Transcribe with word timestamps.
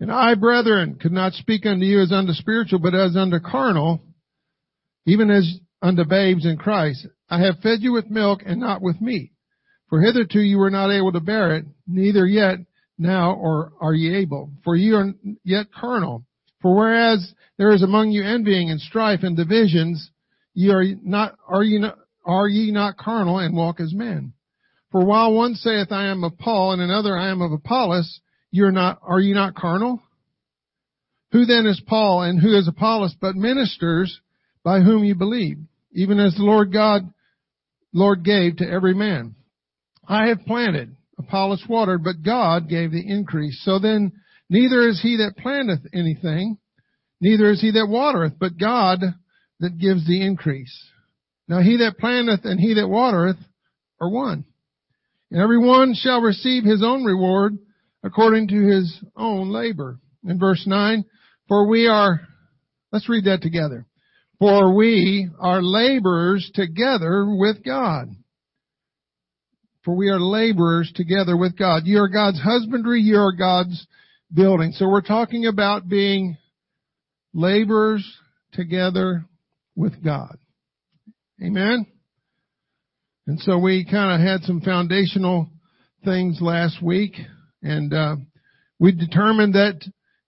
And 0.00 0.10
I, 0.10 0.34
brethren, 0.34 0.98
could 1.00 1.12
not 1.12 1.34
speak 1.34 1.66
unto 1.66 1.84
you 1.84 2.00
as 2.00 2.12
unto 2.12 2.32
spiritual, 2.32 2.80
but 2.80 2.94
as 2.94 3.16
unto 3.16 3.38
carnal, 3.38 4.02
even 5.06 5.30
as 5.30 5.58
unto 5.80 6.04
babes 6.04 6.46
in 6.46 6.56
Christ. 6.56 7.06
I 7.30 7.40
have 7.40 7.60
fed 7.62 7.80
you 7.80 7.92
with 7.92 8.10
milk 8.10 8.42
and 8.44 8.60
not 8.60 8.82
with 8.82 9.00
meat. 9.00 9.32
For 9.88 10.00
hitherto 10.00 10.40
you 10.40 10.58
were 10.58 10.70
not 10.70 10.90
able 10.90 11.12
to 11.12 11.20
bear 11.20 11.56
it, 11.56 11.66
neither 11.86 12.26
yet 12.26 12.58
now 12.98 13.34
or 13.34 13.72
are 13.80 13.94
ye 13.94 14.14
able. 14.16 14.50
For 14.64 14.74
ye 14.74 14.92
are 14.92 15.12
yet 15.44 15.66
carnal. 15.72 16.24
For 16.60 16.74
whereas 16.74 17.34
there 17.58 17.72
is 17.72 17.82
among 17.82 18.10
you 18.10 18.24
envying 18.24 18.70
and 18.70 18.80
strife 18.80 19.22
and 19.22 19.36
divisions, 19.36 20.10
ye 20.54 20.70
are 20.70 20.84
not, 21.02 21.36
are 21.46 21.62
ye 21.62 21.78
not, 21.78 21.98
are 22.24 22.48
ye 22.48 22.70
not 22.72 22.96
carnal 22.96 23.38
and 23.38 23.54
walk 23.54 23.80
as 23.80 23.92
men? 23.92 24.32
For 24.90 25.04
while 25.04 25.32
one 25.34 25.54
saith, 25.54 25.92
I 25.92 26.06
am 26.06 26.24
of 26.24 26.38
Paul, 26.38 26.72
and 26.72 26.80
another, 26.80 27.16
I 27.16 27.28
am 27.28 27.42
of 27.42 27.52
Apollos, 27.52 28.20
you're 28.54 28.70
not, 28.70 29.00
are 29.02 29.18
ye 29.18 29.32
not 29.32 29.56
carnal? 29.56 30.00
Who 31.32 31.44
then 31.44 31.66
is 31.66 31.82
Paul 31.88 32.22
and 32.22 32.40
who 32.40 32.56
is 32.56 32.68
Apollos 32.68 33.12
but 33.20 33.34
ministers 33.34 34.20
by 34.62 34.78
whom 34.78 35.02
you 35.02 35.16
believe, 35.16 35.58
even 35.92 36.20
as 36.20 36.36
the 36.36 36.44
Lord 36.44 36.72
God, 36.72 37.02
Lord 37.92 38.24
gave 38.24 38.58
to 38.58 38.70
every 38.70 38.94
man? 38.94 39.34
I 40.06 40.28
have 40.28 40.46
planted, 40.46 40.94
Apollos 41.18 41.64
watered, 41.68 42.04
but 42.04 42.22
God 42.24 42.68
gave 42.68 42.92
the 42.92 43.04
increase. 43.04 43.60
So 43.64 43.80
then, 43.80 44.12
neither 44.48 44.86
is 44.86 45.02
he 45.02 45.16
that 45.16 45.36
planteth 45.36 45.84
anything, 45.92 46.58
neither 47.20 47.50
is 47.50 47.60
he 47.60 47.72
that 47.72 47.88
watereth, 47.88 48.34
but 48.38 48.56
God 48.56 49.00
that 49.58 49.78
gives 49.78 50.06
the 50.06 50.24
increase. 50.24 50.72
Now 51.48 51.60
he 51.60 51.78
that 51.78 51.98
planteth 51.98 52.44
and 52.44 52.60
he 52.60 52.74
that 52.74 52.86
watereth 52.86 53.38
are 54.00 54.08
one. 54.08 54.44
And 55.32 55.42
every 55.42 55.58
one 55.58 55.94
shall 55.96 56.20
receive 56.20 56.62
his 56.62 56.84
own 56.84 57.02
reward 57.02 57.58
according 58.04 58.48
to 58.48 58.60
his 58.60 59.02
own 59.16 59.50
labor. 59.50 59.98
In 60.24 60.38
verse 60.38 60.62
9, 60.66 61.04
for 61.48 61.68
we 61.68 61.88
are, 61.88 62.20
let's 62.92 63.08
read 63.08 63.24
that 63.24 63.42
together. 63.42 63.86
For 64.38 64.74
we 64.74 65.28
are 65.40 65.62
laborers 65.62 66.50
together 66.54 67.26
with 67.26 67.64
God. 67.64 68.08
For 69.84 69.96
we 69.96 70.08
are 70.08 70.20
laborers 70.20 70.92
together 70.94 71.36
with 71.36 71.58
God. 71.58 71.82
You 71.84 71.98
are 71.98 72.08
God's 72.08 72.40
husbandry, 72.40 73.00
you 73.00 73.16
are 73.16 73.32
God's 73.32 73.86
building. 74.32 74.72
So 74.72 74.88
we're 74.88 75.02
talking 75.02 75.46
about 75.46 75.88
being 75.88 76.36
laborers 77.32 78.04
together 78.52 79.24
with 79.76 80.02
God. 80.02 80.36
Amen? 81.42 81.86
And 83.26 83.40
so 83.40 83.58
we 83.58 83.86
kind 83.90 84.20
of 84.20 84.26
had 84.26 84.42
some 84.42 84.60
foundational 84.60 85.48
things 86.04 86.38
last 86.40 86.82
week. 86.82 87.14
And 87.64 87.94
uh, 87.94 88.16
we 88.78 88.92
determined 88.92 89.54
that 89.54 89.80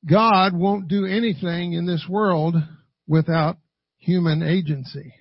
God 0.09 0.56
won't 0.56 0.89
do 0.89 1.05
anything 1.05 1.75
in 1.75 1.87
this 1.87 2.05
world 2.09 2.56
without 3.06 3.59
human 3.98 4.42
agency. 4.42 5.15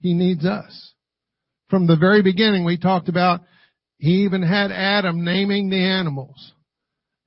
He 0.00 0.14
needs 0.14 0.44
us. 0.46 0.94
From 1.68 1.86
the 1.86 1.96
very 1.96 2.22
beginning, 2.22 2.64
we 2.64 2.78
talked 2.78 3.08
about 3.08 3.42
he 3.98 4.24
even 4.24 4.42
had 4.42 4.72
Adam 4.72 5.24
naming 5.24 5.68
the 5.68 5.76
animals. 5.76 6.52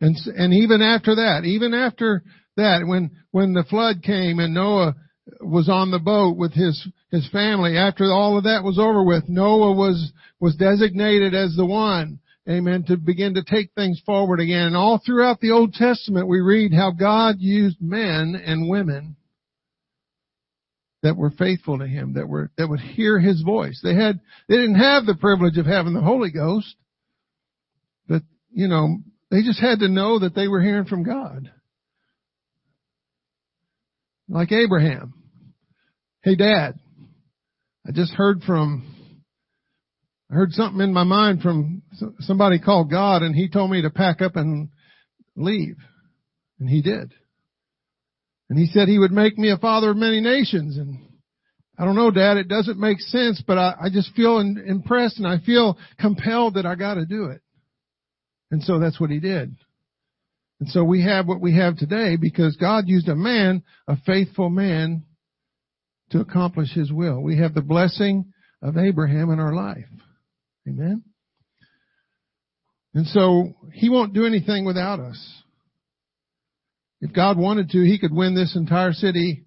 And, 0.02 0.16
and 0.36 0.54
even 0.54 0.82
after 0.82 1.16
that, 1.16 1.46
even 1.46 1.74
after 1.74 2.24
that, 2.58 2.86
when, 2.86 3.12
when 3.32 3.54
the 3.54 3.64
flood 3.64 4.02
came 4.04 4.40
and 4.40 4.54
Noah 4.54 4.96
was 5.40 5.70
on 5.70 5.92
the 5.92 6.00
boat 6.00 6.36
with 6.36 6.54
his, 6.54 6.86
his 7.12 7.30
family, 7.30 7.78
after 7.78 8.12
all 8.12 8.38
of 8.38 8.44
that 8.44 8.64
was 8.64 8.78
over 8.80 9.04
with, 9.04 9.30
Noah 9.30 9.74
was, 9.74 10.12
was 10.40 10.56
designated 10.56 11.34
as 11.34 11.56
the 11.56 11.66
one 11.66 12.20
amen, 12.50 12.86
to 12.88 12.98
begin 12.98 13.36
to 13.36 13.44
take 13.44 13.72
things 13.74 14.02
forward 14.06 14.40
again. 14.40 14.68
And 14.68 14.76
all 14.76 15.02
throughout 15.04 15.40
the 15.40 15.52
Old 15.52 15.74
Testament 15.74 16.28
we 16.28 16.40
read 16.42 16.74
how 16.74 16.92
God 16.92 17.36
used 17.40 17.78
men 17.82 18.36
and 18.36 18.70
women 18.70 19.16
that 21.02 21.18
were 21.18 21.32
faithful 21.32 21.80
to 21.80 21.88
Him, 21.88 22.14
that 22.14 22.28
were, 22.28 22.52
that 22.58 22.68
would 22.68 22.80
hear 22.80 23.20
His 23.20 23.42
voice. 23.42 23.80
They 23.84 23.96
had, 23.96 24.20
they 24.48 24.56
didn't 24.56 24.80
have 24.80 25.06
the 25.06 25.16
privilege 25.16 25.58
of 25.58 25.66
having 25.66 25.94
the 25.94 26.02
Holy 26.02 26.32
Ghost, 26.32 26.76
but, 28.08 28.24
you 28.52 28.68
know, 28.68 28.98
they 29.30 29.42
just 29.42 29.60
had 29.60 29.80
to 29.80 29.88
know 29.88 30.20
that 30.20 30.34
they 30.34 30.48
were 30.48 30.62
hearing 30.62 30.86
from 30.86 31.04
God. 31.04 31.52
Like 34.28 34.52
Abraham. 34.52 35.14
Hey 36.24 36.36
dad, 36.36 36.80
I 37.88 37.92
just 37.92 38.14
heard 38.14 38.42
from 38.42 38.95
I 40.32 40.34
heard 40.34 40.52
something 40.52 40.82
in 40.82 40.94
my 40.94 41.04
mind 41.04 41.42
from 41.42 41.84
somebody 42.20 42.60
called 42.60 42.90
God 42.90 43.22
and 43.22 43.36
he 43.36 43.50
told 43.50 43.70
me 43.70 43.82
to 43.84 43.90
pack 43.90 44.22
up 44.22 44.36
and 44.36 44.70
leave. 45.36 45.78
And 46.60 46.70
he 46.70 46.82
did. 46.82 47.14
And 48.50 48.58
he 48.58 48.68
said 48.68 48.88
he 48.88 49.00
would 49.00 49.12
make 49.12 49.38
me 49.38 49.52
a 49.52 49.58
father 49.58 49.92
of 49.92 49.98
many 49.98 50.22
nations. 50.22 50.78
And 50.78 51.00
I 51.78 51.86
don't 51.86 51.96
know, 51.96 52.12
dad, 52.12 52.38
it 52.38 52.48
doesn't 52.48 52.80
make 52.80 53.00
sense, 53.00 53.44
but 53.46 53.58
I, 53.58 53.76
I 53.84 53.90
just 53.92 54.14
feel 54.16 54.40
in, 54.40 54.64
impressed 54.66 55.18
and 55.18 55.28
I 55.28 55.40
feel 55.40 55.78
compelled 56.00 56.56
that 56.56 56.66
I 56.66 56.76
gotta 56.76 57.06
do 57.06 57.26
it. 57.26 57.42
And 58.52 58.64
so 58.64 58.80
that's 58.80 59.00
what 59.00 59.10
he 59.10 59.20
did. 59.20 59.56
And 60.60 60.70
so 60.70 60.84
we 60.84 61.04
have 61.04 61.28
what 61.28 61.42
we 61.42 61.56
have 61.56 61.78
today 61.78 62.16
because 62.16 62.56
God 62.56 62.86
used 62.88 63.10
a 63.10 63.16
man, 63.16 63.64
a 63.88 63.98
faithful 64.06 64.50
man, 64.50 65.04
to 66.12 66.22
accomplish 66.22 66.74
his 66.74 66.92
will. 66.92 67.22
We 67.22 67.38
have 67.40 67.54
the 67.54 67.62
blessing 67.62 68.32
of 68.62 68.78
Abraham 68.78 69.32
in 69.32 69.40
our 69.40 69.54
life. 69.54 69.86
Amen? 70.68 71.04
And 72.94 73.06
so, 73.08 73.54
He 73.74 73.90
won't 73.90 74.14
do 74.14 74.26
anything 74.26 74.66
without 74.66 75.00
us. 75.00 75.44
If 77.02 77.14
God 77.14 77.38
wanted 77.38 77.70
to, 77.72 77.84
He 77.84 78.00
could 78.00 78.14
win 78.14 78.36
this 78.36 78.56
entire 78.56 78.94
city 78.94 79.46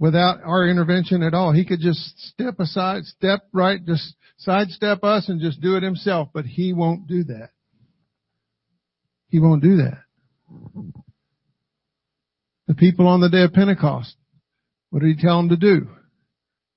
without 0.00 0.38
our 0.44 0.66
intervention 0.66 1.22
at 1.22 1.34
all. 1.34 1.52
He 1.52 1.64
could 1.64 1.80
just 1.80 2.18
step 2.18 2.58
aside, 2.58 3.04
step 3.04 3.40
right, 3.52 3.84
just 3.84 4.14
sidestep 4.38 5.04
us 5.04 5.28
and 5.28 5.40
just 5.40 5.60
do 5.60 5.76
it 5.76 5.82
Himself, 5.82 6.30
but 6.32 6.46
He 6.46 6.72
won't 6.72 7.06
do 7.06 7.24
that. 7.24 7.50
He 9.28 9.38
won't 9.40 9.62
do 9.62 9.76
that. 9.76 9.98
The 12.66 12.74
people 12.74 13.06
on 13.06 13.20
the 13.20 13.28
day 13.28 13.42
of 13.42 13.52
Pentecost, 13.52 14.16
what 14.90 15.02
did 15.02 15.16
He 15.16 15.22
tell 15.22 15.36
them 15.36 15.50
to 15.50 15.56
do? 15.56 15.88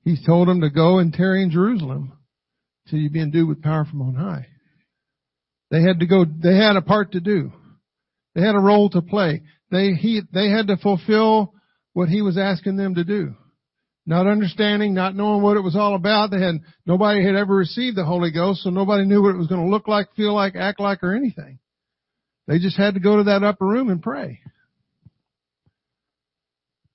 He 0.04 0.18
told 0.26 0.48
them 0.48 0.62
to 0.62 0.70
go 0.70 1.00
and 1.00 1.14
tarry 1.14 1.44
in 1.44 1.52
Jerusalem 1.52 2.18
till 2.90 3.00
you 3.00 3.10
be 3.10 3.22
endued 3.22 3.48
with 3.48 3.62
power 3.62 3.86
from 3.86 4.02
on 4.02 4.16
high. 4.16 4.48
They 5.70 5.82
had 5.82 6.00
to 6.00 6.06
go, 6.06 6.26
they 6.26 6.58
had 6.58 6.76
a 6.76 6.82
part 6.82 7.14
to 7.14 7.20
do. 7.20 7.52
They 8.36 8.42
had 8.42 8.56
a 8.56 8.60
role 8.60 8.90
to 8.92 9.02
play. 9.02 9.42
They, 9.72 9.92
he, 9.94 10.22
they 10.34 10.50
had 10.50 10.68
to 10.68 10.78
fulfill 10.78 11.54
what 11.94 12.10
he 12.10 12.22
was 12.22 12.38
asking 12.38 12.78
them 12.78 12.96
to 12.96 13.04
do. 13.04 13.36
Not 14.06 14.28
understanding, 14.28 14.94
not 14.94 15.16
knowing 15.16 15.42
what 15.42 15.58
it 15.58 15.62
was 15.62 15.76
all 15.76 15.96
about. 15.96 16.32
They 16.32 16.42
had, 16.42 16.56
nobody 16.86 17.24
had 17.24 17.36
ever 17.36 17.56
received 17.56 17.96
the 17.96 18.04
Holy 18.04 18.32
Ghost, 18.32 18.64
so 18.64 18.70
nobody 18.70 19.06
knew 19.06 19.22
what 19.22 19.36
it 19.36 19.38
was 19.38 19.48
going 19.48 19.62
to 19.62 19.70
look 19.70 19.88
like, 19.88 20.14
feel 20.16 20.34
like, 20.34 20.56
act 20.56 20.80
like, 20.80 21.04
or 21.04 21.16
anything. 21.16 21.60
They 22.48 22.58
just 22.60 22.78
had 22.78 22.96
to 22.96 23.00
go 23.00 23.18
to 23.18 23.24
that 23.26 23.44
upper 23.44 23.66
room 23.66 23.90
and 23.90 24.02
pray. 24.02 24.40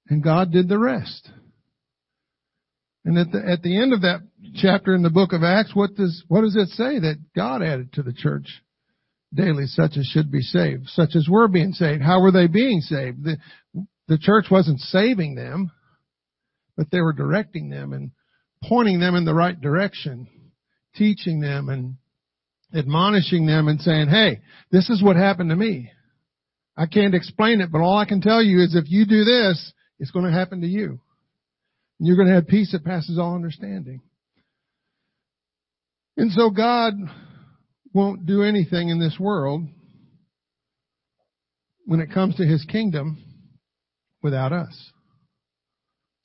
And 0.08 0.22
God 0.22 0.52
did 0.52 0.68
the 0.68 0.78
rest. 0.78 1.30
And 3.06 3.16
at 3.18 3.30
the, 3.30 3.38
at 3.38 3.62
the 3.62 3.80
end 3.80 3.92
of 3.92 4.00
that 4.00 4.22
chapter 4.56 4.92
in 4.92 5.02
the 5.04 5.10
book 5.10 5.32
of 5.32 5.44
Acts, 5.44 5.70
what 5.74 5.94
does, 5.94 6.24
what 6.26 6.40
does 6.40 6.56
it 6.56 6.70
say? 6.70 6.98
That 6.98 7.18
God 7.36 7.62
added 7.62 7.92
to 7.92 8.02
the 8.02 8.12
church 8.12 8.48
daily 9.32 9.66
such 9.66 9.92
as 9.96 10.06
should 10.06 10.32
be 10.32 10.40
saved, 10.40 10.88
such 10.88 11.10
as 11.14 11.28
were 11.28 11.46
being 11.46 11.72
saved. 11.72 12.02
How 12.02 12.20
were 12.20 12.32
they 12.32 12.48
being 12.48 12.80
saved? 12.80 13.22
The, 13.22 13.36
the 14.08 14.18
church 14.18 14.46
wasn't 14.50 14.80
saving 14.80 15.36
them, 15.36 15.70
but 16.76 16.90
they 16.90 17.00
were 17.00 17.12
directing 17.12 17.70
them 17.70 17.92
and 17.92 18.10
pointing 18.64 18.98
them 18.98 19.14
in 19.14 19.24
the 19.24 19.34
right 19.34 19.58
direction, 19.58 20.26
teaching 20.96 21.40
them 21.40 21.68
and 21.68 21.98
admonishing 22.74 23.46
them 23.46 23.68
and 23.68 23.80
saying, 23.80 24.08
hey, 24.08 24.40
this 24.72 24.90
is 24.90 25.00
what 25.00 25.14
happened 25.14 25.50
to 25.50 25.56
me. 25.56 25.92
I 26.76 26.86
can't 26.86 27.14
explain 27.14 27.60
it, 27.60 27.70
but 27.70 27.82
all 27.82 27.96
I 27.96 28.04
can 28.04 28.20
tell 28.20 28.42
you 28.42 28.64
is 28.64 28.74
if 28.74 28.90
you 28.90 29.06
do 29.06 29.22
this, 29.22 29.72
it's 30.00 30.10
going 30.10 30.24
to 30.24 30.32
happen 30.32 30.60
to 30.62 30.66
you. 30.66 30.98
You're 31.98 32.16
going 32.16 32.28
to 32.28 32.34
have 32.34 32.46
peace 32.46 32.72
that 32.72 32.84
passes 32.84 33.18
all 33.18 33.34
understanding. 33.34 34.02
And 36.16 36.30
so 36.32 36.50
God 36.50 36.94
won't 37.92 38.26
do 38.26 38.42
anything 38.42 38.88
in 38.88 38.98
this 38.98 39.16
world 39.18 39.62
when 41.84 42.00
it 42.00 42.12
comes 42.12 42.36
to 42.36 42.46
His 42.46 42.64
kingdom 42.64 43.22
without 44.22 44.52
us. 44.52 44.92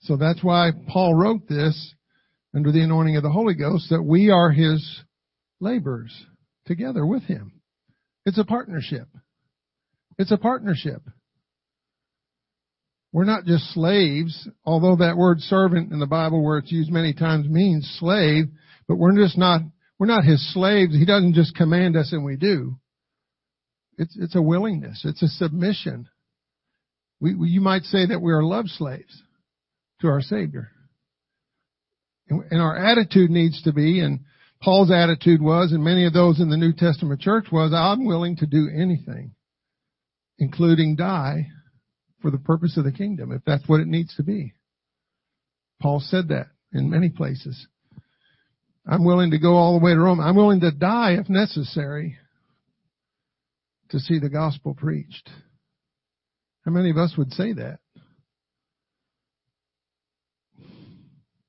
So 0.01 0.17
that's 0.17 0.43
why 0.43 0.71
Paul 0.87 1.15
wrote 1.15 1.47
this 1.47 1.93
under 2.55 2.71
the 2.71 2.81
anointing 2.81 3.15
of 3.15 3.23
the 3.23 3.29
Holy 3.29 3.53
Ghost 3.53 3.89
that 3.91 4.03
we 4.03 4.29
are 4.29 4.51
His 4.51 5.01
laborers 5.59 6.13
together 6.65 7.05
with 7.05 7.23
Him. 7.23 7.53
It's 8.25 8.39
a 8.39 8.43
partnership. 8.43 9.07
It's 10.17 10.31
a 10.31 10.37
partnership. 10.37 11.01
We're 13.13 13.25
not 13.25 13.45
just 13.45 13.73
slaves, 13.73 14.47
although 14.63 14.95
that 14.97 15.17
word 15.17 15.41
servant 15.41 15.91
in 15.91 15.99
the 15.99 16.07
Bible 16.07 16.43
where 16.43 16.57
it's 16.57 16.71
used 16.71 16.89
many 16.89 17.13
times 17.13 17.47
means 17.49 17.97
slave, 17.99 18.45
but 18.87 18.95
we're 18.95 19.15
just 19.17 19.37
not, 19.37 19.61
we're 19.99 20.07
not 20.07 20.23
his 20.23 20.53
slaves. 20.53 20.95
He 20.95 21.05
doesn't 21.05 21.33
just 21.33 21.55
command 21.55 21.97
us 21.97 22.13
and 22.13 22.23
we 22.23 22.37
do. 22.37 22.77
It's, 23.97 24.17
it's 24.17 24.35
a 24.35 24.41
willingness. 24.41 25.01
It's 25.03 25.21
a 25.21 25.27
submission. 25.27 26.07
We, 27.19 27.35
we, 27.35 27.49
you 27.49 27.59
might 27.59 27.83
say 27.83 28.05
that 28.05 28.21
we 28.21 28.31
are 28.31 28.43
love 28.43 28.67
slaves 28.67 29.21
to 29.99 30.07
our 30.07 30.21
Savior. 30.21 30.69
And, 32.29 32.43
and 32.49 32.61
our 32.61 32.77
attitude 32.77 33.29
needs 33.29 33.61
to 33.63 33.73
be, 33.73 33.99
and 33.99 34.21
Paul's 34.61 34.89
attitude 34.89 35.41
was, 35.41 35.73
and 35.73 35.83
many 35.83 36.05
of 36.05 36.13
those 36.13 36.39
in 36.39 36.49
the 36.49 36.55
New 36.55 36.71
Testament 36.71 37.19
church 37.19 37.47
was, 37.51 37.73
I'm 37.73 38.05
willing 38.05 38.37
to 38.37 38.45
do 38.45 38.69
anything, 38.73 39.33
including 40.39 40.95
die 40.95 41.47
for 42.21 42.31
the 42.31 42.37
purpose 42.37 42.77
of 42.77 42.83
the 42.83 42.91
kingdom, 42.91 43.31
if 43.31 43.41
that's 43.45 43.67
what 43.67 43.79
it 43.79 43.87
needs 43.87 44.15
to 44.15 44.23
be. 44.23 44.53
Paul 45.81 45.99
said 45.99 46.29
that 46.29 46.47
in 46.73 46.89
many 46.89 47.09
places. 47.09 47.67
I'm 48.85 49.05
willing 49.05 49.31
to 49.31 49.39
go 49.39 49.55
all 49.55 49.77
the 49.77 49.83
way 49.83 49.93
to 49.93 49.99
Rome. 49.99 50.19
I'm 50.19 50.35
willing 50.35 50.61
to 50.61 50.71
die 50.71 51.17
if 51.19 51.29
necessary 51.29 52.17
to 53.89 53.99
see 53.99 54.19
the 54.19 54.29
gospel 54.29 54.73
preached. 54.73 55.29
How 56.65 56.71
many 56.71 56.89
of 56.91 56.97
us 56.97 57.13
would 57.17 57.31
say 57.33 57.53
that? 57.53 57.79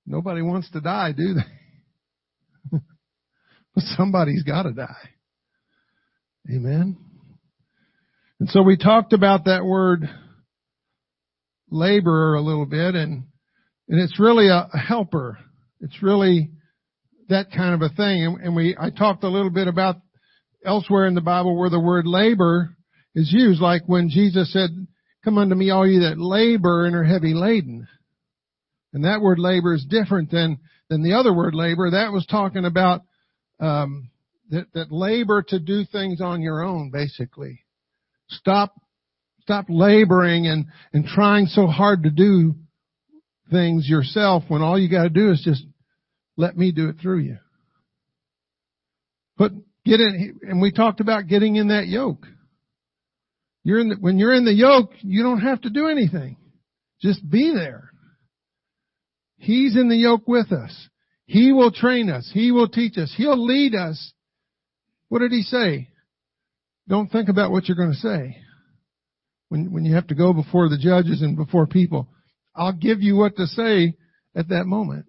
Nobody 0.06 0.42
wants 0.42 0.70
to 0.72 0.80
die, 0.80 1.12
do 1.12 1.34
they? 1.34 2.78
but 3.74 3.84
somebody's 3.96 4.42
got 4.42 4.64
to 4.64 4.72
die. 4.72 5.10
Amen. 6.50 6.96
And 8.40 8.48
so 8.50 8.62
we 8.62 8.76
talked 8.76 9.12
about 9.12 9.44
that 9.44 9.64
word 9.64 10.08
laborer 11.72 12.34
a 12.34 12.42
little 12.42 12.66
bit 12.66 12.94
and, 12.94 13.24
and 13.88 14.00
it's 14.00 14.20
really 14.20 14.48
a, 14.48 14.68
helper. 14.76 15.38
It's 15.80 16.02
really 16.02 16.50
that 17.28 17.50
kind 17.50 17.74
of 17.74 17.82
a 17.82 17.94
thing. 17.94 18.24
And, 18.24 18.40
and 18.40 18.56
we, 18.56 18.76
I 18.78 18.90
talked 18.90 19.24
a 19.24 19.28
little 19.28 19.50
bit 19.50 19.68
about 19.68 19.96
elsewhere 20.64 21.06
in 21.06 21.14
the 21.14 21.20
Bible 21.20 21.58
where 21.58 21.70
the 21.70 21.80
word 21.80 22.06
labor 22.06 22.76
is 23.14 23.32
used, 23.32 23.60
like 23.60 23.82
when 23.86 24.08
Jesus 24.08 24.52
said, 24.52 24.70
come 25.24 25.38
unto 25.38 25.54
me 25.54 25.70
all 25.70 25.86
you 25.86 26.00
that 26.00 26.18
labor 26.18 26.86
and 26.86 26.94
are 26.94 27.04
heavy 27.04 27.34
laden. 27.34 27.88
And 28.92 29.04
that 29.04 29.20
word 29.20 29.38
labor 29.38 29.74
is 29.74 29.84
different 29.88 30.30
than, 30.30 30.58
than 30.88 31.02
the 31.02 31.14
other 31.14 31.32
word 31.32 31.54
labor. 31.54 31.90
That 31.90 32.12
was 32.12 32.26
talking 32.26 32.64
about, 32.64 33.02
um, 33.60 34.10
that, 34.50 34.66
that 34.74 34.92
labor 34.92 35.42
to 35.48 35.58
do 35.58 35.84
things 35.90 36.20
on 36.20 36.42
your 36.42 36.62
own, 36.62 36.90
basically. 36.90 37.60
Stop, 38.28 38.74
stop 39.42 39.66
laboring 39.68 40.46
and, 40.46 40.66
and 40.92 41.04
trying 41.04 41.46
so 41.46 41.66
hard 41.66 42.04
to 42.04 42.10
do 42.10 42.54
things 43.50 43.88
yourself 43.88 44.44
when 44.48 44.62
all 44.62 44.78
you 44.78 44.88
gotta 44.88 45.10
do 45.10 45.30
is 45.30 45.42
just 45.44 45.64
let 46.36 46.56
me 46.56 46.72
do 46.72 46.88
it 46.88 46.96
through 47.00 47.18
you. 47.18 47.38
But 49.36 49.52
get 49.84 50.00
in, 50.00 50.38
and 50.42 50.60
we 50.60 50.72
talked 50.72 51.00
about 51.00 51.26
getting 51.26 51.56
in 51.56 51.68
that 51.68 51.86
yoke. 51.86 52.26
You're 53.64 53.80
in 53.80 53.90
the, 53.90 53.96
when 53.96 54.18
you're 54.18 54.32
in 54.32 54.44
the 54.44 54.54
yoke, 54.54 54.92
you 55.00 55.22
don't 55.22 55.40
have 55.40 55.60
to 55.62 55.70
do 55.70 55.88
anything. 55.88 56.36
Just 57.00 57.28
be 57.28 57.52
there. 57.54 57.90
He's 59.36 59.76
in 59.76 59.88
the 59.88 59.96
yoke 59.96 60.26
with 60.26 60.52
us. 60.52 60.88
He 61.26 61.52
will 61.52 61.72
train 61.72 62.10
us. 62.10 62.30
He 62.32 62.52
will 62.52 62.68
teach 62.68 62.96
us. 62.96 63.12
He'll 63.16 63.44
lead 63.44 63.74
us. 63.74 64.12
What 65.08 65.20
did 65.20 65.32
he 65.32 65.42
say? 65.42 65.88
Don't 66.88 67.10
think 67.10 67.28
about 67.28 67.50
what 67.50 67.68
you're 67.68 67.76
going 67.76 67.92
to 67.92 67.98
say. 67.98 68.36
When, 69.52 69.70
when 69.70 69.84
you 69.84 69.96
have 69.96 70.06
to 70.06 70.14
go 70.14 70.32
before 70.32 70.70
the 70.70 70.78
judges 70.78 71.20
and 71.20 71.36
before 71.36 71.66
people, 71.66 72.08
I'll 72.56 72.72
give 72.72 73.02
you 73.02 73.16
what 73.16 73.36
to 73.36 73.46
say 73.46 73.92
at 74.34 74.48
that 74.48 74.64
moment. 74.64 75.04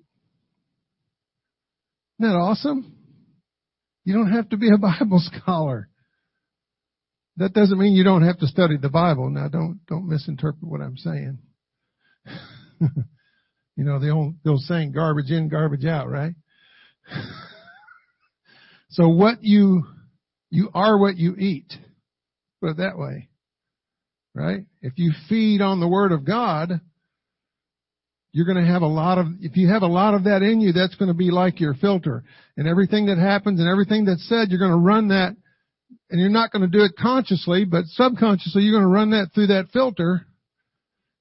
Isn't 2.20 2.30
that 2.30 2.38
awesome? 2.38 2.94
You 4.04 4.16
don't 4.16 4.34
have 4.34 4.50
to 4.50 4.58
be 4.58 4.68
a 4.68 4.78
Bible 5.00 5.22
scholar. 5.22 5.88
That 7.38 7.54
doesn't 7.54 7.80
mean 7.80 7.94
you 7.94 8.04
don't 8.04 8.24
have 8.24 8.38
to 8.40 8.48
study 8.48 8.76
the 8.76 8.90
Bible. 8.90 9.30
Now 9.30 9.48
don't, 9.48 9.80
don't 9.88 10.10
misinterpret 10.10 10.70
what 10.70 10.82
I'm 10.82 10.98
saying. 10.98 11.38
you 12.82 13.86
know, 13.86 13.98
the 13.98 14.10
old, 14.10 14.36
the 14.44 14.50
old 14.50 14.62
saying, 14.64 14.92
garbage 14.92 15.32
in, 15.32 15.48
garbage 15.48 15.86
out, 15.86 16.10
right? 16.10 16.36
so 18.90 19.08
what 19.08 19.42
you, 19.42 19.86
you 20.50 20.70
are 20.74 20.98
what 20.98 21.16
you 21.16 21.34
eat. 21.38 21.72
Put 22.60 22.72
it 22.72 22.78
that 22.80 22.98
way. 22.98 23.30
Right? 24.36 24.66
If 24.82 24.94
you 24.98 25.12
feed 25.30 25.62
on 25.62 25.80
the 25.80 25.88
Word 25.88 26.12
of 26.12 26.26
God, 26.26 26.82
you're 28.32 28.48
going 28.48 28.64
to 28.64 28.72
have 28.72 28.82
a 28.82 28.88
lot 28.88 29.20
of, 29.20 29.28
if 29.42 29.56
you 29.56 29.70
have 29.70 29.84
a 29.84 29.88
lot 29.88 30.16
of 30.16 30.24
that 30.24 30.42
in 30.42 30.60
you, 30.60 30.74
that's 30.74 30.96
going 30.96 31.10
to 31.10 31.14
be 31.14 31.30
like 31.30 31.60
your 31.60 31.76
filter. 31.76 32.24
And 32.58 32.68
everything 32.68 33.06
that 33.06 33.20
happens 33.20 33.60
and 33.60 33.70
everything 33.70 34.06
that's 34.06 34.28
said, 34.28 34.50
you're 34.50 34.60
going 34.60 34.72
to 34.72 34.78
run 34.78 35.10
that, 35.10 35.36
and 36.10 36.20
you're 36.20 36.30
not 36.30 36.52
going 36.52 36.64
to 36.64 36.68
do 36.68 36.84
it 36.84 36.94
consciously, 36.98 37.64
but 37.64 37.86
subconsciously, 37.86 38.64
you're 38.64 38.80
going 38.80 38.90
to 38.90 38.94
run 38.94 39.12
that 39.12 39.30
through 39.36 39.48
that 39.48 39.70
filter 39.72 40.26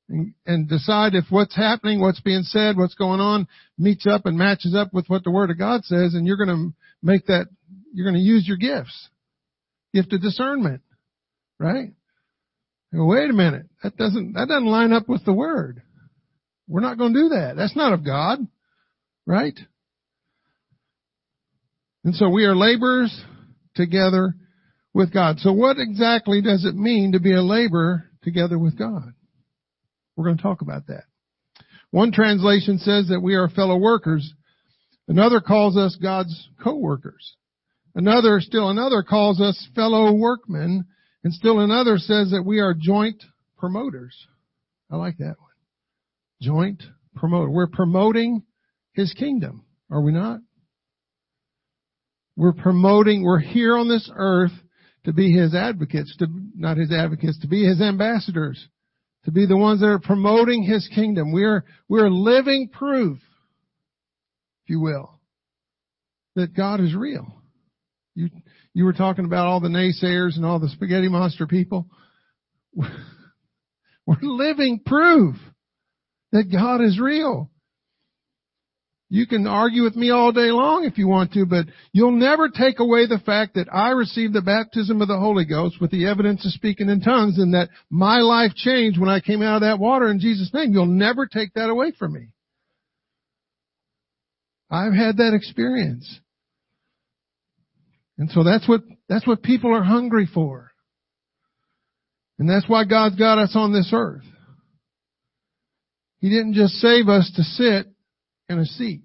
and, 0.09 0.33
and 0.47 0.69
decide 0.71 1.15
if 1.15 1.25
what's 1.29 1.55
happening, 1.55 2.01
what's 2.01 2.21
being 2.21 2.45
said, 2.45 2.79
what's 2.79 2.95
going 2.95 3.21
on 3.21 3.47
meets 3.77 4.07
up 4.07 4.25
and 4.25 4.39
matches 4.39 4.75
up 4.75 4.95
with 4.95 5.07
what 5.09 5.23
the 5.23 5.31
Word 5.31 5.51
of 5.51 5.59
God 5.59 5.85
says, 5.85 6.15
and 6.15 6.27
you're 6.27 6.39
going 6.39 6.49
to 6.49 6.75
make 7.03 7.27
that, 7.27 7.47
you're 7.93 8.11
going 8.11 8.17
to 8.17 8.27
use 8.27 8.49
your 8.49 8.57
gifts. 8.57 9.09
Gift 9.93 10.15
of 10.15 10.23
discernment. 10.23 10.81
Right? 11.59 11.93
Wait 12.93 13.31
a 13.31 13.35
minute. 13.35 13.67
That 13.83 13.97
doesn't, 13.97 14.35
that 14.35 14.49
doesn't 14.49 14.67
line 14.67 14.93
up 14.93 15.09
with 15.09 15.25
the 15.25 15.33
Word. 15.33 15.83
We're 16.69 16.81
not 16.81 16.99
going 16.99 17.15
to 17.15 17.21
do 17.21 17.29
that. 17.31 17.55
That's 17.57 17.77
not 17.77 17.93
of 17.93 18.05
God. 18.05 18.39
Right? 19.27 19.59
And 22.05 22.15
so 22.15 22.29
we 22.29 22.45
are 22.45 22.57
laborers 22.57 23.17
together 23.75 24.35
with 24.93 25.13
God. 25.13 25.39
So 25.39 25.53
what 25.53 25.79
exactly 25.79 26.43
does 26.43 26.65
it 26.65 26.75
mean 26.75 27.13
to 27.13 27.21
be 27.21 27.33
a 27.33 27.43
laborer 27.43 28.11
together 28.23 28.59
with 28.59 28.77
God? 28.79 29.13
We're 30.17 30.25
going 30.25 30.37
to 30.37 30.43
talk 30.43 30.61
about 30.63 30.89
that. 30.89 31.05
One 31.91 32.13
translation 32.13 32.79
says 32.79 33.09
that 33.09 33.21
we 33.21 33.35
are 33.35 33.49
fellow 33.49 33.77
workers. 33.77 34.33
Another 35.09 35.41
calls 35.41 35.77
us 35.77 35.97
God's 36.01 36.49
co-workers. 36.63 37.37
Another, 37.95 38.41
still 38.41 38.71
another 38.71 39.03
calls 39.03 39.41
us 39.41 39.69
fellow 39.75 40.13
workmen. 40.13 40.87
And 41.25 41.33
still 41.33 41.61
another 41.61 41.99
says 41.99 42.31
that 42.31 42.43
we 42.45 42.59
are 42.59 42.75
joint 42.75 43.23
promoters. 43.57 44.17
I 44.91 44.97
like 44.97 45.19
that 45.19 45.37
one 45.39 45.53
joint 46.43 46.83
promoter. 47.15 47.51
We're 47.51 47.69
promoting 47.69 48.43
His 48.93 49.15
kingdom, 49.15 49.65
are 49.91 50.03
we 50.03 50.13
not? 50.13 50.41
We're 52.37 52.53
promoting, 52.53 53.23
we're 53.23 53.39
here 53.39 53.77
on 53.77 53.89
this 53.89 54.11
earth 54.15 54.53
to 55.05 55.13
be 55.13 55.33
His 55.33 55.55
advocates, 55.55 56.17
to, 56.19 56.27
not 56.57 56.77
His 56.77 56.93
advocates, 56.93 57.39
to 57.41 57.49
be 57.49 57.65
His 57.65 57.81
ambassadors, 57.81 58.69
to 59.25 59.31
be 59.31 59.47
the 59.47 59.57
ones 59.57 59.81
that 59.81 59.87
are 59.87 60.01
promoting 60.01 60.63
His 60.63 60.89
kingdom. 60.95 61.33
We're, 61.33 61.65
we're 61.89 62.11
living 62.11 62.69
proof, 62.73 63.19
if 64.65 64.71
you 64.71 64.81
will, 64.81 65.21
that 66.35 66.55
God 66.55 66.81
is 66.81 66.95
real. 66.95 67.42
You, 68.15 68.29
you 68.75 68.85
were 68.85 68.93
talking 68.93 69.25
about 69.25 69.47
all 69.47 69.61
the 69.61 69.69
naysayers 69.69 70.37
and 70.37 70.45
all 70.45 70.59
the 70.59 70.69
spaghetti 70.69 71.09
monster 71.09 71.47
people. 71.47 71.87
We're 72.75 74.17
living 74.23 74.81
proof 74.85 75.37
that 76.33 76.51
God 76.51 76.83
is 76.83 76.99
real. 76.99 77.51
You 79.09 79.27
can 79.27 79.47
argue 79.47 79.83
with 79.83 79.95
me 79.95 80.09
all 80.09 80.33
day 80.33 80.51
long 80.51 80.85
if 80.85 80.97
you 80.97 81.07
want 81.07 81.35
to, 81.35 81.45
but 81.45 81.67
you'll 81.93 82.13
never 82.13 82.49
take 82.49 82.79
away 82.79 83.07
the 83.07 83.21
fact 83.25 83.57
that 83.57 83.69
I 83.71 83.91
received 83.91 84.33
the 84.33 84.41
baptism 84.41 85.03
of 85.03 85.09
the 85.09 85.19
Holy 85.19 85.45
Ghost 85.45 85.83
with 85.83 85.91
the 85.91 86.07
evidence 86.07 86.47
of 86.47 86.53
speaking 86.53 86.89
in 86.89 87.03
tongues 87.03 87.37
and 87.37 87.53
that 87.53 87.69
my 87.91 88.21
life 88.21 88.55
changed 88.55 88.99
when 88.99 89.11
I 89.11 89.21
came 89.21 89.43
out 89.43 89.57
of 89.57 89.61
that 89.61 89.79
water 89.79 90.09
in 90.09 90.19
Jesus' 90.19 90.51
name. 90.55 90.73
You'll 90.73 90.87
never 90.87 91.27
take 91.27 91.53
that 91.55 91.69
away 91.69 91.93
from 91.99 92.15
me. 92.15 92.29
I've 94.71 94.95
had 94.95 95.19
that 95.19 95.35
experience. 95.35 96.21
And 98.19 98.31
so 98.31 98.45
that's 98.45 98.69
what, 98.69 98.83
that's 99.09 99.27
what 99.27 99.43
people 99.43 99.75
are 99.75 99.83
hungry 99.83 100.29
for. 100.33 100.71
And 102.39 102.49
that's 102.49 102.69
why 102.69 102.85
God's 102.85 103.17
got 103.17 103.39
us 103.39 103.53
on 103.55 103.73
this 103.73 103.91
earth. 103.93 104.25
He 106.19 106.29
didn't 106.29 106.55
just 106.55 106.75
save 106.75 107.09
us 107.09 107.31
to 107.37 107.43
sit 107.43 107.87
in 108.49 108.59
a 108.59 108.65
seat. 108.65 109.03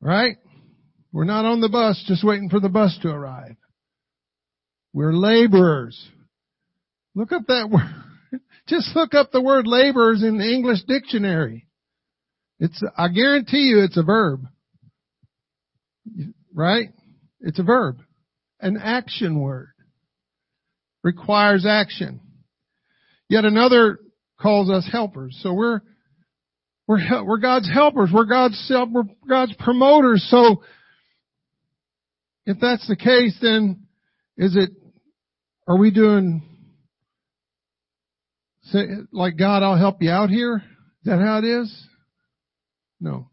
Right? 0.00 0.36
We're 1.12 1.24
not 1.24 1.44
on 1.44 1.60
the 1.60 1.68
bus 1.68 2.02
just 2.06 2.24
waiting 2.24 2.48
for 2.48 2.60
the 2.60 2.68
bus 2.68 2.98
to 3.02 3.08
arrive. 3.08 3.56
We're 4.92 5.12
laborers. 5.12 6.08
Look 7.14 7.32
up 7.32 7.46
that 7.48 7.68
word. 7.72 8.40
Just 8.68 8.94
look 8.94 9.14
up 9.14 9.32
the 9.32 9.40
word 9.40 9.66
laborers 9.66 10.22
in 10.22 10.38
the 10.38 10.48
English 10.48 10.84
dictionary. 10.86 11.66
It's, 12.60 12.82
I 12.96 13.08
guarantee 13.08 13.68
you 13.68 13.82
it's 13.82 13.96
a 13.96 14.02
verb. 14.02 14.46
Right? 16.54 16.88
It's 17.40 17.58
a 17.58 17.62
verb. 17.62 17.98
An 18.60 18.76
action 18.76 19.40
word. 19.40 19.68
Requires 21.02 21.64
action. 21.66 22.20
Yet 23.28 23.44
another 23.44 23.98
calls 24.40 24.70
us 24.70 24.88
helpers. 24.90 25.38
So 25.42 25.52
we're, 25.54 25.80
we're, 26.86 27.24
we're 27.24 27.38
God's 27.38 27.70
helpers. 27.72 28.10
We're 28.12 28.26
God's, 28.26 28.70
we're 28.90 29.04
God's 29.28 29.54
promoters. 29.58 30.26
So 30.30 30.62
if 32.46 32.58
that's 32.60 32.86
the 32.88 32.96
case, 32.96 33.38
then 33.40 33.86
is 34.36 34.56
it 34.56 34.70
Are 35.68 35.76
we 35.76 35.90
doing 35.92 36.42
say, 38.64 38.86
like 39.12 39.36
God, 39.38 39.62
I'll 39.62 39.78
help 39.78 40.02
you 40.02 40.10
out 40.10 40.30
here? 40.30 40.56
Is 40.56 41.04
that 41.04 41.20
how 41.20 41.38
it 41.38 41.44
is? 41.44 41.86
No. 43.00 43.30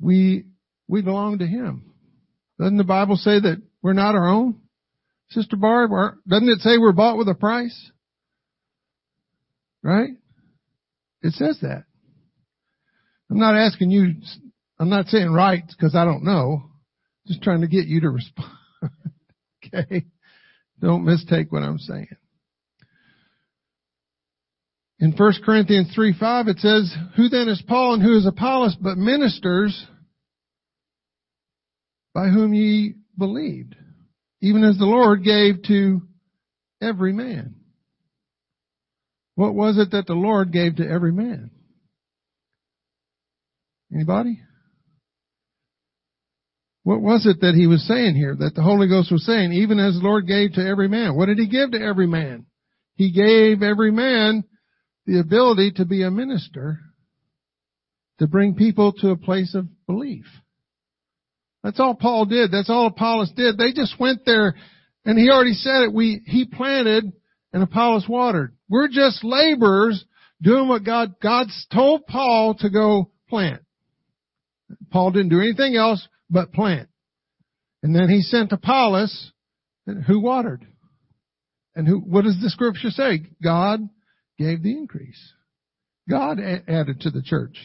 We, 0.00 0.44
we 0.88 1.02
belong 1.02 1.38
to 1.38 1.46
Him. 1.46 1.92
Doesn't 2.58 2.76
the 2.76 2.84
Bible 2.84 3.16
say 3.16 3.40
that 3.40 3.62
we're 3.82 3.92
not 3.92 4.14
our 4.14 4.28
own? 4.28 4.60
Sister 5.30 5.56
Barb, 5.56 5.90
doesn't 6.28 6.48
it 6.48 6.60
say 6.60 6.78
we're 6.78 6.92
bought 6.92 7.16
with 7.16 7.28
a 7.28 7.34
price? 7.34 7.90
Right? 9.82 10.10
It 11.22 11.32
says 11.32 11.58
that. 11.62 11.84
I'm 13.30 13.38
not 13.38 13.56
asking 13.56 13.90
you, 13.90 14.14
I'm 14.78 14.90
not 14.90 15.06
saying 15.06 15.32
right 15.32 15.64
because 15.66 15.94
I 15.94 16.04
don't 16.04 16.24
know. 16.24 16.64
Just 17.26 17.42
trying 17.42 17.62
to 17.62 17.68
get 17.68 17.86
you 17.86 18.00
to 18.02 18.10
respond. 18.10 18.50
okay? 19.74 20.04
Don't 20.80 21.04
mistake 21.04 21.50
what 21.50 21.62
I'm 21.62 21.78
saying. 21.78 22.08
In 24.98 25.12
1 25.12 25.32
Corinthians 25.44 25.92
3 25.94 26.14
5 26.18 26.48
it 26.48 26.58
says, 26.58 26.94
Who 27.16 27.28
then 27.28 27.48
is 27.48 27.62
Paul 27.66 27.94
and 27.94 28.02
who 28.02 28.16
is 28.16 28.26
Apollos 28.26 28.76
but 28.80 28.98
ministers 28.98 29.86
by 32.14 32.28
whom 32.28 32.54
ye 32.54 32.94
believed, 33.16 33.74
even 34.40 34.64
as 34.64 34.76
the 34.78 34.84
Lord 34.84 35.24
gave 35.24 35.62
to 35.64 36.02
every 36.80 37.12
man. 37.12 37.54
What 39.34 39.54
was 39.54 39.78
it 39.78 39.92
that 39.92 40.06
the 40.06 40.14
Lord 40.14 40.52
gave 40.52 40.76
to 40.76 40.88
every 40.88 41.12
man? 41.12 41.50
Anybody? 43.92 44.40
What 46.84 47.00
was 47.00 47.26
it 47.26 47.40
that 47.40 47.54
he 47.54 47.66
was 47.66 47.86
saying 47.86 48.16
here, 48.16 48.34
that 48.34 48.54
the 48.54 48.62
Holy 48.62 48.88
Ghost 48.88 49.12
was 49.12 49.24
saying, 49.24 49.52
even 49.52 49.78
as 49.78 49.94
the 49.94 50.00
Lord 50.00 50.26
gave 50.26 50.54
to 50.54 50.66
every 50.66 50.88
man? 50.88 51.16
What 51.16 51.26
did 51.26 51.38
he 51.38 51.46
give 51.46 51.70
to 51.72 51.80
every 51.80 52.06
man? 52.06 52.46
He 52.96 53.12
gave 53.12 53.62
every 53.62 53.92
man 53.92 54.44
the 55.06 55.20
ability 55.20 55.72
to 55.76 55.84
be 55.84 56.02
a 56.02 56.10
minister, 56.10 56.80
to 58.18 58.26
bring 58.26 58.54
people 58.54 58.92
to 58.94 59.10
a 59.10 59.16
place 59.16 59.54
of 59.54 59.68
belief. 59.86 60.26
That's 61.62 61.80
all 61.80 61.94
Paul 61.94 62.26
did. 62.26 62.50
That's 62.50 62.70
all 62.70 62.86
Apollos 62.86 63.32
did. 63.36 63.56
They 63.56 63.72
just 63.72 63.98
went 63.98 64.24
there 64.24 64.54
and 65.04 65.18
he 65.18 65.30
already 65.30 65.54
said 65.54 65.82
it. 65.82 65.92
We, 65.92 66.22
he 66.26 66.44
planted 66.44 67.12
and 67.52 67.62
Apollos 67.62 68.06
watered. 68.08 68.56
We're 68.68 68.88
just 68.88 69.22
laborers 69.22 70.04
doing 70.40 70.68
what 70.68 70.84
God, 70.84 71.14
God 71.22 71.48
told 71.72 72.06
Paul 72.06 72.54
to 72.60 72.70
go 72.70 73.10
plant. 73.28 73.62
Paul 74.90 75.10
didn't 75.12 75.28
do 75.28 75.40
anything 75.40 75.76
else 75.76 76.06
but 76.30 76.52
plant. 76.52 76.88
And 77.82 77.94
then 77.94 78.08
he 78.08 78.22
sent 78.22 78.52
Apollos 78.52 79.32
who 80.06 80.20
watered. 80.20 80.66
And 81.74 81.88
who, 81.88 81.98
what 81.98 82.24
does 82.24 82.38
the 82.40 82.50
scripture 82.50 82.90
say? 82.90 83.22
God 83.42 83.88
gave 84.38 84.62
the 84.62 84.72
increase. 84.72 85.32
God 86.08 86.38
added 86.40 87.00
to 87.02 87.10
the 87.10 87.22
church. 87.22 87.56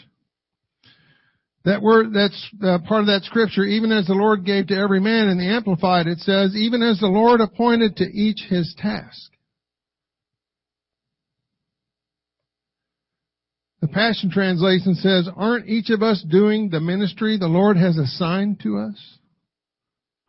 That 1.67 1.81
word, 1.81 2.13
that's 2.13 2.49
uh, 2.63 2.77
part 2.87 3.01
of 3.01 3.07
that 3.07 3.23
scripture, 3.25 3.65
even 3.65 3.91
as 3.91 4.05
the 4.05 4.13
Lord 4.13 4.45
gave 4.45 4.67
to 4.67 4.77
every 4.77 5.01
man 5.01 5.27
in 5.27 5.37
the 5.37 5.49
Amplified, 5.49 6.07
it 6.07 6.19
says, 6.19 6.55
even 6.55 6.81
as 6.81 6.97
the 6.97 7.07
Lord 7.07 7.41
appointed 7.41 7.97
to 7.97 8.05
each 8.05 8.39
his 8.47 8.73
task. 8.77 9.33
The 13.81 13.89
Passion 13.89 14.31
Translation 14.31 14.95
says, 14.95 15.27
aren't 15.35 15.67
each 15.67 15.89
of 15.89 16.01
us 16.01 16.23
doing 16.31 16.69
the 16.69 16.79
ministry 16.79 17.37
the 17.37 17.47
Lord 17.47 17.75
has 17.75 17.97
assigned 17.97 18.61
to 18.61 18.77
us? 18.77 19.17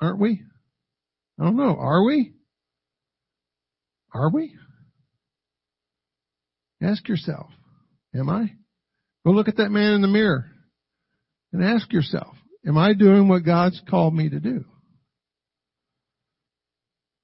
Aren't 0.00 0.18
we? 0.18 0.42
I 1.38 1.45
don't 1.45 1.57
know. 1.57 1.76
Are 1.78 2.02
we? 2.02 2.33
Are 4.12 4.28
we? 4.28 4.57
Ask 6.83 7.09
yourself, 7.09 7.47
am 8.12 8.28
I? 8.28 8.54
Go 9.25 9.30
look 9.30 9.47
at 9.47 9.59
that 9.59 9.71
man 9.71 9.92
in 9.92 10.02
the 10.02 10.09
mirror 10.09 10.47
and 11.52 11.64
ask 11.64 11.93
yourself, 11.93 12.35
am 12.67 12.76
I 12.76 12.95
doing 12.95 13.28
what 13.28 13.45
God's 13.45 13.81
called 13.88 14.14
me 14.14 14.28
to 14.28 14.40
do? 14.40 14.64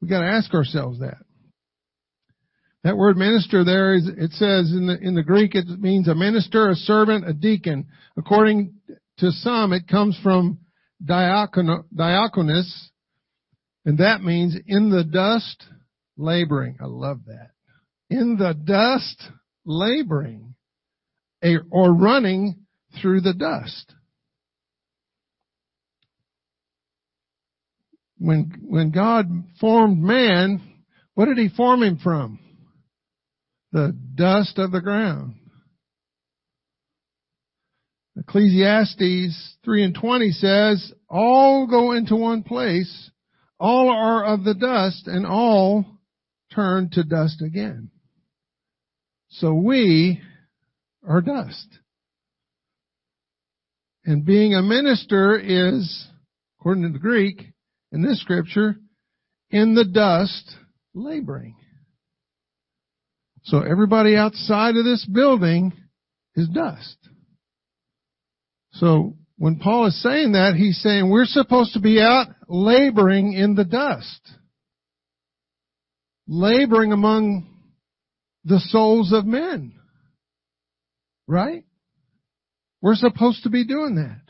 We 0.00 0.08
gotta 0.08 0.26
ask 0.26 0.52
ourselves 0.52 1.00
that. 1.00 1.18
That 2.82 2.98
word 2.98 3.16
minister 3.16 3.64
there 3.64 3.94
is, 3.94 4.06
it 4.06 4.32
says 4.32 4.70
in 4.70 4.86
the, 4.86 4.98
in 5.00 5.14
the 5.14 5.22
Greek 5.22 5.54
it 5.54 5.66
means 5.80 6.06
a 6.06 6.14
minister, 6.14 6.68
a 6.68 6.74
servant, 6.74 7.26
a 7.26 7.32
deacon. 7.32 7.86
According 8.18 8.74
to 9.18 9.30
some, 9.32 9.72
it 9.72 9.88
comes 9.88 10.18
from 10.22 10.58
diakonos, 11.02 11.80
and 13.86 13.98
that 13.98 14.22
means 14.22 14.56
in 14.66 14.90
the 14.90 15.04
dust, 15.04 15.64
laboring. 16.18 16.76
I 16.80 16.86
love 16.86 17.20
that. 17.26 17.50
In 18.10 18.36
the 18.36 18.52
dust, 18.52 19.30
laboring, 19.64 20.54
a, 21.42 21.56
or 21.70 21.92
running 21.94 22.66
through 23.00 23.22
the 23.22 23.34
dust. 23.34 23.94
When, 28.24 28.52
when 28.62 28.90
God 28.90 29.26
formed 29.60 30.02
man, 30.02 30.60
what 31.14 31.26
did 31.26 31.38
he 31.38 31.48
form 31.48 31.82
him 31.82 31.98
from? 32.02 32.38
the 33.74 33.92
dust 34.14 34.56
of 34.58 34.70
the 34.70 34.80
ground. 34.80 35.34
Ecclesiastes 38.16 39.56
3 39.64 39.82
and 39.82 39.94
20 39.96 40.30
says, 40.30 40.92
all 41.10 41.66
go 41.66 41.90
into 41.90 42.14
one 42.14 42.44
place, 42.44 43.10
all 43.58 43.90
are 43.90 44.24
of 44.24 44.44
the 44.44 44.54
dust, 44.54 45.08
and 45.08 45.26
all 45.26 45.84
turn 46.54 46.88
to 46.92 47.02
dust 47.02 47.42
again. 47.42 47.90
So 49.30 49.52
we 49.52 50.20
are 51.06 51.20
dust. 51.20 51.66
And 54.04 54.24
being 54.24 54.54
a 54.54 54.62
minister 54.62 55.36
is, 55.36 56.06
according 56.60 56.84
to 56.84 56.90
the 56.90 57.00
Greek, 57.00 57.53
in 57.94 58.02
this 58.02 58.20
scripture, 58.20 58.74
in 59.50 59.76
the 59.76 59.84
dust, 59.84 60.56
laboring. 60.94 61.54
So 63.44 63.60
everybody 63.60 64.16
outside 64.16 64.74
of 64.74 64.84
this 64.84 65.06
building 65.06 65.72
is 66.34 66.48
dust. 66.48 66.96
So 68.72 69.16
when 69.36 69.60
Paul 69.60 69.86
is 69.86 70.02
saying 70.02 70.32
that, 70.32 70.54
he's 70.56 70.82
saying 70.82 71.08
we're 71.08 71.24
supposed 71.24 71.74
to 71.74 71.80
be 71.80 72.00
out 72.00 72.26
laboring 72.48 73.32
in 73.32 73.54
the 73.54 73.64
dust. 73.64 74.20
Laboring 76.26 76.90
among 76.90 77.46
the 78.44 78.58
souls 78.58 79.12
of 79.12 79.24
men. 79.24 79.72
Right? 81.28 81.64
We're 82.82 82.96
supposed 82.96 83.44
to 83.44 83.50
be 83.50 83.64
doing 83.64 83.94
that. 83.94 84.23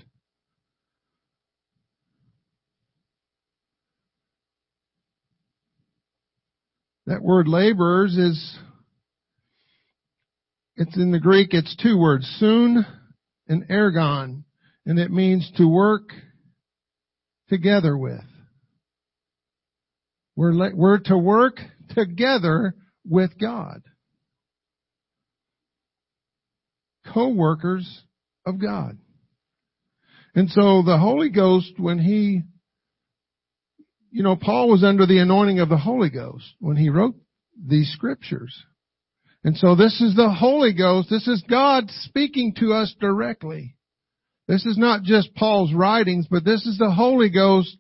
That 7.07 7.23
word 7.23 7.49
laborers 7.49 8.17
is 8.17 8.59
it's 10.77 10.97
in 10.97 11.13
the 11.13 11.21
Greek, 11.21 11.49
it's 11.53 11.77
two 11.77 11.99
words, 11.99 12.27
soon 12.39 12.85
and 13.47 13.69
ergon, 13.69 14.45
and 14.87 14.99
it 14.99 15.11
means 15.11 15.51
to 15.57 15.69
work 15.69 16.11
together 17.49 17.97
with. 17.97 18.25
We're, 20.37 20.75
we're 20.75 20.99
to 21.01 21.17
work 21.17 21.61
together 21.91 22.75
with 23.07 23.39
God. 23.39 23.83
Co-workers 27.13 28.03
of 28.47 28.61
God. 28.61 28.99
And 30.35 30.51
so 30.51 30.83
the 30.83 30.99
Holy 30.99 31.31
Ghost, 31.31 31.75
when 31.77 31.99
he, 31.99 32.43
you 34.15 34.23
know, 34.23 34.37
Paul 34.37 34.71
was 34.71 34.85
under 34.85 35.07
the 35.07 35.19
anointing 35.19 35.59
of 35.59 35.69
the 35.69 35.77
Holy 35.77 36.09
Ghost 36.09 36.45
when 36.61 36.77
he 36.77 36.89
wrote 36.89 37.17
these 37.61 37.91
scriptures. 37.91 38.57
And 39.43 39.57
so 39.57 39.75
this 39.75 40.01
is 40.01 40.15
the 40.15 40.31
Holy 40.31 40.73
Ghost. 40.73 41.11
This 41.11 41.27
is 41.27 41.43
God 41.51 41.91
speaking 41.91 42.55
to 42.61 42.73
us 42.75 42.95
directly. 43.01 43.75
This 44.47 44.65
is 44.67 44.79
not 44.79 45.03
just 45.03 45.35
Paul's 45.35 45.75
writings, 45.75 46.29
but 46.31 46.45
this 46.45 46.65
is 46.65 46.79
the 46.79 46.93
Holy 46.93 47.29
Ghost. 47.29 47.77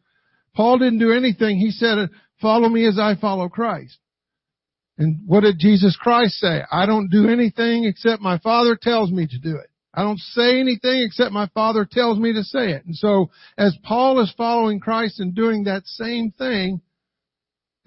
Paul 0.57 0.79
didn't 0.79 0.99
do 0.99 1.13
anything. 1.13 1.57
He 1.57 1.71
said, 1.71 2.11
follow 2.43 2.69
me 2.69 2.85
as 2.89 2.99
I 2.99 3.15
follow 3.15 3.49
Christ. 3.49 3.97
And 4.99 5.21
what 5.27 5.43
did 5.43 5.61
Jesus 5.61 5.97
Christ 5.97 6.35
say? 6.41 6.63
I 6.69 6.85
don't 6.85 7.11
do 7.11 7.29
anything 7.29 7.85
except 7.85 8.23
my 8.23 8.39
Father 8.39 8.77
tells 8.81 9.13
me 9.13 9.29
to 9.29 9.39
do 9.39 9.55
it. 9.57 9.71
I 9.97 10.03
don't 10.03 10.19
say 10.19 10.59
anything 10.59 11.03
except 11.03 11.33
my 11.33 11.49
Father 11.55 11.87
tells 11.89 12.19
me 12.19 12.33
to 12.33 12.43
say 12.43 12.73
it. 12.73 12.85
And 12.85 12.97
so 12.97 13.31
as 13.57 13.77
Paul 13.85 14.21
is 14.21 14.33
following 14.37 14.81
Christ 14.81 15.21
and 15.21 15.35
doing 15.35 15.65
that 15.65 15.87
same 15.87 16.33
thing, 16.33 16.81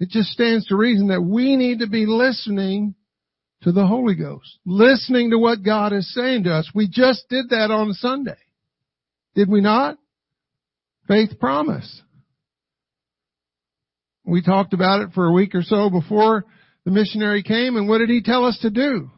it 0.00 0.08
just 0.08 0.30
stands 0.30 0.66
to 0.66 0.76
reason 0.76 1.08
that 1.08 1.20
we 1.20 1.56
need 1.56 1.80
to 1.80 1.88
be 1.88 2.06
listening 2.06 2.94
to 3.62 3.72
the 3.72 3.86
Holy 3.86 4.14
Ghost, 4.14 4.58
listening 4.64 5.30
to 5.30 5.38
what 5.38 5.64
God 5.64 5.92
is 5.92 6.12
saying 6.14 6.44
to 6.44 6.54
us. 6.54 6.70
We 6.74 6.88
just 6.88 7.28
did 7.28 7.50
that 7.50 7.70
on 7.70 7.92
Sunday. 7.92 8.38
Did 9.34 9.50
we 9.50 9.60
not? 9.60 9.98
Faith 11.08 11.38
promise. 11.38 12.02
We 14.24 14.42
talked 14.42 14.72
about 14.72 15.02
it 15.02 15.10
for 15.14 15.26
a 15.26 15.32
week 15.32 15.54
or 15.54 15.62
so 15.62 15.90
before 15.90 16.44
the 16.84 16.90
missionary 16.90 17.42
came 17.42 17.76
and 17.76 17.88
what 17.88 17.98
did 17.98 18.10
he 18.10 18.22
tell 18.22 18.44
us 18.44 18.58
to 18.62 18.70
do? 18.70 19.10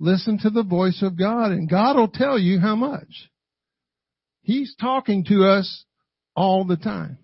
Listen 0.00 0.38
to 0.38 0.50
the 0.50 0.62
voice 0.62 1.02
of 1.02 1.18
God 1.18 1.50
and 1.50 1.68
God 1.68 1.96
will 1.96 2.08
tell 2.08 2.38
you 2.38 2.60
how 2.60 2.76
much. 2.76 3.30
He's 4.42 4.74
talking 4.80 5.24
to 5.24 5.44
us 5.44 5.84
all 6.36 6.64
the 6.64 6.76
time. 6.76 7.18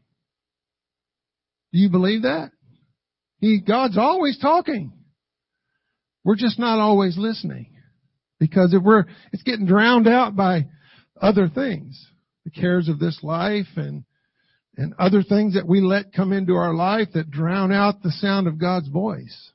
Do 1.73 1.79
you 1.79 1.89
believe 1.89 2.23
that? 2.23 2.51
He, 3.39 3.61
God's 3.61 3.99
always 3.99 4.39
talking. 4.39 4.93
We're 6.25 6.37
just 6.37 6.59
not 6.59 6.79
always 6.79 7.17
listening. 7.17 7.75
Because 8.41 8.75
if 8.75 8.83
we're, 8.83 9.05
it's 9.33 9.43
getting 9.43 9.67
drowned 9.67 10.09
out 10.09 10.35
by 10.35 10.67
other 11.21 11.49
things. 11.49 12.09
The 12.45 12.51
cares 12.51 12.89
of 12.89 12.99
this 12.99 13.21
life 13.23 13.69
and, 13.77 14.05
and 14.77 14.95
other 14.99 15.23
things 15.23 15.55
that 15.55 15.67
we 15.67 15.81
let 15.81 16.13
come 16.13 16.33
into 16.33 16.55
our 16.55 16.75
life 16.75 17.09
that 17.15 17.31
drown 17.31 17.73
out 17.73 18.03
the 18.03 18.11
sound 18.11 18.47
of 18.47 18.61
God's 18.61 18.89
voice. 18.89 19.53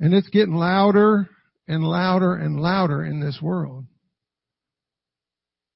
And 0.00 0.12
it's 0.12 0.28
getting 0.28 0.54
louder 0.54 1.28
and 1.68 1.84
louder 1.84 2.34
and 2.34 2.60
louder 2.60 3.04
in 3.04 3.20
this 3.20 3.38
world. 3.42 3.86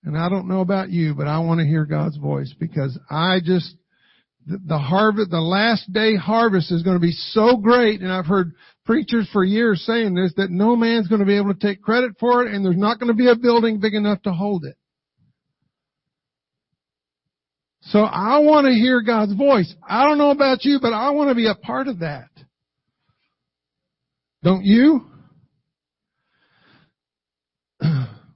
And 0.04 0.16
I 0.16 0.28
don't 0.28 0.49
know 0.49 0.61
about 0.61 0.90
you, 0.90 1.14
but 1.14 1.26
I 1.26 1.40
want 1.40 1.61
to 1.61 1.66
hear 1.66 1.85
God's 1.85 2.16
voice 2.16 2.54
because 2.59 2.99
I 3.11 3.40
just, 3.44 3.75
the 4.47 4.78
harvest, 4.78 5.30
the 5.30 5.40
last 5.40 5.92
day 5.92 6.16
harvest 6.16 6.73
is 6.73 6.82
going 6.82 6.97
to 6.97 7.00
be 7.00 7.12
so 7.12 7.56
great. 7.56 8.00
And 8.00 8.11
I've 8.11 8.26
heard 8.26 8.52
preachers 8.87 9.28
for 9.32 9.44
years 9.44 9.85
saying 9.85 10.14
this, 10.14 10.32
that 10.37 10.50
no 10.50 10.75
man's 10.75 11.09
going 11.09 11.20
to 11.20 11.26
be 11.26 11.37
able 11.37 11.52
to 11.52 11.61
take 11.61 11.82
credit 11.82 12.12
for 12.18 12.47
it 12.47 12.54
and 12.54 12.64
there's 12.64 12.78
not 12.78 12.99
going 12.99 13.09
to 13.09 13.14
be 13.14 13.28
a 13.28 13.37
building 13.37 13.78
big 13.78 13.94
enough 13.94 14.23
to 14.23 14.32
hold 14.32 14.64
it. 14.64 14.76
So 17.82 18.00
I 18.00 18.38
want 18.38 18.66
to 18.66 18.73
hear 18.73 19.02
God's 19.02 19.35
voice. 19.35 19.75
I 19.87 20.06
don't 20.06 20.18
know 20.18 20.30
about 20.30 20.64
you, 20.64 20.78
but 20.80 20.92
I 20.92 21.11
want 21.11 21.30
to 21.30 21.35
be 21.35 21.49
a 21.49 21.54
part 21.54 21.88
of 21.88 22.00
that. 22.00 22.28
Don't 24.42 24.64
you? 24.64 25.06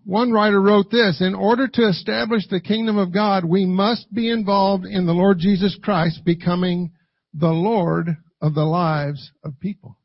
One 0.05 0.33
writer 0.33 0.61
wrote 0.61 0.91
this, 0.91 1.23
in 1.23 1.35
order 1.35 1.67
to 1.67 1.89
establish 1.89 2.47
the 2.49 2.61
kingdom 2.61 2.99
of 2.99 3.13
God, 3.13 3.45
we 3.45 3.65
must 3.65 4.13
be 4.13 4.31
involved 4.31 4.85
in 4.85 5.07
the 5.07 5.13
Lord 5.13 5.39
Jesus 5.39 5.79
Christ 5.83 6.25
becoming 6.25 6.93
the 7.33 7.49
Lord 7.49 8.09
of 8.41 8.55
the 8.55 8.65
lives 8.65 9.33
of 9.43 9.59
people. 9.61 9.99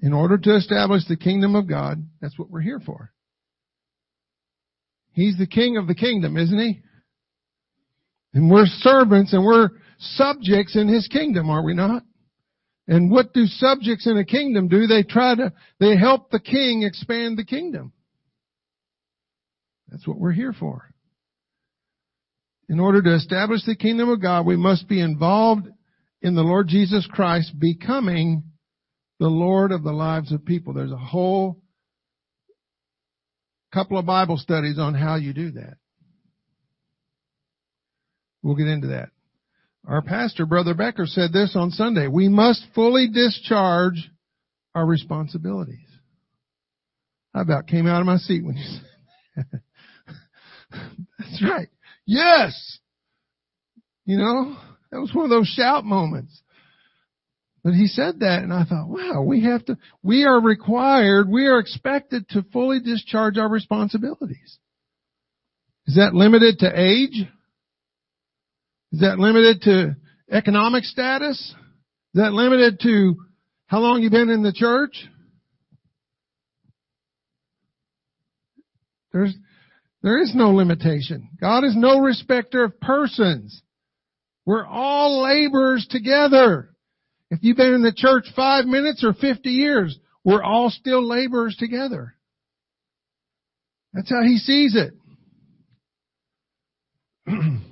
In 0.00 0.12
order 0.12 0.36
to 0.36 0.56
establish 0.56 1.02
the 1.08 1.16
kingdom 1.16 1.54
of 1.56 1.68
God, 1.68 2.06
that's 2.20 2.38
what 2.38 2.50
we're 2.50 2.60
here 2.60 2.80
for. 2.84 3.12
He's 5.12 5.38
the 5.38 5.46
king 5.46 5.78
of 5.78 5.86
the 5.86 5.94
kingdom, 5.94 6.36
isn't 6.36 6.58
he? 6.58 6.82
And 8.34 8.50
we're 8.50 8.66
servants 8.66 9.32
and 9.32 9.42
we're 9.42 9.70
subjects 9.98 10.76
in 10.76 10.88
his 10.88 11.08
kingdom, 11.08 11.48
are 11.48 11.64
we 11.64 11.72
not? 11.72 12.02
And 12.88 13.10
what 13.10 13.32
do 13.32 13.46
subjects 13.46 14.06
in 14.06 14.16
a 14.16 14.24
kingdom 14.24 14.68
do? 14.68 14.86
They 14.86 15.02
try 15.02 15.34
to, 15.34 15.52
they 15.80 15.96
help 15.96 16.30
the 16.30 16.40
king 16.40 16.82
expand 16.84 17.36
the 17.36 17.44
kingdom. 17.44 17.92
That's 19.88 20.06
what 20.06 20.18
we're 20.18 20.32
here 20.32 20.52
for. 20.52 20.88
In 22.68 22.80
order 22.80 23.02
to 23.02 23.14
establish 23.14 23.64
the 23.64 23.76
kingdom 23.76 24.08
of 24.08 24.20
God, 24.20 24.46
we 24.46 24.56
must 24.56 24.88
be 24.88 25.00
involved 25.00 25.68
in 26.22 26.34
the 26.34 26.42
Lord 26.42 26.68
Jesus 26.68 27.08
Christ 27.10 27.52
becoming 27.58 28.44
the 29.18 29.28
Lord 29.28 29.72
of 29.72 29.82
the 29.82 29.92
lives 29.92 30.32
of 30.32 30.44
people. 30.44 30.72
There's 30.72 30.92
a 30.92 30.96
whole 30.96 31.60
couple 33.72 33.98
of 33.98 34.06
Bible 34.06 34.36
studies 34.36 34.78
on 34.78 34.94
how 34.94 35.16
you 35.16 35.32
do 35.32 35.52
that. 35.52 35.74
We'll 38.42 38.56
get 38.56 38.68
into 38.68 38.88
that. 38.88 39.10
Our 39.86 40.02
pastor, 40.02 40.46
Brother 40.46 40.74
Becker, 40.74 41.06
said 41.06 41.32
this 41.32 41.54
on 41.54 41.70
Sunday. 41.70 42.08
We 42.08 42.28
must 42.28 42.64
fully 42.74 43.08
discharge 43.08 44.10
our 44.74 44.84
responsibilities. 44.84 45.78
I 47.32 47.42
about 47.42 47.68
came 47.68 47.86
out 47.86 48.00
of 48.00 48.06
my 48.06 48.16
seat 48.16 48.44
when 48.44 48.56
you 48.56 48.64
said 48.64 49.46
that. 49.52 49.60
That's 51.18 51.42
right. 51.42 51.68
Yes! 52.04 52.78
You 54.06 54.16
know, 54.18 54.56
that 54.90 55.00
was 55.00 55.12
one 55.14 55.24
of 55.24 55.30
those 55.30 55.46
shout 55.48 55.84
moments. 55.84 56.40
But 57.62 57.74
he 57.74 57.86
said 57.86 58.20
that 58.20 58.42
and 58.42 58.52
I 58.52 58.64
thought, 58.64 58.88
wow, 58.88 59.22
we 59.22 59.42
have 59.44 59.64
to, 59.66 59.76
we 60.02 60.24
are 60.24 60.40
required, 60.40 61.28
we 61.28 61.46
are 61.46 61.58
expected 61.58 62.28
to 62.30 62.44
fully 62.52 62.80
discharge 62.80 63.38
our 63.38 63.48
responsibilities. 63.48 64.58
Is 65.86 65.96
that 65.96 66.14
limited 66.14 66.60
to 66.60 66.80
age? 66.80 67.26
Is 68.96 69.02
that 69.02 69.18
limited 69.18 69.60
to 69.64 69.94
economic 70.32 70.82
status? 70.84 71.38
Is 71.38 71.54
that 72.14 72.32
limited 72.32 72.80
to 72.80 73.16
how 73.66 73.80
long 73.80 74.00
you've 74.00 74.10
been 74.10 74.30
in 74.30 74.42
the 74.42 74.54
church? 74.54 74.96
There's, 79.12 79.34
there 80.02 80.22
is 80.22 80.32
no 80.34 80.54
limitation. 80.54 81.28
God 81.38 81.64
is 81.64 81.76
no 81.76 81.98
respecter 81.98 82.64
of 82.64 82.80
persons. 82.80 83.60
We're 84.46 84.64
all 84.64 85.22
laborers 85.24 85.86
together. 85.90 86.70
If 87.30 87.40
you've 87.42 87.58
been 87.58 87.74
in 87.74 87.82
the 87.82 87.92
church 87.94 88.24
five 88.34 88.64
minutes 88.64 89.04
or 89.04 89.12
50 89.12 89.50
years, 89.50 89.98
we're 90.24 90.42
all 90.42 90.70
still 90.70 91.06
laborers 91.06 91.54
together. 91.58 92.14
That's 93.92 94.08
how 94.08 94.22
he 94.22 94.38
sees 94.38 94.74
it. 94.74 94.94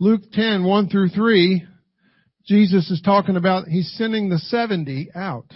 Luke 0.00 0.22
10, 0.32 0.64
1 0.64 0.88
through 0.88 1.10
3, 1.10 1.64
Jesus 2.46 2.90
is 2.90 3.00
talking 3.04 3.36
about, 3.36 3.68
he's 3.68 3.94
sending 3.96 4.28
the 4.28 4.38
70 4.38 5.10
out. 5.14 5.46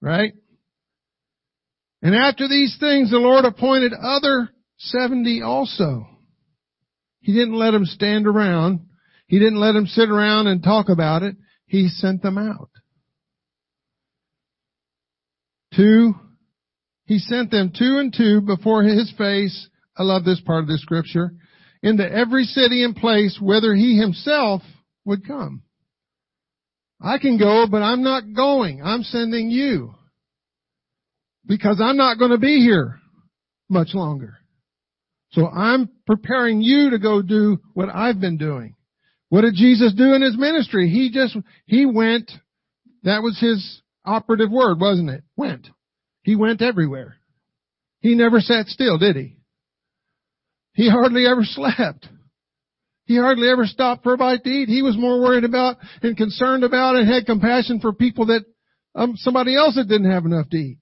Right? 0.00 0.34
And 2.02 2.14
after 2.14 2.46
these 2.46 2.76
things, 2.78 3.10
the 3.10 3.18
Lord 3.18 3.44
appointed 3.44 3.92
other 3.92 4.50
70 4.78 5.42
also. 5.42 6.06
He 7.20 7.32
didn't 7.32 7.54
let 7.54 7.70
them 7.72 7.86
stand 7.86 8.26
around 8.26 8.86
he 9.32 9.38
didn't 9.38 9.60
let 9.60 9.72
them 9.72 9.86
sit 9.86 10.10
around 10.10 10.46
and 10.46 10.62
talk 10.62 10.90
about 10.90 11.22
it. 11.22 11.36
He 11.64 11.88
sent 11.88 12.20
them 12.20 12.36
out. 12.36 12.68
Two, 15.74 16.12
he 17.06 17.18
sent 17.18 17.50
them 17.50 17.72
two 17.74 17.96
and 17.98 18.14
two 18.14 18.42
before 18.42 18.82
his 18.82 19.10
face. 19.16 19.70
I 19.96 20.02
love 20.02 20.26
this 20.26 20.42
part 20.42 20.64
of 20.64 20.68
the 20.68 20.76
scripture. 20.76 21.32
Into 21.82 22.08
every 22.08 22.44
city 22.44 22.84
and 22.84 22.94
place 22.94 23.38
whither 23.40 23.74
he 23.74 23.98
himself 23.98 24.62
would 25.04 25.26
come. 25.26 25.62
I 27.00 27.18
can 27.18 27.38
go, 27.38 27.66
but 27.68 27.82
I'm 27.82 28.04
not 28.04 28.34
going. 28.34 28.80
I'm 28.82 29.02
sending 29.02 29.50
you. 29.50 29.94
Because 31.44 31.80
I'm 31.82 31.96
not 31.96 32.18
going 32.18 32.30
to 32.30 32.38
be 32.38 32.60
here 32.60 33.00
much 33.68 33.88
longer. 33.94 34.38
So 35.32 35.48
I'm 35.48 35.88
preparing 36.06 36.60
you 36.60 36.90
to 36.90 36.98
go 36.98 37.22
do 37.22 37.58
what 37.74 37.88
I've 37.88 38.20
been 38.20 38.36
doing. 38.36 38.76
What 39.30 39.40
did 39.40 39.54
Jesus 39.54 39.94
do 39.94 40.12
in 40.12 40.22
his 40.22 40.36
ministry? 40.36 40.88
He 40.90 41.10
just, 41.10 41.36
he 41.64 41.86
went, 41.86 42.30
that 43.02 43.22
was 43.22 43.38
his 43.40 43.82
operative 44.04 44.50
word, 44.50 44.78
wasn't 44.78 45.10
it? 45.10 45.24
Went. 45.36 45.68
He 46.22 46.36
went 46.36 46.62
everywhere. 46.62 47.16
He 48.00 48.14
never 48.14 48.40
sat 48.40 48.66
still, 48.66 48.98
did 48.98 49.16
he? 49.16 49.38
He 50.74 50.88
hardly 50.88 51.26
ever 51.26 51.44
slept. 51.44 52.08
He 53.04 53.16
hardly 53.16 53.48
ever 53.48 53.66
stopped 53.66 54.04
for 54.04 54.14
a 54.14 54.16
bite 54.16 54.44
to 54.44 54.50
eat. 54.50 54.68
He 54.68 54.82
was 54.82 54.96
more 54.96 55.20
worried 55.20 55.44
about 55.44 55.76
and 56.02 56.16
concerned 56.16 56.64
about 56.64 56.96
and 56.96 57.08
had 57.08 57.26
compassion 57.26 57.80
for 57.80 57.92
people 57.92 58.26
that 58.26 58.44
um, 58.94 59.14
somebody 59.16 59.56
else 59.56 59.74
that 59.74 59.88
didn't 59.88 60.10
have 60.10 60.24
enough 60.24 60.48
to 60.50 60.56
eat. 60.56 60.78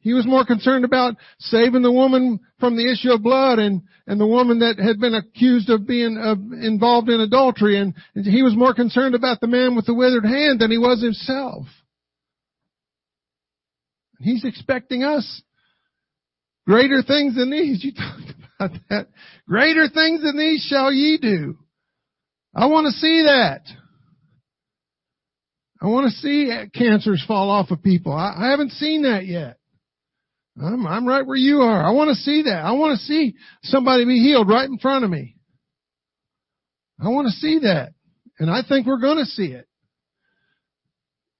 He 0.00 0.12
was 0.12 0.26
more 0.26 0.44
concerned 0.44 0.84
about 0.84 1.16
saving 1.38 1.82
the 1.82 1.90
woman 1.90 2.38
from 2.60 2.76
the 2.76 2.90
issue 2.92 3.10
of 3.10 3.22
blood 3.22 3.58
and, 3.58 3.82
and 4.06 4.20
the 4.20 4.26
woman 4.26 4.60
that 4.60 4.78
had 4.78 5.00
been 5.00 5.14
accused 5.14 5.68
of 5.68 5.86
being 5.86 6.16
uh, 6.16 6.36
involved 6.64 7.08
in 7.08 7.20
adultery. 7.20 7.76
And, 7.78 7.94
and 8.14 8.24
he 8.24 8.42
was 8.42 8.54
more 8.56 8.72
concerned 8.72 9.16
about 9.16 9.40
the 9.40 9.48
man 9.48 9.74
with 9.74 9.86
the 9.86 9.94
withered 9.94 10.24
hand 10.24 10.60
than 10.60 10.70
he 10.70 10.78
was 10.78 11.02
himself. 11.02 11.66
He's 14.20 14.44
expecting 14.44 15.02
us 15.02 15.42
greater 16.66 17.02
things 17.02 17.34
than 17.36 17.50
these. 17.50 17.84
You 17.84 17.92
talked 17.92 18.34
about 18.58 18.80
that. 18.88 19.08
Greater 19.48 19.88
things 19.88 20.22
than 20.22 20.38
these 20.38 20.66
shall 20.68 20.92
ye 20.92 21.18
do. 21.18 21.58
I 22.54 22.66
want 22.66 22.86
to 22.86 22.92
see 22.92 23.24
that. 23.26 23.62
I 25.80 25.88
want 25.88 26.06
to 26.06 26.10
see 26.10 26.50
cancers 26.74 27.22
fall 27.28 27.50
off 27.50 27.70
of 27.70 27.82
people. 27.82 28.12
I, 28.12 28.34
I 28.36 28.50
haven't 28.50 28.72
seen 28.72 29.02
that 29.02 29.26
yet. 29.26 29.58
I'm, 30.58 30.86
I'm 30.86 31.06
right 31.06 31.26
where 31.26 31.36
you 31.36 31.58
are. 31.58 31.84
I 31.84 31.90
want 31.90 32.08
to 32.08 32.14
see 32.14 32.44
that. 32.44 32.64
I 32.64 32.72
want 32.72 32.98
to 32.98 33.04
see 33.04 33.34
somebody 33.62 34.06
be 34.06 34.18
healed 34.20 34.48
right 34.48 34.68
in 34.68 34.78
front 34.78 35.04
of 35.04 35.10
me. 35.10 35.36
I 36.98 37.08
want 37.08 37.26
to 37.26 37.32
see 37.32 37.60
that. 37.60 37.92
And 38.38 38.50
I 38.50 38.62
think 38.66 38.86
we're 38.86 39.00
going 39.00 39.18
to 39.18 39.26
see 39.26 39.46
it. 39.46 39.68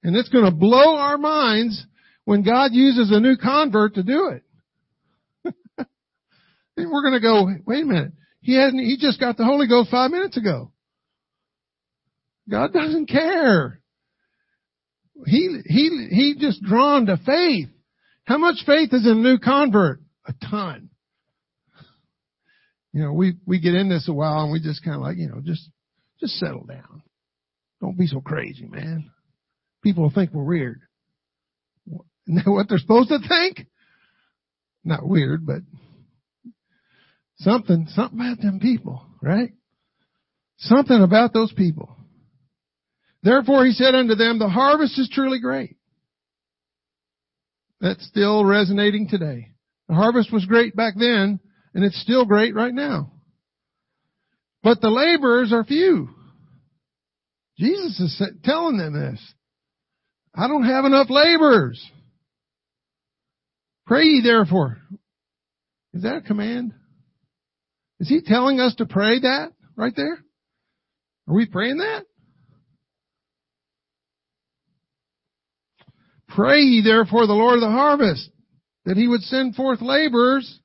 And 0.03 0.15
it's 0.15 0.29
going 0.29 0.45
to 0.45 0.51
blow 0.51 0.95
our 0.95 1.17
minds 1.17 1.83
when 2.25 2.43
God 2.43 2.73
uses 2.73 3.11
a 3.11 3.19
new 3.19 3.37
convert 3.37 3.95
to 3.95 4.03
do 4.03 4.29
it. 4.29 4.43
We're 6.85 7.01
going 7.01 7.13
to 7.13 7.19
go, 7.19 7.47
wait 7.65 7.83
a 7.83 7.85
minute. 7.85 8.11
He 8.41 8.55
hadn't, 8.55 8.79
he 8.79 8.97
just 8.97 9.19
got 9.19 9.37
the 9.37 9.45
Holy 9.45 9.67
Ghost 9.67 9.89
five 9.89 10.11
minutes 10.11 10.37
ago. 10.37 10.71
God 12.49 12.71
doesn't 12.71 13.07
care. 13.07 13.81
He, 15.25 15.59
he, 15.65 16.07
he 16.11 16.35
just 16.39 16.61
drawn 16.61 17.07
to 17.07 17.17
faith. 17.17 17.69
How 18.25 18.37
much 18.37 18.57
faith 18.65 18.89
is 18.93 19.05
in 19.05 19.17
a 19.17 19.21
new 19.21 19.39
convert? 19.39 19.99
A 20.25 20.33
ton. 20.49 20.89
You 22.93 23.03
know, 23.03 23.13
we, 23.13 23.35
we 23.45 23.59
get 23.59 23.73
in 23.73 23.89
this 23.89 24.07
a 24.07 24.13
while 24.13 24.43
and 24.43 24.51
we 24.51 24.59
just 24.59 24.83
kind 24.83 24.95
of 24.95 25.01
like, 25.01 25.17
you 25.17 25.27
know, 25.27 25.41
just, 25.43 25.69
just 26.19 26.33
settle 26.33 26.65
down. 26.65 27.03
Don't 27.81 27.97
be 27.97 28.07
so 28.07 28.21
crazy, 28.21 28.65
man. 28.65 29.11
People 29.83 30.11
think 30.13 30.31
we're 30.33 30.43
weird. 30.43 30.81
Isn't 32.27 32.43
that 32.43 32.51
what 32.51 32.67
they're 32.69 32.77
supposed 32.77 33.09
to 33.09 33.19
think? 33.19 33.67
Not 34.83 35.07
weird, 35.07 35.45
but 35.45 35.61
something, 37.39 37.87
something 37.89 38.19
about 38.19 38.41
them 38.41 38.59
people, 38.59 39.05
right? 39.21 39.51
Something 40.57 41.01
about 41.01 41.33
those 41.33 41.53
people. 41.53 41.95
Therefore 43.23 43.65
he 43.65 43.71
said 43.71 43.95
unto 43.95 44.15
them, 44.15 44.39
the 44.39 44.49
harvest 44.49 44.97
is 44.99 45.09
truly 45.11 45.39
great. 45.39 45.75
That's 47.79 48.05
still 48.07 48.43
resonating 48.43 49.07
today. 49.07 49.51
The 49.87 49.95
harvest 49.95 50.33
was 50.33 50.45
great 50.45 50.75
back 50.75 50.95
then, 50.97 51.39
and 51.73 51.83
it's 51.83 52.01
still 52.01 52.25
great 52.25 52.55
right 52.55 52.73
now. 52.73 53.11
But 54.63 54.81
the 54.81 54.89
laborers 54.89 55.53
are 55.53 55.63
few. 55.63 56.09
Jesus 57.57 57.99
is 57.99 58.21
telling 58.43 58.77
them 58.77 58.93
this. 58.93 59.19
I 60.35 60.47
don't 60.47 60.65
have 60.65 60.85
enough 60.85 61.09
laborers. 61.09 61.83
Pray 63.85 64.03
ye 64.03 64.21
therefore. 64.23 64.77
Is 65.93 66.03
that 66.03 66.17
a 66.17 66.21
command? 66.21 66.73
Is 67.99 68.09
he 68.09 68.21
telling 68.21 68.59
us 68.59 68.75
to 68.75 68.85
pray 68.85 69.19
that 69.19 69.53
right 69.75 69.93
there? 69.95 70.19
Are 71.27 71.33
we 71.33 71.45
praying 71.45 71.77
that? 71.77 72.05
Pray 76.29 76.59
ye 76.59 76.81
therefore 76.83 77.25
the 77.25 77.33
Lord 77.33 77.55
of 77.55 77.61
the 77.61 77.71
harvest 77.71 78.29
that 78.85 78.97
he 78.97 79.07
would 79.07 79.21
send 79.21 79.55
forth 79.55 79.81
laborers 79.81 80.59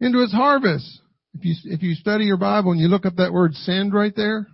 into 0.00 0.20
his 0.20 0.32
harvest. 0.32 1.00
If 1.34 1.44
you, 1.44 1.54
if 1.64 1.82
you 1.82 1.94
study 1.94 2.24
your 2.24 2.36
Bible 2.36 2.72
and 2.72 2.80
you 2.80 2.88
look 2.88 3.06
up 3.06 3.16
that 3.16 3.32
word 3.32 3.54
send 3.54 3.92
right 3.92 4.14
there, 4.14 4.46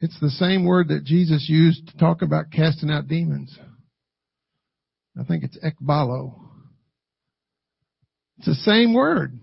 it's 0.00 0.18
the 0.20 0.30
same 0.30 0.66
word 0.66 0.88
that 0.88 1.04
Jesus 1.04 1.46
used 1.48 1.88
to 1.88 1.96
talk 1.96 2.22
about 2.22 2.50
casting 2.50 2.90
out 2.90 3.08
demons. 3.08 3.56
I 5.18 5.24
think 5.24 5.44
it's 5.44 5.58
ekbalo. 5.58 6.38
It's 8.38 8.46
the 8.46 8.54
same 8.54 8.92
word. 8.92 9.38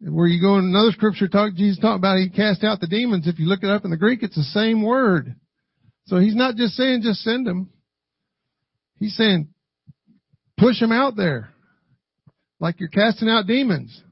Where 0.00 0.26
you 0.26 0.40
go 0.40 0.58
in 0.58 0.64
another 0.64 0.92
scripture 0.92 1.28
talk, 1.28 1.54
Jesus 1.54 1.78
talked 1.78 1.98
about 1.98 2.18
he 2.18 2.28
cast 2.28 2.62
out 2.62 2.80
the 2.80 2.86
demons. 2.86 3.26
If 3.26 3.38
you 3.38 3.46
look 3.46 3.62
it 3.62 3.70
up 3.70 3.84
in 3.84 3.90
the 3.90 3.96
Greek, 3.96 4.22
it's 4.22 4.36
the 4.36 4.42
same 4.42 4.82
word. 4.82 5.34
So 6.06 6.18
he's 6.18 6.36
not 6.36 6.56
just 6.56 6.74
saying 6.74 7.00
just 7.02 7.20
send 7.20 7.46
them. 7.46 7.70
He's 8.98 9.16
saying 9.16 9.48
push 10.58 10.78
them 10.80 10.92
out 10.92 11.16
there. 11.16 11.50
Like 12.60 12.78
you're 12.78 12.88
casting 12.88 13.28
out 13.28 13.46
demons. 13.46 14.02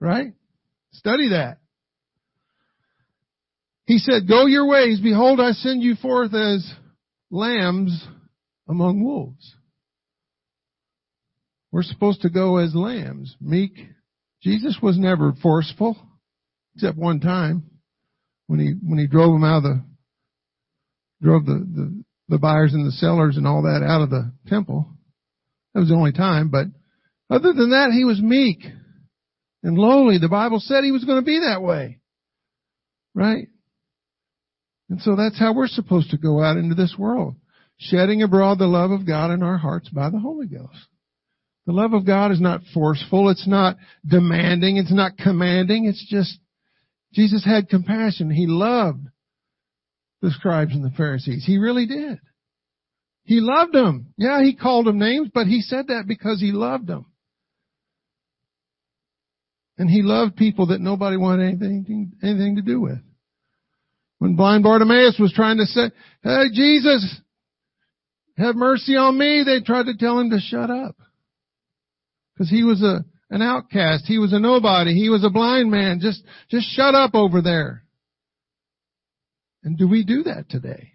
Right? 0.00 0.32
Study 0.92 1.30
that. 1.30 1.58
He 3.86 3.98
said, 3.98 4.26
go 4.26 4.46
your 4.46 4.66
ways. 4.66 5.00
Behold, 5.00 5.40
I 5.40 5.52
send 5.52 5.82
you 5.82 5.94
forth 5.96 6.32
as 6.34 6.66
lambs 7.30 8.06
among 8.68 9.04
wolves. 9.04 9.54
We're 11.70 11.82
supposed 11.82 12.22
to 12.22 12.30
go 12.30 12.56
as 12.56 12.74
lambs, 12.74 13.36
meek. 13.40 13.76
Jesus 14.44 14.76
was 14.80 14.98
never 14.98 15.32
forceful, 15.42 15.96
except 16.74 16.98
one 16.98 17.18
time 17.18 17.64
when 18.46 18.60
he 18.60 18.74
when 18.86 18.98
he 18.98 19.06
drove 19.06 19.32
them 19.32 19.44
out 19.44 19.58
of 19.58 19.62
the 19.64 19.84
drove 21.22 21.46
the, 21.46 21.54
the, 21.54 22.04
the 22.28 22.38
buyers 22.38 22.74
and 22.74 22.86
the 22.86 22.92
sellers 22.92 23.36
and 23.36 23.46
all 23.46 23.62
that 23.62 23.82
out 23.82 24.02
of 24.02 24.10
the 24.10 24.30
temple. 24.46 24.86
That 25.72 25.80
was 25.80 25.88
the 25.88 25.94
only 25.96 26.12
time, 26.12 26.50
but 26.50 26.66
other 27.30 27.52
than 27.52 27.70
that, 27.70 27.90
he 27.92 28.04
was 28.04 28.20
meek 28.20 28.58
and 29.62 29.78
lowly. 29.78 30.18
The 30.18 30.28
Bible 30.28 30.60
said 30.60 30.84
he 30.84 30.92
was 30.92 31.04
going 31.04 31.20
to 31.20 31.24
be 31.24 31.40
that 31.40 31.62
way. 31.62 32.00
Right? 33.14 33.48
And 34.90 35.00
so 35.00 35.16
that's 35.16 35.38
how 35.38 35.54
we're 35.54 35.66
supposed 35.68 36.10
to 36.10 36.18
go 36.18 36.42
out 36.42 36.58
into 36.58 36.74
this 36.74 36.94
world 36.98 37.36
shedding 37.78 38.22
abroad 38.22 38.58
the 38.58 38.66
love 38.66 38.90
of 38.90 39.06
God 39.06 39.30
in 39.30 39.42
our 39.42 39.58
hearts 39.58 39.88
by 39.88 40.10
the 40.10 40.18
Holy 40.18 40.46
Ghost. 40.46 40.86
The 41.66 41.72
love 41.72 41.94
of 41.94 42.06
God 42.06 42.30
is 42.30 42.40
not 42.40 42.60
forceful. 42.74 43.30
It's 43.30 43.48
not 43.48 43.76
demanding. 44.06 44.76
It's 44.76 44.92
not 44.92 45.16
commanding. 45.16 45.86
It's 45.86 46.06
just, 46.08 46.38
Jesus 47.12 47.44
had 47.44 47.68
compassion. 47.68 48.30
He 48.30 48.46
loved 48.46 49.06
the 50.20 50.30
scribes 50.30 50.74
and 50.74 50.84
the 50.84 50.94
Pharisees. 50.96 51.44
He 51.46 51.58
really 51.58 51.86
did. 51.86 52.18
He 53.24 53.40
loved 53.40 53.72
them. 53.72 54.12
Yeah, 54.18 54.42
he 54.42 54.54
called 54.54 54.86
them 54.86 54.98
names, 54.98 55.30
but 55.32 55.46
he 55.46 55.62
said 55.62 55.86
that 55.88 56.04
because 56.06 56.40
he 56.40 56.52
loved 56.52 56.86
them. 56.86 57.06
And 59.78 59.88
he 59.88 60.02
loved 60.02 60.36
people 60.36 60.66
that 60.66 60.80
nobody 60.80 61.16
wanted 61.16 61.48
anything, 61.48 62.12
anything 62.22 62.56
to 62.56 62.62
do 62.62 62.80
with. 62.80 62.98
When 64.18 64.36
blind 64.36 64.62
Bartimaeus 64.62 65.16
was 65.18 65.32
trying 65.32 65.56
to 65.58 65.66
say, 65.66 65.90
hey 66.22 66.44
Jesus, 66.52 67.20
have 68.36 68.54
mercy 68.54 68.96
on 68.96 69.18
me. 69.18 69.42
They 69.44 69.60
tried 69.60 69.86
to 69.86 69.96
tell 69.96 70.18
him 70.18 70.30
to 70.30 70.38
shut 70.38 70.70
up. 70.70 70.96
Cause 72.36 72.48
he 72.48 72.64
was 72.64 72.82
a, 72.82 73.04
an 73.30 73.42
outcast. 73.42 74.04
He 74.06 74.18
was 74.18 74.32
a 74.32 74.40
nobody. 74.40 74.94
He 74.94 75.08
was 75.08 75.24
a 75.24 75.30
blind 75.30 75.70
man. 75.70 76.00
Just, 76.00 76.22
just 76.50 76.66
shut 76.74 76.94
up 76.94 77.14
over 77.14 77.40
there. 77.40 77.84
And 79.62 79.78
do 79.78 79.88
we 79.88 80.04
do 80.04 80.24
that 80.24 80.48
today? 80.48 80.92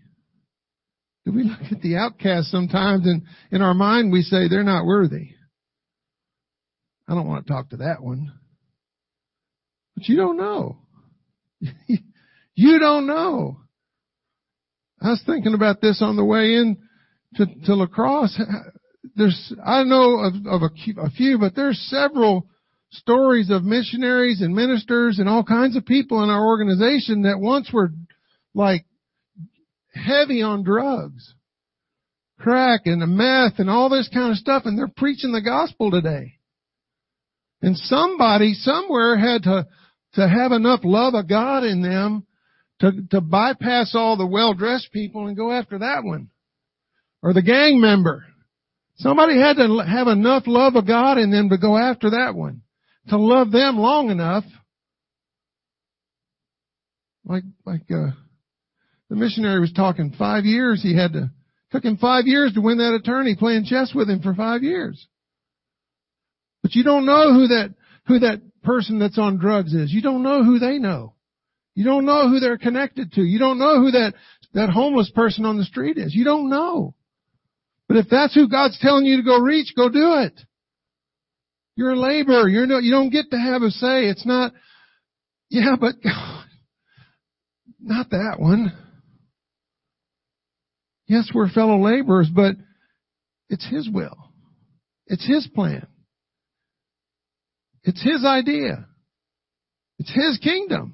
Do 1.25 1.31
we 1.33 1.43
look 1.43 1.59
at 1.71 1.81
the 1.81 1.97
outcast 1.97 2.49
sometimes 2.49 3.05
and 3.05 3.23
in 3.51 3.61
our 3.61 3.73
mind 3.73 4.11
we 4.11 4.21
say 4.21 4.47
they're 4.47 4.63
not 4.63 4.85
worthy? 4.85 5.31
I 7.07 7.15
don't 7.15 7.27
want 7.27 7.47
to 7.47 7.53
talk 7.53 7.69
to 7.69 7.77
that 7.77 8.03
one. 8.03 8.31
But 9.95 10.07
you 10.07 10.15
don't 10.15 10.37
know. 10.37 10.77
you 12.55 12.79
don't 12.79 13.07
know. 13.07 13.57
I 15.01 15.09
was 15.09 15.23
thinking 15.25 15.53
about 15.53 15.81
this 15.81 16.01
on 16.01 16.15
the 16.15 16.25
way 16.25 16.55
in 16.55 16.77
to, 17.35 17.45
to 17.65 17.75
La 17.75 17.87
Crosse, 17.87 18.39
there's, 19.19 19.53
I 19.65 19.83
know 19.83 20.19
of, 20.19 20.33
of 20.47 20.61
a, 20.61 21.01
a 21.01 21.09
few, 21.09 21.37
but 21.37 21.53
there's 21.53 21.77
several 21.89 22.47
stories 22.91 23.49
of 23.49 23.63
missionaries 23.65 24.39
and 24.41 24.55
ministers 24.55 25.19
and 25.19 25.27
all 25.27 25.43
kinds 25.43 25.75
of 25.75 25.85
people 25.85 26.23
in 26.23 26.29
our 26.29 26.45
organization 26.45 27.23
that 27.23 27.37
once 27.37 27.69
were 27.71 27.91
like 28.53 28.85
heavy 29.93 30.41
on 30.41 30.63
drugs, 30.63 31.33
crack 32.39 32.81
and 32.85 33.01
the 33.01 33.07
meth 33.07 33.59
and 33.59 33.69
all 33.69 33.89
this 33.89 34.09
kind 34.13 34.31
of 34.31 34.37
stuff 34.37 34.63
and 34.65 34.77
they're 34.77 34.87
preaching 34.87 35.33
the 35.33 35.41
gospel 35.41 35.91
today. 35.91 36.35
And 37.61 37.75
somebody 37.75 38.53
somewhere 38.53 39.17
had 39.17 39.43
to, 39.43 39.67
to 40.13 40.29
have 40.29 40.53
enough 40.53 40.79
love 40.85 41.13
of 41.13 41.27
God 41.27 41.65
in 41.65 41.81
them 41.81 42.25
to, 42.79 42.91
to 43.11 43.19
bypass 43.19 43.95
all 43.95 44.15
the 44.15 44.25
well-dressed 44.25 44.93
people 44.93 45.27
and 45.27 45.35
go 45.35 45.51
after 45.51 45.79
that 45.79 46.05
one 46.05 46.29
or 47.21 47.33
the 47.33 47.41
gang 47.41 47.81
member. 47.81 48.25
Somebody 48.99 49.39
had 49.39 49.55
to 49.55 49.83
have 49.87 50.07
enough 50.07 50.43
love 50.45 50.75
of 50.75 50.85
God 50.85 51.17
in 51.17 51.31
them 51.31 51.49
to 51.49 51.57
go 51.57 51.77
after 51.77 52.11
that 52.11 52.35
one. 52.35 52.61
To 53.07 53.17
love 53.17 53.51
them 53.51 53.77
long 53.77 54.09
enough. 54.09 54.43
Like, 57.23 57.43
like, 57.65 57.89
uh, 57.89 58.11
the 59.09 59.15
missionary 59.15 59.59
was 59.61 59.71
talking 59.71 60.13
five 60.17 60.43
years 60.43 60.83
he 60.83 60.95
had 60.95 61.13
to, 61.13 61.31
took 61.71 61.85
him 61.85 61.97
five 61.97 62.25
years 62.25 62.53
to 62.53 62.61
win 62.61 62.79
that 62.79 62.93
attorney 62.93 63.35
playing 63.35 63.65
chess 63.65 63.93
with 63.95 64.09
him 64.09 64.21
for 64.21 64.33
five 64.33 64.63
years. 64.63 65.07
But 66.61 66.75
you 66.75 66.83
don't 66.83 67.05
know 67.05 67.33
who 67.33 67.47
that, 67.47 67.73
who 68.05 68.19
that 68.19 68.41
person 68.63 68.99
that's 68.99 69.17
on 69.17 69.37
drugs 69.37 69.73
is. 69.73 69.93
You 69.93 70.01
don't 70.01 70.23
know 70.23 70.43
who 70.43 70.59
they 70.59 70.77
know. 70.77 71.13
You 71.73 71.85
don't 71.85 72.05
know 72.05 72.29
who 72.29 72.41
they're 72.41 72.57
connected 72.57 73.13
to. 73.13 73.21
You 73.21 73.39
don't 73.39 73.59
know 73.59 73.79
who 73.79 73.91
that, 73.91 74.13
that 74.53 74.69
homeless 74.69 75.09
person 75.11 75.45
on 75.45 75.57
the 75.57 75.63
street 75.63 75.97
is. 75.97 76.13
You 76.13 76.25
don't 76.25 76.49
know. 76.49 76.95
But 77.89 77.97
if 77.97 78.05
that's 78.09 78.35
who 78.35 78.47
God's 78.47 78.77
telling 78.79 79.05
you 79.05 79.17
to 79.17 79.23
go 79.23 79.39
reach, 79.39 79.73
go 79.75 79.89
do 79.89 80.13
it. 80.19 80.39
You're 81.75 81.93
a 81.93 81.99
laborer. 81.99 82.47
You're 82.47 82.67
no, 82.67 82.77
you 82.77 82.91
don't 82.91 83.09
get 83.09 83.31
to 83.31 83.37
have 83.37 83.63
a 83.63 83.71
say. 83.71 84.05
It's 84.05 84.25
not, 84.25 84.53
yeah, 85.49 85.75
but 85.79 85.95
God, 86.03 86.45
not 87.81 88.11
that 88.11 88.35
one. 88.37 88.71
Yes, 91.07 91.31
we're 91.33 91.49
fellow 91.49 91.83
laborers, 91.83 92.29
but 92.33 92.55
it's 93.49 93.67
His 93.67 93.89
will. 93.91 94.17
It's 95.07 95.25
His 95.25 95.47
plan. 95.47 95.87
It's 97.83 98.03
His 98.03 98.23
idea. 98.23 98.85
It's 99.97 100.13
His 100.13 100.37
kingdom. 100.43 100.93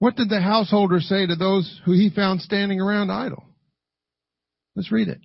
What 0.00 0.16
did 0.16 0.28
the 0.28 0.40
householder 0.40 0.98
say 0.98 1.26
to 1.26 1.36
those 1.36 1.80
who 1.84 1.92
he 1.92 2.10
found 2.10 2.42
standing 2.42 2.80
around 2.80 3.10
idle? 3.10 3.44
Let's 4.76 4.92
read 4.92 5.08
it. 5.08 5.18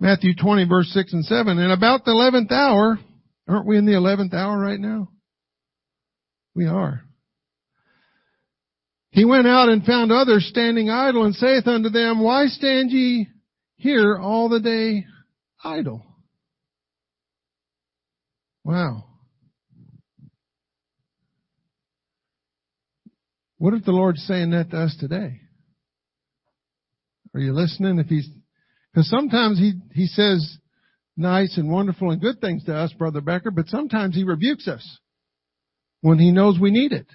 Matthew 0.00 0.34
20 0.34 0.66
verse 0.66 0.88
6 0.88 1.12
and 1.12 1.24
7. 1.24 1.58
And 1.58 1.70
about 1.70 2.04
the 2.04 2.10
11th 2.10 2.50
hour, 2.50 2.98
Aren't 3.48 3.66
we 3.66 3.76
in 3.76 3.86
the 3.86 3.96
eleventh 3.96 4.34
hour 4.34 4.58
right 4.58 4.78
now? 4.78 5.08
We 6.54 6.66
are. 6.66 7.02
He 9.10 9.24
went 9.24 9.46
out 9.46 9.68
and 9.68 9.84
found 9.84 10.10
others 10.10 10.46
standing 10.48 10.88
idle 10.88 11.24
and 11.24 11.34
saith 11.34 11.66
unto 11.66 11.90
them, 11.90 12.22
Why 12.22 12.46
stand 12.46 12.90
ye 12.90 13.28
here 13.76 14.16
all 14.16 14.48
the 14.48 14.60
day 14.60 15.04
idle? 15.62 16.02
Wow. 18.64 19.04
What 23.58 23.74
if 23.74 23.84
the 23.84 23.92
Lord's 23.92 24.24
saying 24.24 24.50
that 24.52 24.70
to 24.70 24.78
us 24.78 24.96
today? 24.98 25.41
Are 27.34 27.40
you 27.40 27.52
listening? 27.52 27.98
If 27.98 28.06
he's, 28.06 28.28
because 28.92 29.08
sometimes 29.08 29.58
he, 29.58 29.72
he 29.92 30.06
says 30.06 30.58
nice 31.16 31.56
and 31.56 31.70
wonderful 31.70 32.10
and 32.10 32.20
good 32.20 32.40
things 32.40 32.64
to 32.64 32.74
us, 32.74 32.92
Brother 32.92 33.20
Becker, 33.20 33.50
but 33.50 33.68
sometimes 33.68 34.14
he 34.14 34.24
rebukes 34.24 34.68
us 34.68 34.98
when 36.00 36.18
he 36.18 36.30
knows 36.30 36.58
we 36.58 36.70
need 36.70 36.92
it. 36.92 37.06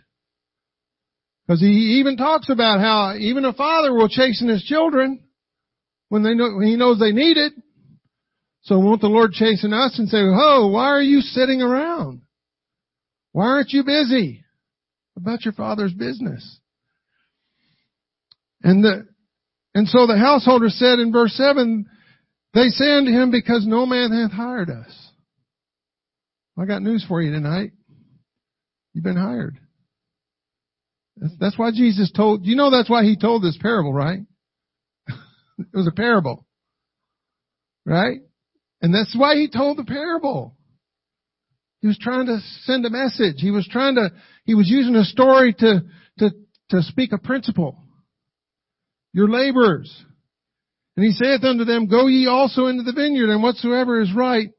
Because 1.46 1.62
he 1.62 2.00
even 2.00 2.18
talks 2.18 2.50
about 2.50 2.80
how 2.80 3.16
even 3.18 3.46
a 3.46 3.54
father 3.54 3.94
will 3.94 4.10
chasten 4.10 4.50
his 4.50 4.64
children 4.64 5.24
when 6.10 6.24
they 6.24 6.34
know, 6.34 6.56
when 6.58 6.68
he 6.68 6.76
knows 6.76 7.00
they 7.00 7.12
need 7.12 7.38
it. 7.38 7.54
So 8.64 8.80
won't 8.80 9.00
the 9.00 9.08
Lord 9.08 9.32
chasten 9.32 9.72
us 9.72 9.98
and 9.98 10.10
say, 10.10 10.18
Oh, 10.20 10.68
why 10.74 10.88
are 10.88 11.02
you 11.02 11.22
sitting 11.22 11.62
around? 11.62 12.22
Why 13.32 13.46
aren't 13.46 13.72
you 13.72 13.84
busy 13.84 14.44
about 15.16 15.46
your 15.46 15.54
father's 15.54 15.94
business? 15.94 16.60
And 18.62 18.84
the, 18.84 19.08
and 19.78 19.88
so 19.88 20.08
the 20.08 20.18
householder 20.18 20.70
said 20.70 20.98
in 20.98 21.12
verse 21.12 21.34
7, 21.34 21.86
they 22.56 22.70
say 22.70 22.94
unto 22.94 23.12
him, 23.12 23.30
because 23.30 23.64
no 23.68 23.86
man 23.86 24.10
hath 24.12 24.32
hired 24.32 24.72
us. 24.72 25.12
I 26.60 26.66
got 26.66 26.82
news 26.82 27.06
for 27.08 27.22
you 27.22 27.32
tonight. 27.32 27.74
You've 28.94 29.04
been 29.04 29.16
hired. 29.16 29.60
That's 31.40 31.60
why 31.60 31.70
Jesus 31.70 32.12
told, 32.12 32.44
you 32.48 32.56
know 32.56 32.72
that's 32.72 32.90
why 32.90 33.04
he 33.04 33.18
told 33.18 33.44
this 33.44 33.56
parable, 33.62 33.94
right? 33.94 34.22
it 35.08 35.68
was 35.72 35.88
a 35.88 35.96
parable. 35.96 36.48
Right? 37.86 38.22
And 38.82 38.92
that's 38.92 39.16
why 39.16 39.36
he 39.36 39.48
told 39.48 39.78
the 39.78 39.84
parable. 39.84 40.58
He 41.82 41.88
was 41.88 42.00
trying 42.02 42.26
to 42.26 42.40
send 42.64 42.84
a 42.88 42.90
message. 42.90 43.36
He 43.38 43.52
was 43.52 43.68
trying 43.72 43.94
to, 43.94 44.10
he 44.44 44.56
was 44.56 44.68
using 44.68 44.96
a 44.96 45.04
story 45.04 45.54
to, 45.60 45.82
to, 46.18 46.32
to 46.72 46.82
speak 46.82 47.12
a 47.14 47.20
principle. 47.20 47.84
You're 49.14 49.30
laborers. 49.30 50.06
And 50.96 51.06
he 51.06 51.12
saith 51.12 51.44
unto 51.44 51.64
them, 51.64 51.88
Go 51.88 52.08
ye 52.08 52.28
also 52.28 52.66
into 52.66 52.84
the 52.84 52.94
vineyard, 52.94 53.30
and 53.30 53.44
whatsoever 53.44 54.02
is 54.02 54.14
right, 54.14 54.50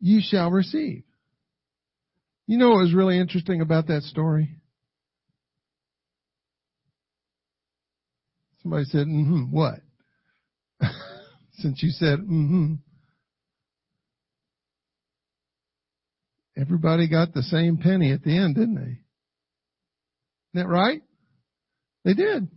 ye 0.00 0.22
shall 0.22 0.50
receive. 0.50 1.04
You 2.46 2.58
know 2.58 2.70
what 2.70 2.82
was 2.82 2.94
really 2.94 3.18
interesting 3.18 3.60
about 3.60 3.88
that 3.88 4.02
story? 4.02 4.56
Somebody 8.62 8.84
said, 8.86 9.06
mm-hmm, 9.06 9.52
what? 9.52 9.80
Since 11.58 11.82
you 11.82 11.90
said, 11.90 12.18
mm-hmm. 12.18 12.74
Everybody 16.58 17.08
got 17.08 17.34
the 17.34 17.42
same 17.42 17.76
penny 17.76 18.12
at 18.12 18.22
the 18.22 18.36
end, 18.36 18.54
didn't 18.54 18.76
they? 18.76 18.80
Isn't 18.80 19.00
that 20.54 20.68
right? 20.68 21.02
They 22.04 22.14
did. 22.14 22.48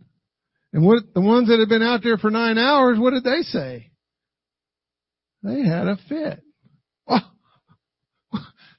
And 0.71 0.85
what, 0.85 1.03
the 1.13 1.21
ones 1.21 1.47
that 1.47 1.59
had 1.59 1.69
been 1.69 1.81
out 1.81 2.01
there 2.03 2.17
for 2.17 2.29
nine 2.29 2.57
hours, 2.57 2.99
what 2.99 3.11
did 3.11 3.23
they 3.23 3.41
say? 3.41 3.89
They 5.41 5.65
had 5.65 5.87
a 5.87 5.97
fit. 6.07 6.43
Oh, 7.07 7.19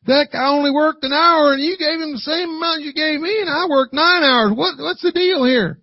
that 0.06 0.28
guy 0.32 0.48
only 0.48 0.70
worked 0.70 1.02
an 1.04 1.12
hour 1.12 1.52
and 1.52 1.62
you 1.62 1.76
gave 1.76 2.00
him 2.00 2.12
the 2.12 2.18
same 2.18 2.48
amount 2.48 2.82
you 2.82 2.92
gave 2.92 3.20
me 3.20 3.40
and 3.40 3.50
I 3.50 3.66
worked 3.68 3.92
nine 3.92 4.22
hours. 4.22 4.52
What, 4.54 4.78
what's 4.78 5.02
the 5.02 5.12
deal 5.12 5.44
here? 5.44 5.80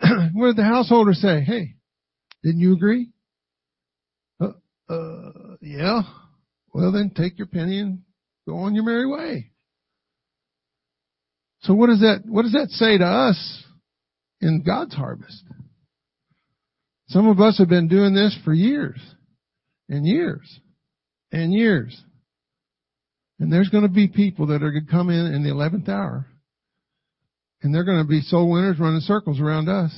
what 0.32 0.48
did 0.48 0.56
the 0.56 0.64
householder 0.64 1.12
say? 1.12 1.42
Hey, 1.42 1.74
didn't 2.42 2.60
you 2.60 2.72
agree? 2.72 3.08
Uh, 4.40 4.52
uh, 4.88 5.56
yeah. 5.60 6.02
Well 6.72 6.92
then 6.92 7.10
take 7.14 7.38
your 7.38 7.48
penny 7.48 7.80
and 7.80 8.00
go 8.46 8.58
on 8.58 8.74
your 8.74 8.84
merry 8.84 9.06
way. 9.06 9.50
So 11.62 11.74
what 11.74 11.88
does 11.88 12.00
that, 12.00 12.22
what 12.26 12.42
does 12.42 12.52
that 12.52 12.70
say 12.70 12.98
to 12.98 13.04
us 13.04 13.64
in 14.40 14.62
God's 14.64 14.94
harvest? 14.94 15.42
Some 17.08 17.28
of 17.28 17.40
us 17.40 17.58
have 17.58 17.68
been 17.68 17.88
doing 17.88 18.14
this 18.14 18.36
for 18.44 18.52
years 18.52 19.00
and 19.88 20.06
years 20.06 20.60
and 21.32 21.52
years. 21.52 22.00
And 23.40 23.52
there's 23.52 23.68
going 23.68 23.84
to 23.84 23.88
be 23.88 24.08
people 24.08 24.48
that 24.48 24.62
are 24.62 24.72
going 24.72 24.86
to 24.86 24.90
come 24.90 25.10
in 25.10 25.32
in 25.32 25.42
the 25.42 25.50
11th 25.50 25.88
hour 25.88 26.26
and 27.62 27.74
they're 27.74 27.84
going 27.84 28.02
to 28.02 28.08
be 28.08 28.20
soul 28.20 28.50
winners 28.50 28.78
running 28.78 29.00
circles 29.00 29.40
around 29.40 29.68
us. 29.68 29.92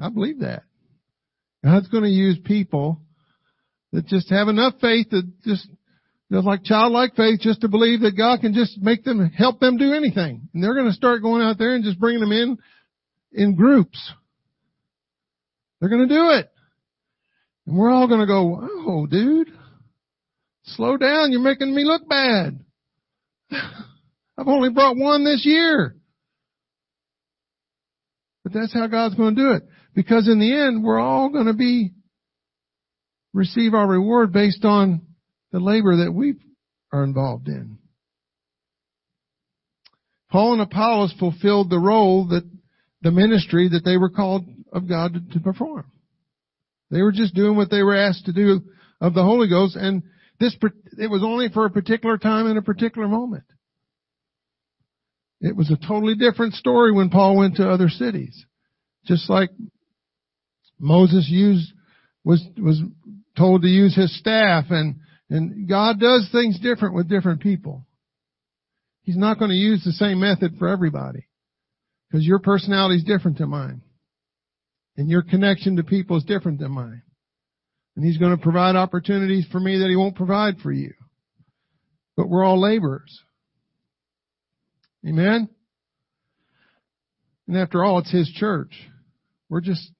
I 0.00 0.08
believe 0.08 0.40
that. 0.40 0.62
God's 1.62 1.88
going 1.88 2.04
to 2.04 2.10
use 2.10 2.38
people 2.44 3.00
that 3.92 4.06
just 4.06 4.30
have 4.30 4.48
enough 4.48 4.74
faith 4.80 5.10
to 5.10 5.22
just, 5.44 5.68
just 6.32 6.46
like 6.46 6.64
childlike 6.64 7.14
faith 7.16 7.40
just 7.40 7.60
to 7.60 7.68
believe 7.68 8.00
that 8.00 8.16
God 8.16 8.40
can 8.40 8.54
just 8.54 8.80
make 8.80 9.04
them, 9.04 9.30
help 9.30 9.60
them 9.60 9.76
do 9.76 9.92
anything. 9.92 10.48
And 10.52 10.62
they're 10.62 10.74
going 10.74 10.86
to 10.86 10.92
start 10.92 11.22
going 11.22 11.42
out 11.42 11.58
there 11.58 11.74
and 11.74 11.84
just 11.84 12.00
bringing 12.00 12.20
them 12.20 12.32
in 12.32 12.58
in 13.32 13.54
groups. 13.54 14.12
They're 15.80 15.90
going 15.90 16.08
to 16.08 16.14
do 16.14 16.30
it. 16.30 16.50
And 17.66 17.76
we're 17.76 17.90
all 17.90 18.08
going 18.08 18.20
to 18.20 18.26
go, 18.26 18.68
oh 18.86 19.06
dude, 19.06 19.48
slow 20.64 20.96
down. 20.96 21.30
You're 21.30 21.40
making 21.40 21.74
me 21.74 21.84
look 21.84 22.08
bad. 22.08 22.58
I've 23.50 24.48
only 24.48 24.70
brought 24.70 24.96
one 24.96 25.24
this 25.24 25.42
year. 25.44 25.96
But 28.42 28.52
that's 28.52 28.74
how 28.74 28.86
God's 28.86 29.14
going 29.14 29.36
to 29.36 29.40
do 29.40 29.52
it. 29.52 29.62
Because 29.94 30.28
in 30.28 30.38
the 30.38 30.52
end, 30.52 30.84
we're 30.84 31.00
all 31.00 31.30
going 31.30 31.46
to 31.46 31.54
be, 31.54 31.92
receive 33.32 33.74
our 33.74 33.86
reward 33.86 34.32
based 34.32 34.64
on 34.64 35.02
the 35.54 35.60
labor 35.60 35.98
that 35.98 36.12
we 36.12 36.34
are 36.92 37.04
involved 37.04 37.46
in. 37.46 37.78
Paul 40.28 40.54
and 40.54 40.62
Apollos 40.62 41.14
fulfilled 41.16 41.70
the 41.70 41.78
role 41.78 42.26
that, 42.30 42.42
the 43.02 43.12
ministry 43.12 43.68
that 43.68 43.84
they 43.84 43.96
were 43.96 44.10
called 44.10 44.46
of 44.72 44.88
God 44.88 45.14
to, 45.14 45.20
to 45.34 45.40
perform. 45.40 45.92
They 46.90 47.02
were 47.02 47.12
just 47.12 47.36
doing 47.36 47.54
what 47.56 47.70
they 47.70 47.84
were 47.84 47.94
asked 47.94 48.26
to 48.26 48.32
do 48.32 48.62
of 49.00 49.14
the 49.14 49.22
Holy 49.22 49.48
Ghost 49.48 49.76
and 49.76 50.02
this, 50.40 50.56
it 50.98 51.08
was 51.08 51.22
only 51.22 51.48
for 51.50 51.66
a 51.66 51.70
particular 51.70 52.18
time 52.18 52.48
and 52.48 52.58
a 52.58 52.62
particular 52.62 53.06
moment. 53.06 53.44
It 55.40 55.54
was 55.54 55.70
a 55.70 55.86
totally 55.86 56.16
different 56.16 56.54
story 56.54 56.92
when 56.92 57.10
Paul 57.10 57.36
went 57.36 57.56
to 57.56 57.70
other 57.70 57.88
cities. 57.88 58.44
Just 59.06 59.30
like 59.30 59.50
Moses 60.80 61.28
used, 61.30 61.72
was, 62.24 62.44
was 62.60 62.82
told 63.38 63.62
to 63.62 63.68
use 63.68 63.94
his 63.94 64.18
staff 64.18 64.64
and, 64.70 64.96
and 65.30 65.68
God 65.68 65.98
does 65.98 66.28
things 66.30 66.58
different 66.60 66.94
with 66.94 67.08
different 67.08 67.40
people. 67.40 67.86
He's 69.02 69.16
not 69.16 69.38
going 69.38 69.50
to 69.50 69.56
use 69.56 69.82
the 69.84 69.92
same 69.92 70.20
method 70.20 70.56
for 70.58 70.68
everybody. 70.68 71.26
Because 72.08 72.26
your 72.26 72.38
personality 72.38 72.96
is 72.96 73.04
different 73.04 73.38
than 73.38 73.50
mine. 73.50 73.82
And 74.96 75.10
your 75.10 75.22
connection 75.22 75.76
to 75.76 75.82
people 75.82 76.16
is 76.16 76.24
different 76.24 76.60
than 76.60 76.72
mine. 76.72 77.02
And 77.96 78.04
He's 78.04 78.18
going 78.18 78.36
to 78.36 78.42
provide 78.42 78.76
opportunities 78.76 79.46
for 79.50 79.60
me 79.60 79.78
that 79.78 79.88
He 79.88 79.96
won't 79.96 80.16
provide 80.16 80.58
for 80.62 80.72
you. 80.72 80.92
But 82.16 82.28
we're 82.28 82.44
all 82.44 82.60
laborers. 82.60 83.20
Amen? 85.06 85.48
And 87.48 87.56
after 87.56 87.84
all, 87.84 87.98
it's 87.98 88.12
His 88.12 88.30
church. 88.30 88.72
We're 89.48 89.60
just, 89.60 89.90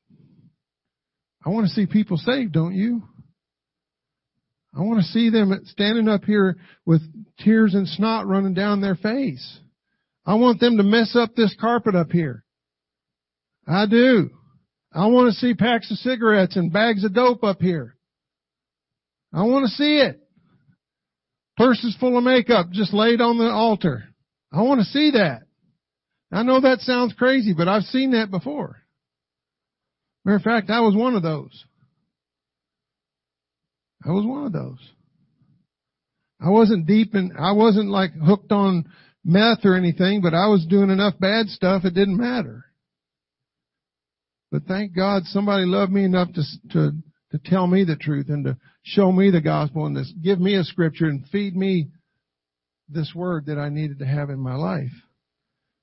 I 1.45 1.51
want 1.51 1.67
to 1.67 1.73
see 1.73 1.87
people 1.87 2.17
saved, 2.17 2.53
don't 2.53 2.75
you? 2.75 3.03
I 4.77 4.81
want 4.81 5.01
to 5.01 5.07
see 5.07 5.31
them 5.31 5.59
standing 5.67 6.09
up 6.09 6.25
here 6.25 6.57
with 6.85 7.01
tears 7.39 7.75
and 7.75 7.87
snot 7.87 8.27
running 8.27 8.55
down 8.55 8.81
their 8.81 8.97
face. 8.97 9.61
I 10.27 10.35
want 10.35 10.59
them 10.59 10.79
to 10.79 10.83
mess 10.83 11.15
up 11.15 11.35
this 11.35 11.55
carpet 11.61 11.95
up 11.95 12.11
here. 12.11 12.45
I 13.67 13.87
do. 13.87 14.31
I 14.93 15.07
want 15.07 15.33
to 15.33 15.39
see 15.39 15.55
packs 15.55 15.91
of 15.91 15.99
cigarettes 15.99 16.57
and 16.57 16.73
bags 16.73 17.05
of 17.05 17.15
dope 17.15 17.45
up 17.45 17.61
here. 17.61 17.97
I 19.33 19.43
want 19.45 19.65
to 19.65 19.71
see 19.71 19.99
it. 19.99 20.21
Purses 21.57 21.97
full 22.01 22.19
of 22.19 22.25
makeup 22.25 22.71
just 22.73 22.93
laid 22.93 23.21
on 23.21 23.39
the 23.39 23.51
altar. 23.51 24.05
I 24.53 24.63
want 24.63 24.81
to 24.81 24.87
see 24.87 25.13
that. 25.13 25.43
I 26.33 26.43
know 26.43 26.61
that 26.61 26.81
sounds 26.81 27.15
crazy, 27.15 27.55
but 27.57 27.69
I've 27.69 27.85
seen 27.85 28.13
that 28.13 28.31
before. 28.31 28.81
Matter 30.25 30.37
of 30.37 30.43
fact, 30.43 30.71
I 30.71 30.81
was 30.81 30.97
one 30.97 31.15
of 31.15 31.23
those. 31.23 31.65
I 34.05 34.11
was 34.11 34.27
one 34.27 34.47
of 34.47 34.53
those. 34.53 34.79
I 36.41 36.51
wasn't 36.51 36.87
deep 36.87 37.15
in, 37.15 37.33
I 37.39 37.53
wasn't 37.53 37.89
like 37.89 38.13
hooked 38.13 38.53
on 38.53 38.85
meth 39.25 39.65
or 39.65 39.77
anything, 39.77 40.21
but 40.21 40.35
I 40.35 40.49
was 40.49 40.67
doing 40.67 40.91
enough 40.91 41.15
bad 41.19 41.49
stuff 41.49 41.85
it 41.85 41.95
didn't 41.95 42.19
matter. 42.19 42.67
But 44.51 44.65
thank 44.65 44.95
God 44.95 45.23
somebody 45.25 45.65
loved 45.65 45.91
me 45.91 46.05
enough 46.05 46.29
to, 46.35 46.43
to, 46.73 46.93
to 47.33 47.39
tell 47.45 47.67
me 47.67 47.85
the 47.85 47.97
truth 47.97 48.27
and 48.29 48.45
to 48.45 48.59
show 48.83 49.11
me 49.11 49.31
the 49.31 49.41
gospel 49.41 49.87
and 49.87 49.97
this, 49.97 50.13
give 50.23 50.39
me 50.39 50.55
a 50.57 50.65
scripture 50.65 51.07
and 51.07 51.27
feed 51.33 51.57
me 51.57 51.89
this 52.89 53.13
word 53.15 53.47
that 53.47 53.59
I 53.59 53.71
needed 53.71 54.01
to 54.01 54.07
have 54.07 54.31
in 54.31 54.39
my 54.39 54.55
life. 54.55 54.93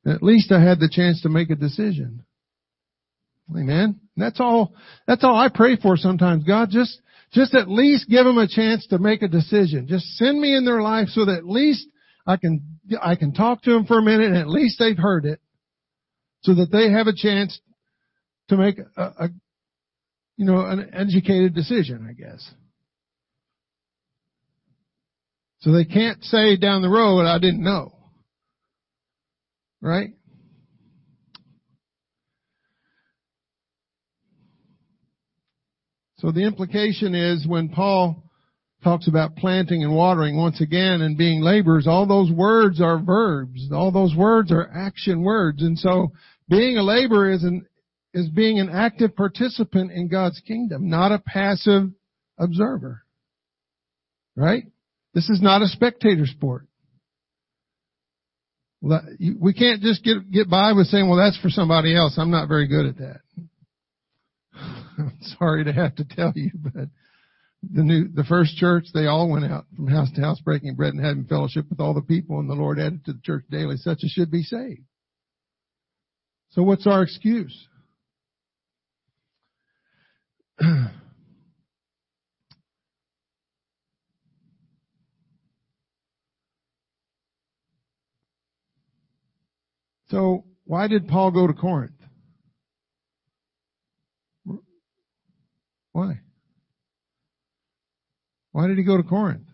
At 0.06 0.24
least 0.24 0.52
I 0.52 0.62
had 0.62 0.80
the 0.80 0.90
chance 0.90 1.22
to 1.24 1.30
make 1.30 1.50
a 1.50 1.56
decision. 1.56 2.24
Amen. 3.50 4.00
That's 4.16 4.40
all, 4.40 4.74
that's 5.08 5.24
all 5.24 5.36
I 5.36 5.50
pray 5.50 5.76
for 5.76 5.98
sometimes. 5.98 6.44
God, 6.44 6.70
just, 6.72 7.00
just 7.34 7.54
at 7.54 7.70
least 7.70 8.10
give 8.10 8.26
them 8.26 8.38
a 8.38 8.48
chance 8.48 8.86
to 8.88 9.00
make 9.00 9.22
a 9.22 9.28
decision. 9.28 9.88
Just 9.88 10.06
send 10.18 10.40
me 10.40 10.56
in 10.56 10.66
their 10.66 10.82
life 10.82 11.08
so 11.10 11.26
that 11.26 11.38
at 11.38 11.46
least 11.46 11.88
I 12.28 12.38
can, 12.38 12.80
I 13.02 13.16
can 13.16 13.34
talk 13.34 13.62
to 13.64 13.72
them 13.72 13.86
for 13.86 14.00
a 14.00 14.04
minute 14.04 14.28
and 14.28 14.38
at 14.38 14.50
least 14.50 14.80
they've 14.80 14.98
heard 14.98 15.26
it 15.26 15.40
so 16.42 16.56
that 16.56 16.72
they 16.72 16.92
have 16.92 17.08
a 17.08 17.16
chance 17.16 17.60
to 18.50 18.58
make 18.58 18.78
a, 18.98 19.02
a 19.02 19.30
you 20.38 20.46
know, 20.46 20.66
an 20.66 20.90
educated 20.94 21.54
decision, 21.54 22.08
I 22.10 22.14
guess. 22.14 22.52
So 25.60 25.72
they 25.72 25.86
can't 25.86 26.24
say 26.24 26.58
down 26.58 26.82
the 26.82 26.90
road, 26.90 27.26
I 27.26 27.38
didn't 27.38 27.64
know. 27.64 27.94
Right? 29.82 30.10
So 36.22 36.32
the 36.32 36.44
implication 36.44 37.16
is 37.16 37.48
when 37.48 37.70
Paul 37.70 38.24
talks 38.84 39.08
about 39.08 39.36
planting 39.36 39.84
and 39.84 39.96
watering 39.96 40.38
once 40.38 40.62
again 40.62 41.02
and 41.02 41.18
being 41.18 41.42
laborers, 41.42 41.88
all 41.88 42.06
those 42.06 42.32
words 42.32 42.80
are 42.80 43.00
verbs. 43.00 43.70
All 43.74 43.92
those 43.92 44.16
words 44.16 44.52
are 44.52 44.70
action 44.72 45.24
words. 45.24 45.64
And 45.64 45.78
so 45.80 46.12
being 46.48 46.78
a 46.78 46.84
laborer 46.84 47.32
is 47.32 47.44
an, 47.44 47.66
is 48.14 48.30
being 48.30 48.60
an 48.60 48.70
active 48.70 49.16
participant 49.16 49.92
in 49.92 50.10
God's 50.10 50.40
kingdom, 50.42 50.90
not 50.90 51.12
a 51.12 51.18
passive 51.18 51.90
observer. 52.38 53.02
Right? 54.36 54.66
This 55.16 55.28
is 55.28 55.42
not 55.42 55.64
a 55.64 55.68
spectator 55.68 56.28
sport. 56.28 56.68
We 58.82 59.54
can't 59.54 59.82
just 59.82 60.04
get, 60.04 60.30
get 60.32 60.50
by 60.50 60.74
with 60.74 60.88
saying, 60.88 61.08
well, 61.10 61.18
that's 61.18 61.40
for 61.40 61.50
somebody 61.50 61.96
else. 61.96 62.16
I'm 62.18 62.32
not 62.32 62.48
very 62.48 62.68
good 62.68 62.86
at 62.86 62.98
that. 62.98 63.22
I'm 64.98 65.18
sorry 65.40 65.64
to 65.66 65.74
have 65.74 65.96
to 65.96 66.06
tell 66.06 66.34
you, 66.36 66.52
but 66.56 66.90
the 67.70 67.84
new, 67.84 68.08
the 68.08 68.24
first 68.24 68.58
church, 68.58 68.86
they 68.94 69.06
all 69.06 69.30
went 69.30 69.46
out 69.46 69.66
from 69.76 69.88
house 69.88 70.12
to 70.16 70.22
house 70.22 70.40
breaking 70.40 70.76
bread 70.76 70.94
and 70.94 71.04
having 71.04 71.26
fellowship 71.26 71.66
with 71.70 71.80
all 71.80 71.94
the 71.94 72.02
people 72.02 72.40
and 72.40 72.50
the 72.50 72.56
Lord 72.56 72.80
added 72.80 73.06
to 73.06 73.14
the 73.14 73.22
church 73.24 73.46
daily 73.50 73.78
such 73.78 74.00
as 74.04 74.10
should 74.10 74.32
be 74.32 74.42
saved. 74.44 74.82
So 76.52 76.64
what's 76.64 76.88
our 76.88 77.04
excuse? 77.04 77.68
so 90.10 90.46
why 90.66 90.88
did 90.88 91.08
Paul 91.08 91.32
go 91.32 91.48
to 91.48 91.54
Corinth? 91.54 92.01
Why? 95.92 96.20
Why 98.52 98.68
did 98.68 98.78
he 98.78 98.84
go 98.84 98.98
to 98.98 99.04
Corinth? 99.04 99.48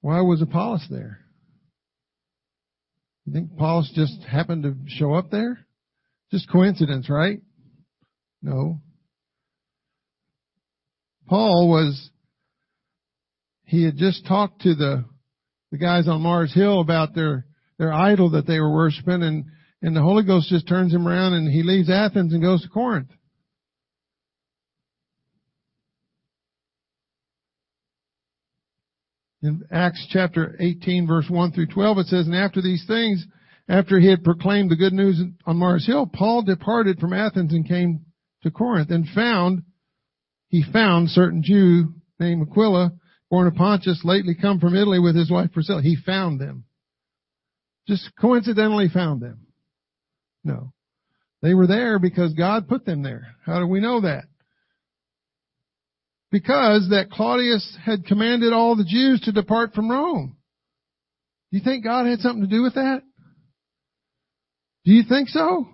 Why 0.00 0.20
was 0.20 0.42
Apollos 0.42 0.86
there? 0.90 1.20
You 3.24 3.32
think 3.32 3.50
Apollos 3.54 3.90
just 3.94 4.22
happened 4.24 4.64
to 4.64 4.76
show 4.88 5.14
up 5.14 5.30
there? 5.30 5.66
Just 6.32 6.50
coincidence, 6.50 7.08
right? 7.08 7.40
No. 8.42 8.80
Paul 11.28 11.70
was, 11.70 12.10
he 13.64 13.84
had 13.84 13.96
just 13.96 14.26
talked 14.26 14.62
to 14.62 14.74
the, 14.74 15.04
the 15.70 15.78
guys 15.78 16.08
on 16.08 16.20
Mars 16.20 16.52
Hill 16.52 16.80
about 16.80 17.14
their, 17.14 17.46
their 17.78 17.92
idol 17.92 18.30
that 18.30 18.46
they 18.46 18.58
were 18.58 18.74
worshiping 18.74 19.22
and 19.22 19.44
and 19.82 19.96
the 19.96 20.02
Holy 20.02 20.22
Ghost 20.22 20.48
just 20.48 20.68
turns 20.68 20.94
him 20.94 21.08
around 21.08 21.34
and 21.34 21.52
he 21.52 21.62
leaves 21.62 21.90
Athens 21.90 22.32
and 22.32 22.40
goes 22.40 22.62
to 22.62 22.68
Corinth. 22.68 23.10
In 29.42 29.64
Acts 29.72 30.06
chapter 30.08 30.56
18 30.60 31.08
verse 31.08 31.26
1 31.28 31.50
through 31.50 31.66
12 31.66 31.98
it 31.98 32.06
says, 32.06 32.26
And 32.26 32.36
after 32.36 32.62
these 32.62 32.84
things, 32.86 33.26
after 33.68 33.98
he 33.98 34.08
had 34.08 34.22
proclaimed 34.22 34.70
the 34.70 34.76
good 34.76 34.92
news 34.92 35.20
on 35.44 35.56
Mars 35.56 35.84
Hill, 35.84 36.06
Paul 36.06 36.42
departed 36.42 37.00
from 37.00 37.12
Athens 37.12 37.52
and 37.52 37.66
came 37.66 38.06
to 38.44 38.52
Corinth 38.52 38.90
and 38.90 39.08
found, 39.08 39.64
he 40.46 40.64
found 40.72 41.10
certain 41.10 41.42
Jew 41.42 41.94
named 42.20 42.46
Aquila, 42.48 42.92
born 43.30 43.48
of 43.48 43.56
Pontus, 43.56 44.02
lately 44.04 44.36
come 44.40 44.60
from 44.60 44.76
Italy 44.76 45.00
with 45.00 45.16
his 45.16 45.30
wife 45.30 45.50
Priscilla. 45.52 45.82
He 45.82 45.96
found 45.96 46.40
them. 46.40 46.64
Just 47.88 48.10
coincidentally 48.20 48.88
found 48.88 49.20
them. 49.20 49.46
No. 50.44 50.72
They 51.42 51.54
were 51.54 51.66
there 51.66 51.98
because 51.98 52.34
God 52.34 52.68
put 52.68 52.84
them 52.84 53.02
there. 53.02 53.34
How 53.44 53.58
do 53.58 53.66
we 53.66 53.80
know 53.80 54.00
that? 54.02 54.24
Because 56.30 56.88
that 56.90 57.10
Claudius 57.10 57.76
had 57.84 58.06
commanded 58.06 58.52
all 58.52 58.76
the 58.76 58.84
Jews 58.84 59.20
to 59.22 59.32
depart 59.32 59.74
from 59.74 59.90
Rome. 59.90 60.36
Do 61.50 61.58
you 61.58 61.64
think 61.64 61.84
God 61.84 62.06
had 62.06 62.20
something 62.20 62.42
to 62.42 62.48
do 62.48 62.62
with 62.62 62.74
that? 62.74 63.02
Do 64.84 64.92
you 64.92 65.02
think 65.08 65.28
so? 65.28 65.68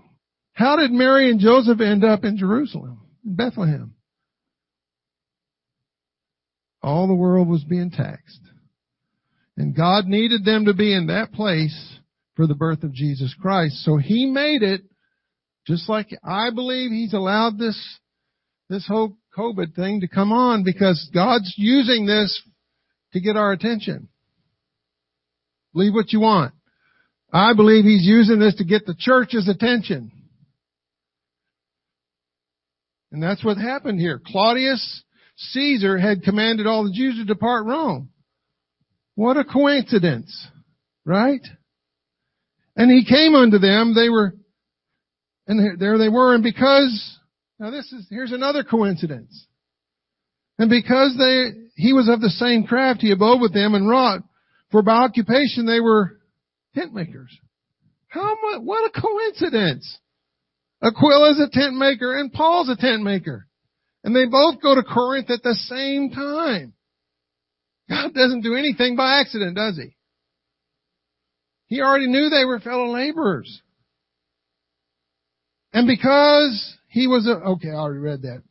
How 0.52 0.76
did 0.76 0.90
Mary 0.90 1.30
and 1.30 1.38
Joseph 1.38 1.80
end 1.80 2.04
up 2.04 2.24
in 2.24 2.36
Jerusalem, 2.36 3.00
in 3.24 3.36
Bethlehem? 3.36 3.94
All 6.82 7.06
the 7.06 7.14
world 7.14 7.48
was 7.48 7.62
being 7.62 7.90
taxed. 7.90 8.40
And 9.56 9.76
God 9.76 10.06
needed 10.06 10.44
them 10.44 10.64
to 10.64 10.74
be 10.74 10.92
in 10.94 11.06
that 11.06 11.32
place 11.32 11.97
for 12.38 12.46
the 12.46 12.54
birth 12.54 12.84
of 12.84 12.94
Jesus 12.94 13.34
Christ. 13.42 13.84
So 13.84 13.96
he 13.96 14.24
made 14.24 14.62
it 14.62 14.82
just 15.66 15.88
like 15.88 16.06
I 16.24 16.50
believe 16.54 16.92
he's 16.92 17.12
allowed 17.12 17.58
this, 17.58 17.76
this 18.70 18.86
whole 18.86 19.16
COVID 19.36 19.74
thing 19.74 20.02
to 20.02 20.08
come 20.08 20.30
on 20.30 20.62
because 20.62 21.10
God's 21.12 21.52
using 21.56 22.06
this 22.06 22.40
to 23.12 23.20
get 23.20 23.36
our 23.36 23.50
attention. 23.50 24.08
Believe 25.74 25.92
what 25.94 26.12
you 26.12 26.20
want. 26.20 26.54
I 27.32 27.54
believe 27.54 27.84
he's 27.84 28.06
using 28.06 28.38
this 28.38 28.54
to 28.58 28.64
get 28.64 28.86
the 28.86 28.94
church's 28.96 29.48
attention. 29.48 30.12
And 33.10 33.20
that's 33.20 33.44
what 33.44 33.58
happened 33.58 33.98
here. 33.98 34.22
Claudius 34.24 35.02
Caesar 35.36 35.98
had 35.98 36.22
commanded 36.22 36.68
all 36.68 36.84
the 36.84 36.94
Jews 36.94 37.16
to 37.16 37.24
depart 37.24 37.66
Rome. 37.66 38.10
What 39.16 39.36
a 39.36 39.44
coincidence, 39.44 40.46
right? 41.04 41.44
And 42.78 42.92
he 42.92 43.04
came 43.04 43.34
unto 43.34 43.58
them, 43.58 43.92
they 43.92 44.08
were, 44.08 44.34
and 45.48 45.80
there 45.80 45.98
they 45.98 46.08
were, 46.08 46.32
and 46.32 46.44
because, 46.44 47.18
now 47.58 47.70
this 47.70 47.92
is, 47.92 48.06
here's 48.08 48.30
another 48.30 48.62
coincidence. 48.62 49.46
And 50.60 50.70
because 50.70 51.16
they, 51.18 51.70
he 51.74 51.92
was 51.92 52.08
of 52.08 52.20
the 52.20 52.30
same 52.30 52.64
craft, 52.64 53.00
he 53.00 53.10
abode 53.10 53.40
with 53.40 53.52
them 53.52 53.74
and 53.74 53.88
wrought, 53.88 54.20
for 54.70 54.82
by 54.82 54.92
occupation 54.92 55.66
they 55.66 55.80
were 55.80 56.20
tent 56.76 56.94
makers. 56.94 57.36
How 58.06 58.36
much, 58.40 58.62
what 58.62 58.88
a 58.88 59.00
coincidence! 59.00 59.98
Aquila's 60.80 61.40
a 61.40 61.50
tent 61.50 61.74
maker 61.74 62.16
and 62.16 62.32
Paul's 62.32 62.68
a 62.68 62.76
tent 62.76 63.02
maker. 63.02 63.48
And 64.04 64.14
they 64.14 64.26
both 64.26 64.62
go 64.62 64.76
to 64.76 64.84
Corinth 64.84 65.30
at 65.30 65.42
the 65.42 65.54
same 65.54 66.10
time. 66.10 66.74
God 67.90 68.14
doesn't 68.14 68.42
do 68.42 68.54
anything 68.54 68.94
by 68.94 69.18
accident, 69.18 69.56
does 69.56 69.76
he? 69.76 69.96
He 71.68 71.80
already 71.80 72.08
knew 72.08 72.28
they 72.28 72.44
were 72.44 72.60
fellow 72.60 72.92
laborers. 72.92 73.62
And 75.72 75.86
because 75.86 76.76
he 76.88 77.06
was 77.06 77.26
a, 77.26 77.32
okay, 77.50 77.70
I 77.70 77.74
already 77.74 78.00
read 78.00 78.22
that. 78.22 78.42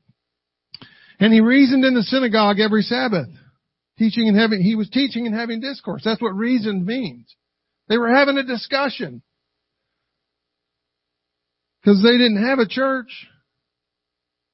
And 1.20 1.34
he 1.34 1.41
reasoned 1.41 1.84
in 1.84 1.95
the 1.95 2.03
synagogue 2.03 2.59
every 2.59 2.84
Sabbath, 2.84 3.30
teaching 3.97 4.28
and 4.28 4.38
having, 4.38 4.61
he 4.61 4.76
was 4.76 4.89
teaching 4.89 5.26
and 5.26 5.36
having 5.36 5.59
discourse. 5.59 6.03
That's 6.05 6.22
what 6.22 6.36
reasoned 6.36 6.86
means. 6.86 7.36
They 7.89 7.97
were 7.97 8.13
having 8.13 8.38
a 8.38 8.43
discussion. 8.43 9.24
Because 11.82 12.03
they 12.03 12.18
didn't 12.18 12.45
have 12.45 12.59
a 12.59 12.68
church, 12.68 13.28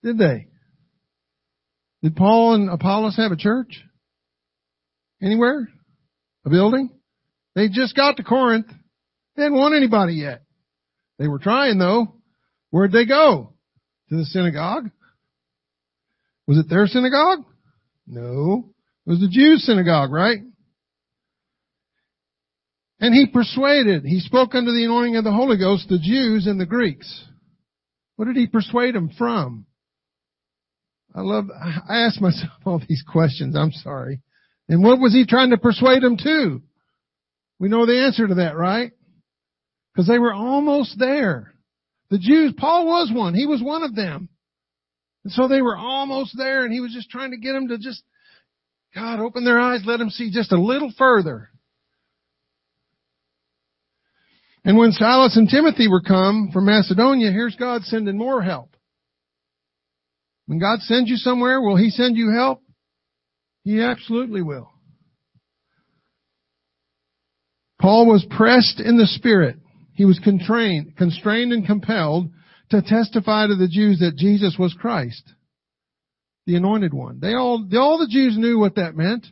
did 0.03 0.18
they? 0.18 0.47
Did 2.01 2.16
Paul 2.16 2.53
and 2.53 2.70
Apollos 2.70 3.18
have 3.18 3.32
a 3.32 3.38
church? 3.38 3.82
Anywhere? 5.22 5.68
A 6.45 6.49
building? 6.49 6.89
They 7.56 7.70
just 7.70 7.95
got 7.95 8.18
to 8.18 8.24
Corinth. 8.24 8.68
They 9.36 9.43
hadn't 9.43 9.58
won 9.58 9.76
anybody 9.76 10.16
yet. 10.16 10.43
They 11.20 11.28
were 11.28 11.39
trying 11.39 11.78
though. 11.78 12.16
Where'd 12.70 12.91
they 12.91 13.06
go? 13.06 13.54
To 14.10 14.16
the 14.16 14.26
synagogue? 14.26 14.89
Was 16.47 16.58
it 16.58 16.70
their 16.70 16.88
synagogue? 16.88 17.45
No. 18.08 18.70
It 19.06 19.10
was 19.10 19.20
the 19.20 19.30
Jews' 19.30 19.66
synagogue, 19.66 20.12
right? 20.12 20.39
And 22.99 23.14
he 23.14 23.28
persuaded, 23.28 24.06
he 24.06 24.20
spoke 24.20 24.56
under 24.56 24.72
the 24.72 24.86
anointing 24.86 25.18
of 25.18 25.24
the 25.24 25.32
Holy 25.32 25.58
Ghost, 25.58 25.89
the 25.89 25.99
Jews 25.99 26.47
and 26.47 26.60
the 26.60 26.66
Greeks. 26.66 27.26
What 28.16 28.26
did 28.26 28.38
he 28.38 28.47
persuade 28.47 28.95
them 28.95 29.10
from? 29.18 29.66
I 31.16 31.22
love, 31.22 31.45
I 31.51 32.06
ask 32.06 32.22
myself 32.22 32.51
all 32.66 32.82
these 32.88 33.04
questions. 33.08 33.56
I'm 33.56 33.72
sorry. 33.72 34.22
And 34.70 34.84
what 34.84 34.99
was 34.99 35.14
he 35.14 35.26
trying 35.26 35.49
to 35.49 35.58
persuade 35.58 36.01
them 36.01 36.18
to? 36.18 36.62
We 37.60 37.70
know 37.70 37.86
the 37.86 38.04
answer 38.04 38.28
to 38.28 38.36
that, 38.36 38.56
right? 38.56 38.91
Because 39.93 40.08
they 40.08 40.20
were 40.20 40.34
almost 40.34 40.97
there. 40.97 41.54
The 42.10 42.18
Jews, 42.18 42.54
Paul 42.58 42.86
was 42.86 43.12
one. 43.14 43.34
He 43.34 43.45
was 43.45 43.62
one 43.62 43.84
of 43.84 43.95
them. 43.95 44.30
And 45.24 45.32
so 45.32 45.47
they 45.47 45.62
were 45.62 45.78
almost 45.78 46.38
there 46.38 46.66
and 46.66 46.74
he 46.74 46.82
was 46.82 46.93
just 46.93 47.10
trying 47.10 47.32
to 47.32 47.38
get 47.38 47.54
them 47.54 47.70
to 47.70 47.78
just, 47.78 48.04
God, 48.93 49.20
open 49.20 49.45
their 49.45 49.60
eyes, 49.60 49.82
let 49.86 49.97
them 49.97 50.10
see 50.10 50.32
just 50.32 50.51
a 50.51 50.62
little 50.62 50.91
further. 50.97 51.49
And 54.66 54.78
when 54.78 54.91
Silas 54.91 55.36
and 55.36 55.49
Timothy 55.49 55.88
were 55.88 56.01
come 56.01 56.49
from 56.54 56.66
Macedonia, 56.66 57.32
here's 57.32 57.56
God 57.56 57.84
sending 57.84 58.18
more 58.18 58.41
help. 58.41 58.76
When 60.45 60.60
God 60.60 60.80
sends 60.82 61.10
you 61.10 61.18
somewhere, 61.18 61.62
will 61.62 61.78
He 61.78 61.89
send 61.89 62.16
you 62.18 62.32
help? 62.32 62.62
He 63.64 63.82
absolutely 63.82 64.41
will. 64.41 64.72
Paul 67.84 68.05
was 68.07 68.25
pressed 68.29 68.79
in 68.79 68.95
the 68.97 69.07
Spirit. 69.07 69.57
He 69.93 70.05
was 70.05 70.17
constrained, 70.23 70.95
constrained 70.95 71.51
and 71.51 71.67
compelled 71.67 72.31
to 72.69 72.81
testify 72.81 73.47
to 73.47 73.55
the 73.55 73.67
Jews 73.67 73.99
that 73.99 74.15
Jesus 74.15 74.55
was 74.57 74.73
Christ, 74.73 75.21
the 76.45 76.55
anointed 76.55 76.93
one. 76.93 77.19
They 77.19 77.34
all, 77.34 77.67
all 77.77 77.97
the 77.97 78.07
Jews 78.09 78.38
knew 78.38 78.57
what 78.57 78.75
that 78.75 78.95
meant. 78.95 79.27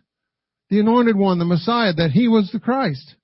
The 0.70 0.82
anointed 0.82 1.16
one, 1.16 1.40
the 1.40 1.46
Messiah, 1.46 1.94
that 1.94 2.12
he 2.12 2.28
was 2.28 2.50
the 2.52 2.60
Christ. 2.60 3.16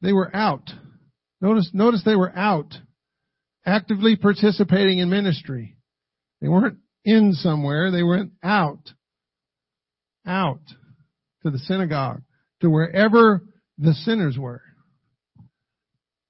They 0.00 0.14
were 0.14 0.34
out. 0.34 0.70
Notice, 1.42 1.68
notice 1.74 2.02
they 2.02 2.16
were 2.16 2.34
out, 2.34 2.72
actively 3.66 4.16
participating 4.16 5.00
in 5.00 5.10
ministry. 5.10 5.76
They 6.40 6.48
weren't 6.48 6.78
in 7.04 7.34
somewhere, 7.34 7.90
they 7.90 8.02
went 8.02 8.32
out. 8.42 8.90
Out 10.26 10.62
to 11.42 11.50
the 11.50 11.58
synagogue, 11.58 12.22
to 12.60 12.70
wherever 12.70 13.42
the 13.78 13.94
sinners 13.94 14.36
were. 14.38 14.62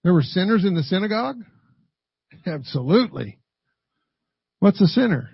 There 0.03 0.15
were 0.15 0.23
sinners 0.23 0.65
in 0.65 0.75
the 0.75 0.83
synagogue? 0.83 1.37
Absolutely. 2.47 3.39
What's 4.61 4.81
a 4.81 4.87
sinner? 4.87 5.31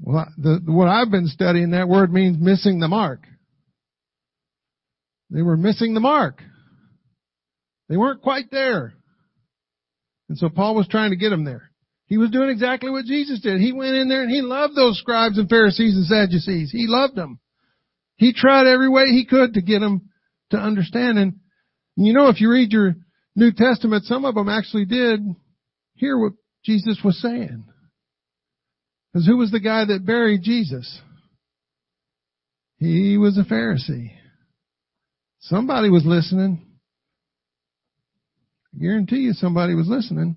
Well, 0.00 0.26
the, 0.36 0.60
what 0.66 0.88
I've 0.88 1.10
been 1.10 1.28
studying, 1.28 1.70
that 1.70 1.88
word 1.88 2.12
means 2.12 2.36
missing 2.38 2.78
the 2.78 2.88
mark. 2.88 3.22
They 5.30 5.42
were 5.42 5.56
missing 5.56 5.94
the 5.94 6.00
mark. 6.00 6.42
They 7.88 7.96
weren't 7.96 8.22
quite 8.22 8.50
there. 8.50 8.94
And 10.28 10.38
so 10.38 10.48
Paul 10.48 10.74
was 10.74 10.88
trying 10.88 11.10
to 11.10 11.16
get 11.16 11.30
them 11.30 11.44
there. 11.44 11.70
He 12.06 12.18
was 12.18 12.30
doing 12.30 12.50
exactly 12.50 12.90
what 12.90 13.06
Jesus 13.06 13.40
did. 13.40 13.60
He 13.60 13.72
went 13.72 13.96
in 13.96 14.08
there 14.08 14.22
and 14.22 14.30
he 14.30 14.42
loved 14.42 14.76
those 14.76 14.98
scribes 14.98 15.38
and 15.38 15.48
Pharisees 15.48 15.96
and 15.96 16.06
Sadducees. 16.06 16.70
He 16.70 16.86
loved 16.86 17.16
them. 17.16 17.38
He 18.16 18.32
tried 18.32 18.66
every 18.66 18.88
way 18.88 19.06
he 19.06 19.24
could 19.24 19.54
to 19.54 19.62
get 19.62 19.80
them 19.80 20.10
to 20.50 20.58
understand. 20.58 21.18
And 21.18 21.40
you 21.96 22.12
know, 22.12 22.28
if 22.28 22.40
you 22.40 22.50
read 22.50 22.72
your 22.72 22.94
New 23.34 23.52
Testament, 23.52 24.04
some 24.04 24.24
of 24.24 24.34
them 24.34 24.48
actually 24.48 24.84
did 24.84 25.20
hear 25.94 26.18
what 26.18 26.32
Jesus 26.64 26.98
was 27.04 27.20
saying. 27.20 27.64
Because 29.12 29.26
who 29.26 29.36
was 29.36 29.50
the 29.50 29.60
guy 29.60 29.84
that 29.84 30.06
buried 30.06 30.42
Jesus? 30.42 31.00
He 32.78 33.16
was 33.16 33.38
a 33.38 33.44
Pharisee. 33.44 34.10
Somebody 35.40 35.88
was 35.88 36.04
listening. 36.04 36.66
I 38.74 38.78
guarantee 38.82 39.18
you 39.18 39.32
somebody 39.32 39.74
was 39.74 39.86
listening. 39.86 40.36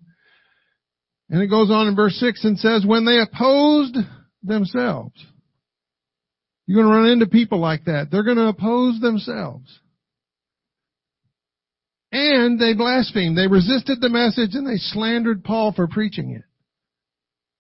And 1.30 1.42
it 1.42 1.48
goes 1.48 1.70
on 1.70 1.88
in 1.88 1.96
verse 1.96 2.16
6 2.20 2.44
and 2.46 2.58
says, 2.58 2.86
when 2.86 3.06
they 3.06 3.20
opposed 3.20 3.98
themselves. 4.44 5.14
You're 6.66 6.82
going 6.82 6.94
to 6.94 7.00
run 7.00 7.12
into 7.12 7.28
people 7.28 7.60
like 7.60 7.86
that. 7.86 8.08
They're 8.12 8.24
going 8.24 8.38
to 8.38 8.48
oppose 8.48 9.00
themselves. 9.00 9.80
And 12.12 12.60
they 12.60 12.74
blasphemed. 12.74 13.38
They 13.38 13.48
resisted 13.48 14.00
the 14.02 14.10
message 14.10 14.54
and 14.54 14.68
they 14.68 14.78
slandered 14.78 15.44
Paul 15.44 15.74
for 15.74 15.88
preaching 15.88 16.32
it. 16.32 16.44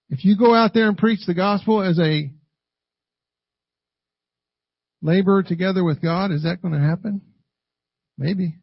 If 0.09 0.23
you 0.23 0.37
go 0.37 0.53
out 0.53 0.73
there 0.73 0.87
and 0.87 0.97
preach 0.97 1.19
the 1.27 1.33
gospel 1.33 1.81
as 1.81 1.99
a 1.99 2.31
laborer 5.01 5.43
together 5.43 5.83
with 5.83 6.01
God, 6.01 6.31
is 6.31 6.43
that 6.43 6.61
going 6.61 6.73
to 6.73 6.79
happen? 6.79 7.21
Maybe. 8.17 8.55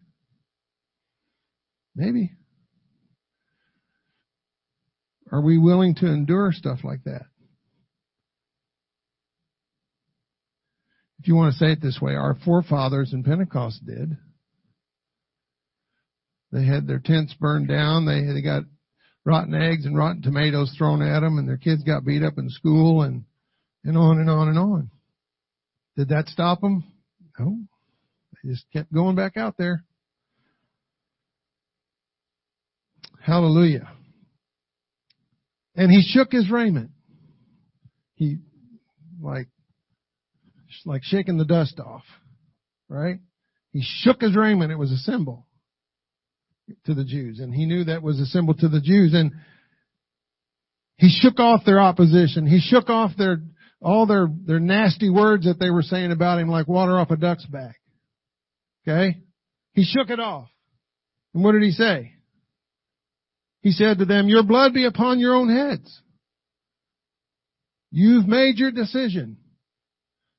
Maybe. 1.94 2.32
Are 5.32 5.40
we 5.40 5.58
willing 5.58 5.94
to 5.96 6.06
endure 6.06 6.52
stuff 6.52 6.80
like 6.84 7.04
that? 7.04 7.26
If 11.18 11.28
you 11.28 11.34
want 11.34 11.54
to 11.54 11.58
say 11.58 11.72
it 11.72 11.80
this 11.80 11.98
way, 12.00 12.14
our 12.14 12.36
forefathers 12.44 13.14
in 13.14 13.24
Pentecost 13.24 13.84
did. 13.86 14.16
They 16.52 16.66
had 16.66 16.86
their 16.86 16.98
tents 16.98 17.34
burned 17.40 17.68
down. 17.68 18.04
They, 18.04 18.32
they 18.32 18.42
got 18.42 18.64
rotten 19.24 19.54
eggs 19.54 19.86
and 19.86 19.96
rotten 19.96 20.22
tomatoes 20.22 20.74
thrown 20.76 21.00
at 21.02 21.20
them 21.20 21.38
and 21.38 21.48
their 21.48 21.56
kids 21.56 21.82
got 21.82 22.04
beat 22.04 22.22
up 22.22 22.36
in 22.36 22.50
school 22.50 23.02
and, 23.02 23.24
and 23.84 23.96
on 23.96 24.18
and 24.18 24.28
on 24.28 24.48
and 24.48 24.58
on. 24.58 24.90
Did 25.96 26.10
that 26.10 26.28
stop 26.28 26.60
them? 26.60 26.84
No. 27.38 27.58
They 28.42 28.50
just 28.50 28.66
kept 28.72 28.92
going 28.92 29.16
back 29.16 29.36
out 29.36 29.54
there. 29.56 29.84
Hallelujah. 33.20 33.90
And 35.76 35.90
he 35.90 36.02
shook 36.02 36.30
his 36.30 36.50
raiment. 36.50 36.90
He, 38.14 38.38
like, 39.20 39.48
like 40.84 41.02
shaking 41.04 41.36
the 41.36 41.44
dust 41.44 41.80
off. 41.80 42.04
Right? 42.88 43.18
He 43.72 43.82
shook 43.82 44.20
his 44.20 44.36
raiment. 44.36 44.70
It 44.70 44.78
was 44.78 44.92
a 44.92 44.98
symbol 44.98 45.46
to 46.86 46.94
the 46.94 47.04
Jews. 47.04 47.40
And 47.40 47.52
he 47.52 47.66
knew 47.66 47.84
that 47.84 48.02
was 48.02 48.20
a 48.20 48.26
symbol 48.26 48.54
to 48.54 48.68
the 48.68 48.80
Jews. 48.80 49.14
And 49.14 49.32
he 50.96 51.08
shook 51.08 51.40
off 51.40 51.64
their 51.64 51.80
opposition. 51.80 52.46
He 52.46 52.60
shook 52.60 52.88
off 52.88 53.12
their, 53.18 53.38
all 53.82 54.06
their, 54.06 54.28
their 54.46 54.60
nasty 54.60 55.10
words 55.10 55.46
that 55.46 55.58
they 55.58 55.70
were 55.70 55.82
saying 55.82 56.12
about 56.12 56.38
him 56.38 56.48
like 56.48 56.68
water 56.68 56.96
off 56.98 57.10
a 57.10 57.16
duck's 57.16 57.46
back. 57.46 57.76
Okay? 58.86 59.18
He 59.72 59.84
shook 59.84 60.10
it 60.10 60.20
off. 60.20 60.48
And 61.34 61.42
what 61.42 61.52
did 61.52 61.62
he 61.62 61.72
say? 61.72 62.13
He 63.64 63.70
said 63.70 63.98
to 63.98 64.04
them, 64.04 64.28
your 64.28 64.42
blood 64.42 64.74
be 64.74 64.84
upon 64.84 65.18
your 65.18 65.34
own 65.34 65.48
heads. 65.48 66.02
You've 67.90 68.28
made 68.28 68.58
your 68.58 68.70
decision. 68.70 69.38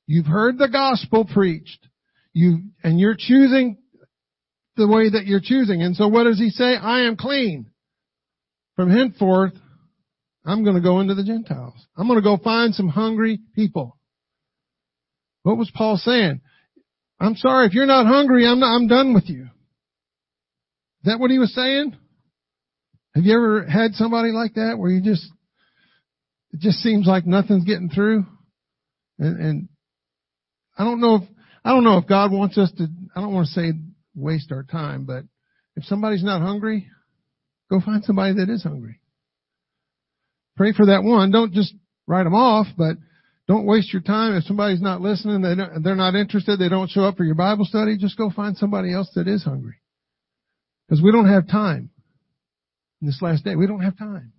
You've 0.05 0.27
heard 0.27 0.59
the 0.59 0.69
gospel 0.69 1.25
preached. 1.25 1.87
You, 2.33 2.59
and 2.83 2.99
you're 2.99 3.15
choosing 3.17 3.77
the 4.77 4.87
way 4.87 5.09
that 5.09 5.25
you're 5.25 5.41
choosing. 5.43 5.81
And 5.81 5.95
so 5.95 6.07
what 6.07 6.25
does 6.25 6.37
he 6.37 6.51
say? 6.51 6.75
I 6.75 7.07
am 7.07 7.17
clean. 7.17 7.71
From 8.75 8.91
henceforth, 8.91 9.53
I'm 10.45 10.63
going 10.63 10.75
to 10.75 10.81
go 10.81 10.99
into 10.99 11.15
the 11.15 11.23
Gentiles. 11.23 11.83
I'm 11.97 12.07
going 12.07 12.19
to 12.19 12.23
go 12.23 12.37
find 12.37 12.75
some 12.75 12.89
hungry 12.89 13.39
people. 13.55 13.97
What 15.41 15.57
was 15.57 15.71
Paul 15.73 15.97
saying? 15.97 16.41
I'm 17.19 17.35
sorry, 17.37 17.65
if 17.65 17.73
you're 17.73 17.87
not 17.87 18.05
hungry, 18.05 18.45
I'm 18.45 18.59
not, 18.59 18.75
I'm 18.75 18.87
done 18.87 19.15
with 19.15 19.29
you. 19.29 19.45
Is 19.45 21.05
that 21.05 21.19
what 21.19 21.31
he 21.31 21.39
was 21.39 21.55
saying? 21.55 21.97
Have 23.15 23.23
you 23.23 23.33
ever 23.33 23.65
had 23.65 23.93
somebody 23.93 24.31
like 24.31 24.55
that 24.55 24.77
where 24.77 24.91
you 24.91 25.01
just, 25.01 25.25
it 26.51 26.59
just 26.59 26.79
seems 26.79 27.07
like 27.07 27.25
nothing's 27.25 27.63
getting 27.63 27.89
through? 27.89 28.25
And, 29.17 29.39
and 29.39 29.69
I 30.77 30.83
don't 30.83 30.99
know 30.99 31.15
if, 31.15 31.21
I 31.63 31.69
don't 31.69 31.85
know 31.85 31.97
if 31.97 32.07
God 32.07 32.33
wants 32.33 32.57
us 32.57 32.71
to, 32.77 32.87
I 33.15 33.21
don't 33.21 33.33
want 33.33 33.47
to 33.47 33.53
say 33.53 33.71
waste 34.15 34.51
our 34.51 34.63
time, 34.63 35.05
but 35.05 35.23
if 35.77 35.85
somebody's 35.85 36.25
not 36.25 36.41
hungry, 36.41 36.87
go 37.69 37.79
find 37.79 38.03
somebody 38.03 38.33
that 38.35 38.49
is 38.49 38.63
hungry. 38.63 38.99
Pray 40.57 40.73
for 40.73 40.87
that 40.87 41.03
one. 41.03 41.31
Don't 41.31 41.53
just 41.53 41.73
write 42.07 42.23
them 42.23 42.35
off, 42.35 42.67
but 42.77 42.97
don't 43.47 43.65
waste 43.65 43.93
your 43.93 44.01
time. 44.01 44.35
If 44.35 44.43
somebody's 44.43 44.81
not 44.81 44.99
listening, 44.99 45.41
they 45.41 45.55
they're 45.81 45.95
not 45.95 46.15
interested, 46.15 46.59
they 46.59 46.69
don't 46.69 46.89
show 46.89 47.03
up 47.03 47.15
for 47.15 47.23
your 47.23 47.35
Bible 47.35 47.65
study, 47.65 47.97
just 47.97 48.17
go 48.17 48.29
find 48.29 48.57
somebody 48.57 48.93
else 48.93 49.09
that 49.15 49.27
is 49.27 49.43
hungry. 49.43 49.75
Because 50.87 51.01
we 51.01 51.11
don't 51.11 51.29
have 51.29 51.47
time. 51.47 51.91
In 53.05 53.09
this 53.11 53.21
last 53.21 53.43
day, 53.43 53.53
we 53.53 53.67
don't 53.67 53.81
have 53.81 53.95
time 53.99 54.33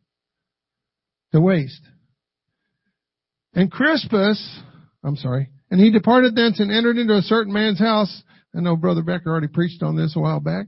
to 1.31 1.41
waste. 1.41 1.83
And 3.55 3.71
Crispus, 3.71 4.61
I'm 5.05 5.15
sorry, 5.15 5.51
and 5.71 5.79
he 5.79 5.93
departed 5.93 6.35
thence 6.35 6.59
and 6.59 6.73
entered 6.73 6.99
into 6.99 7.15
a 7.15 7.23
certain 7.23 7.53
man's 7.53 7.79
house 7.79 8.25
I 8.57 8.61
know 8.61 8.75
Brother 8.75 9.05
Becker 9.05 9.31
already 9.31 9.47
preached 9.47 9.85
on 9.85 9.95
this 9.95 10.17
a 10.17 10.19
while 10.19 10.41
back. 10.41 10.67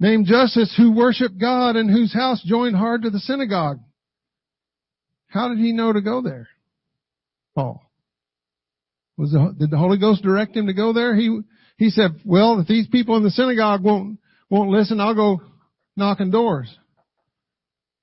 Named 0.00 0.26
Justus, 0.26 0.74
who 0.76 0.90
worshiped 0.90 1.38
God 1.40 1.76
and 1.76 1.88
whose 1.88 2.12
house 2.12 2.42
joined 2.44 2.74
hard 2.74 3.02
to 3.02 3.10
the 3.10 3.20
synagogue. 3.20 3.78
How 5.28 5.48
did 5.48 5.58
he 5.58 5.70
know 5.72 5.92
to 5.92 6.00
go 6.00 6.22
there? 6.22 6.48
Paul. 7.54 7.88
Was 9.16 9.30
the, 9.30 9.54
did 9.56 9.70
the 9.70 9.78
Holy 9.78 9.98
Ghost 9.98 10.24
direct 10.24 10.56
him 10.56 10.66
to 10.66 10.72
go 10.72 10.92
there? 10.92 11.14
He, 11.14 11.40
he 11.76 11.90
said, 11.90 12.16
well, 12.24 12.58
if 12.58 12.66
these 12.66 12.88
people 12.88 13.16
in 13.16 13.22
the 13.22 13.30
synagogue 13.30 13.84
won't, 13.84 14.18
won't 14.48 14.70
listen, 14.70 14.98
I'll 14.98 15.14
go 15.14 15.40
knocking 15.96 16.32
doors. 16.32 16.76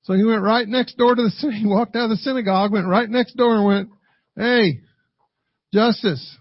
So 0.08 0.14
he 0.14 0.24
went 0.24 0.42
right 0.42 0.66
next 0.66 0.98
door 0.98 1.16
to 1.16 1.22
the, 1.22 1.52
he 1.52 1.66
walked 1.66 1.96
out 1.98 2.06
of 2.06 2.12
the 2.12 2.16
synagogue, 2.18 2.72
went 2.72 2.88
right 2.88 3.10
next 3.10 3.36
door 3.36 3.56
and 3.56 3.66
went, 3.66 3.90
hey, 4.38 4.80
Justus. 5.74 6.38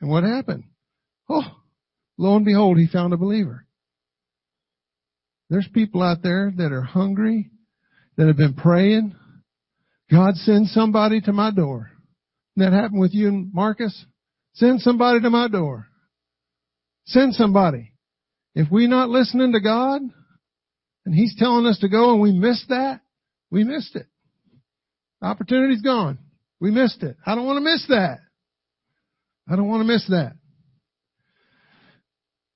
And 0.00 0.08
what 0.08 0.22
happened? 0.22 0.64
Oh, 1.28 1.42
lo 2.16 2.36
and 2.36 2.44
behold, 2.44 2.78
he 2.78 2.86
found 2.86 3.12
a 3.12 3.16
believer. 3.16 3.66
There's 5.50 5.68
people 5.74 6.00
out 6.00 6.22
there 6.22 6.52
that 6.56 6.70
are 6.70 6.82
hungry, 6.82 7.50
that 8.16 8.28
have 8.28 8.36
been 8.36 8.54
praying. 8.54 9.16
God 10.08 10.36
send 10.36 10.68
somebody 10.68 11.20
to 11.22 11.32
my 11.32 11.50
door. 11.50 11.90
that 12.56 12.72
happened 12.72 13.00
with 13.00 13.14
you 13.14 13.48
Marcus? 13.52 14.04
Send 14.54 14.80
somebody 14.80 15.20
to 15.20 15.30
my 15.30 15.48
door. 15.48 15.88
Send 17.06 17.34
somebody. 17.34 17.92
If 18.54 18.70
we're 18.70 18.88
not 18.88 19.08
listening 19.08 19.52
to 19.52 19.60
God, 19.60 20.02
and 21.04 21.14
He's 21.14 21.34
telling 21.36 21.66
us 21.66 21.78
to 21.80 21.88
go 21.88 22.12
and 22.12 22.20
we 22.20 22.32
missed 22.32 22.68
that, 22.68 23.00
we 23.50 23.64
missed 23.64 23.96
it. 23.96 24.06
The 25.20 25.26
opportunity's 25.28 25.82
gone. 25.82 26.18
We 26.60 26.70
missed 26.70 27.02
it. 27.02 27.16
I 27.24 27.34
don't 27.34 27.46
want 27.46 27.56
to 27.56 27.60
miss 27.60 27.86
that. 27.88 28.18
I 29.50 29.56
don't 29.56 29.68
want 29.68 29.80
to 29.80 29.92
miss 29.92 30.06
that. 30.08 30.32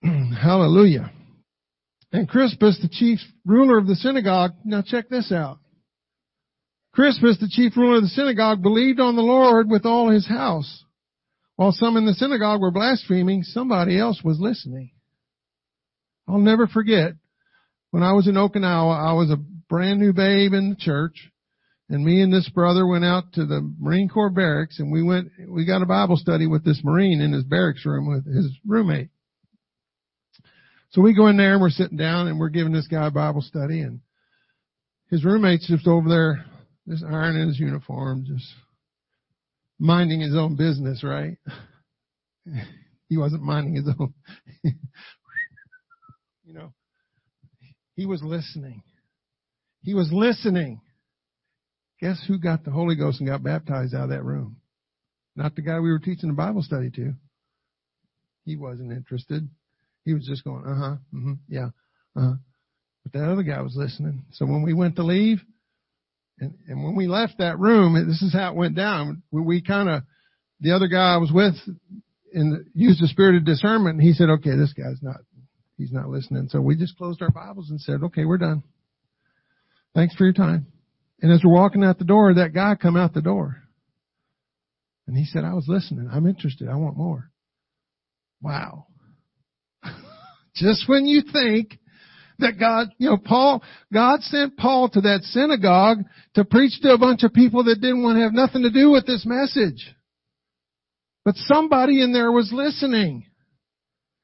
Hallelujah. 0.40 1.10
And 2.12 2.28
Crispus, 2.28 2.78
the 2.80 2.88
chief 2.88 3.18
ruler 3.44 3.78
of 3.78 3.86
the 3.86 3.96
synagogue, 3.96 4.52
now 4.64 4.82
check 4.82 5.08
this 5.08 5.32
out. 5.32 5.58
Crispus, 6.94 7.38
the 7.40 7.48
chief 7.50 7.76
ruler 7.76 7.96
of 7.96 8.02
the 8.02 8.08
synagogue, 8.08 8.62
believed 8.62 9.00
on 9.00 9.16
the 9.16 9.22
Lord 9.22 9.68
with 9.68 9.84
all 9.84 10.08
his 10.08 10.26
house. 10.26 10.84
While 11.56 11.72
some 11.72 11.96
in 11.96 12.06
the 12.06 12.14
synagogue 12.14 12.60
were 12.60 12.70
blaspheming, 12.70 13.42
somebody 13.42 13.98
else 13.98 14.22
was 14.22 14.38
listening. 14.40 14.92
I'll 16.28 16.38
never 16.38 16.66
forget 16.66 17.12
when 17.96 18.02
I 18.02 18.12
was 18.12 18.28
in 18.28 18.34
Okinawa, 18.34 18.94
I 18.94 19.14
was 19.14 19.30
a 19.30 19.42
brand 19.70 20.00
new 20.00 20.12
babe 20.12 20.52
in 20.52 20.68
the 20.68 20.76
church, 20.76 21.30
and 21.88 22.04
me 22.04 22.20
and 22.20 22.30
this 22.30 22.46
brother 22.50 22.86
went 22.86 23.06
out 23.06 23.32
to 23.32 23.46
the 23.46 23.62
Marine 23.80 24.10
Corps 24.10 24.28
barracks, 24.28 24.80
and 24.80 24.92
we 24.92 25.02
went, 25.02 25.30
we 25.48 25.64
got 25.64 25.80
a 25.80 25.86
Bible 25.86 26.18
study 26.18 26.46
with 26.46 26.62
this 26.62 26.82
Marine 26.84 27.22
in 27.22 27.32
his 27.32 27.44
barracks 27.44 27.86
room 27.86 28.06
with 28.06 28.26
his 28.26 28.54
roommate. 28.66 29.08
So 30.90 31.00
we 31.00 31.14
go 31.14 31.28
in 31.28 31.38
there 31.38 31.54
and 31.54 31.62
we're 31.62 31.70
sitting 31.70 31.96
down 31.96 32.28
and 32.28 32.38
we're 32.38 32.50
giving 32.50 32.74
this 32.74 32.86
guy 32.86 33.06
a 33.06 33.10
Bible 33.10 33.40
study, 33.40 33.80
and 33.80 34.00
his 35.08 35.24
roommate's 35.24 35.66
just 35.66 35.86
over 35.86 36.06
there, 36.06 36.44
just 36.86 37.02
ironing 37.02 37.48
his 37.48 37.58
uniform, 37.58 38.26
just 38.26 38.44
minding 39.78 40.20
his 40.20 40.36
own 40.36 40.56
business, 40.56 41.02
right? 41.02 41.38
he 43.08 43.16
wasn't 43.16 43.42
minding 43.42 43.74
his 43.74 43.88
own. 43.98 44.12
he 47.96 48.06
was 48.06 48.22
listening. 48.22 48.82
He 49.82 49.94
was 49.94 50.12
listening. 50.12 50.80
Guess 52.00 52.22
who 52.28 52.38
got 52.38 52.64
the 52.64 52.70
Holy 52.70 52.94
Ghost 52.94 53.20
and 53.20 53.28
got 53.28 53.42
baptized 53.42 53.94
out 53.94 54.04
of 54.04 54.10
that 54.10 54.22
room? 54.22 54.58
Not 55.34 55.56
the 55.56 55.62
guy 55.62 55.80
we 55.80 55.90
were 55.90 55.98
teaching 55.98 56.28
the 56.28 56.34
Bible 56.34 56.62
study 56.62 56.90
to. 56.90 57.14
He 58.44 58.56
wasn't 58.56 58.92
interested. 58.92 59.48
He 60.04 60.14
was 60.14 60.26
just 60.26 60.44
going, 60.44 60.64
uh 60.64 60.74
huh, 60.74 60.96
mm-hmm, 61.12 61.32
yeah, 61.48 61.70
uh 62.14 62.20
huh. 62.20 62.32
But 63.02 63.12
that 63.12 63.30
other 63.30 63.42
guy 63.42 63.60
was 63.62 63.74
listening. 63.76 64.24
So 64.32 64.46
when 64.46 64.62
we 64.62 64.74
went 64.74 64.96
to 64.96 65.02
leave, 65.02 65.40
and, 66.38 66.54
and 66.68 66.84
when 66.84 66.96
we 66.96 67.06
left 67.06 67.38
that 67.38 67.58
room, 67.58 67.94
this 68.06 68.22
is 68.22 68.32
how 68.32 68.50
it 68.50 68.56
went 68.56 68.76
down. 68.76 69.22
We, 69.30 69.40
we 69.40 69.62
kind 69.62 69.88
of, 69.88 70.02
the 70.60 70.72
other 70.72 70.86
guy 70.86 71.14
I 71.14 71.16
was 71.16 71.32
with 71.32 71.54
and 72.32 72.66
used 72.74 73.02
the 73.02 73.08
spirit 73.08 73.36
of 73.36 73.44
discernment 73.46 73.94
and 73.98 74.02
he 74.02 74.12
said, 74.12 74.28
okay, 74.28 74.54
this 74.56 74.72
guy's 74.74 75.02
not, 75.02 75.16
he's 75.76 75.92
not 75.92 76.08
listening. 76.08 76.48
So 76.48 76.60
we 76.60 76.76
just 76.76 76.96
closed 76.96 77.22
our 77.22 77.30
Bibles 77.30 77.70
and 77.70 77.80
said, 77.80 78.02
okay, 78.04 78.24
we're 78.24 78.38
done. 78.38 78.62
Thanks 79.94 80.14
for 80.14 80.24
your 80.24 80.32
time. 80.32 80.66
And 81.22 81.32
as 81.32 81.42
we're 81.42 81.52
walking 81.52 81.82
out 81.82 81.98
the 81.98 82.04
door, 82.04 82.34
that 82.34 82.54
guy 82.54 82.74
come 82.74 82.96
out 82.96 83.14
the 83.14 83.22
door. 83.22 83.56
And 85.06 85.16
he 85.16 85.24
said, 85.24 85.44
I 85.44 85.54
was 85.54 85.66
listening. 85.68 86.08
I'm 86.12 86.26
interested. 86.26 86.68
I 86.68 86.76
want 86.76 86.96
more. 86.96 87.30
Wow. 88.42 88.86
Just 90.54 90.88
when 90.88 91.06
you 91.06 91.22
think 91.32 91.78
that 92.38 92.58
God, 92.58 92.88
you 92.98 93.08
know, 93.08 93.16
Paul, 93.16 93.62
God 93.92 94.20
sent 94.22 94.56
Paul 94.56 94.90
to 94.90 95.00
that 95.02 95.22
synagogue 95.22 95.98
to 96.34 96.44
preach 96.44 96.80
to 96.82 96.92
a 96.92 96.98
bunch 96.98 97.22
of 97.22 97.32
people 97.32 97.64
that 97.64 97.80
didn't 97.80 98.02
want 98.02 98.16
to 98.16 98.22
have 98.22 98.34
nothing 98.34 98.62
to 98.62 98.70
do 98.70 98.90
with 98.90 99.06
this 99.06 99.24
message. 99.24 99.94
But 101.24 101.36
somebody 101.36 102.02
in 102.02 102.12
there 102.12 102.30
was 102.30 102.52
listening. 102.52 103.26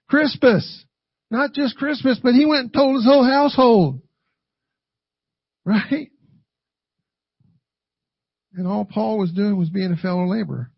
Crispus. 0.08 0.84
Not 1.32 1.54
just 1.54 1.78
Crispus, 1.78 2.20
but 2.22 2.34
he 2.34 2.44
went 2.44 2.64
and 2.64 2.72
told 2.74 2.94
his 2.94 3.06
whole 3.06 3.24
household. 3.24 4.02
Right? 5.64 6.10
And 8.54 8.66
all 8.66 8.84
Paul 8.84 9.16
was 9.16 9.32
doing 9.32 9.56
was 9.56 9.70
being 9.70 9.92
a 9.92 9.96
fellow 9.96 10.26
laborer. 10.26 10.70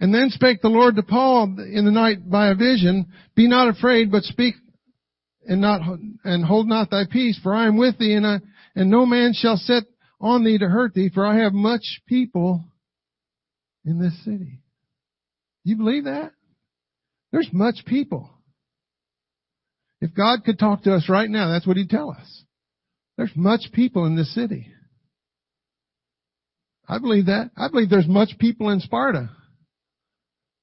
And 0.00 0.14
then 0.14 0.30
spake 0.30 0.62
the 0.62 0.68
Lord 0.68 0.96
to 0.96 1.02
Paul 1.02 1.56
in 1.58 1.84
the 1.84 1.90
night 1.90 2.30
by 2.30 2.48
a 2.48 2.54
vision, 2.54 3.12
Be 3.34 3.46
not 3.46 3.68
afraid, 3.68 4.10
but 4.10 4.22
speak 4.22 4.54
and 5.46 5.60
not 5.60 5.82
and 6.24 6.44
hold 6.46 6.66
not 6.66 6.90
thy 6.90 7.04
peace, 7.10 7.38
for 7.42 7.54
I 7.54 7.66
am 7.66 7.76
with 7.76 7.98
thee, 7.98 8.14
and 8.14 8.26
I, 8.26 8.40
and 8.74 8.90
no 8.90 9.04
man 9.04 9.32
shall 9.34 9.58
set 9.58 9.82
on 10.18 10.44
thee 10.44 10.56
to 10.56 10.66
hurt 10.66 10.94
thee, 10.94 11.10
for 11.12 11.26
I 11.26 11.40
have 11.40 11.52
much 11.52 12.00
people 12.06 12.64
in 13.84 14.00
this 14.00 14.24
city. 14.24 14.62
You 15.62 15.76
believe 15.76 16.04
that? 16.04 16.32
There's 17.32 17.48
much 17.52 17.84
people. 17.86 18.30
If 20.00 20.14
God 20.14 20.44
could 20.44 20.58
talk 20.58 20.82
to 20.82 20.94
us 20.94 21.08
right 21.08 21.28
now, 21.28 21.50
that's 21.50 21.66
what 21.66 21.76
He'd 21.76 21.90
tell 21.90 22.10
us. 22.10 22.44
There's 23.16 23.32
much 23.34 23.72
people 23.72 24.04
in 24.04 24.16
this 24.16 24.34
city. 24.34 24.68
I 26.88 26.98
believe 26.98 27.26
that. 27.26 27.50
I 27.56 27.68
believe 27.68 27.90
there's 27.90 28.06
much 28.06 28.38
people 28.38 28.68
in 28.70 28.80
Sparta. 28.80 29.30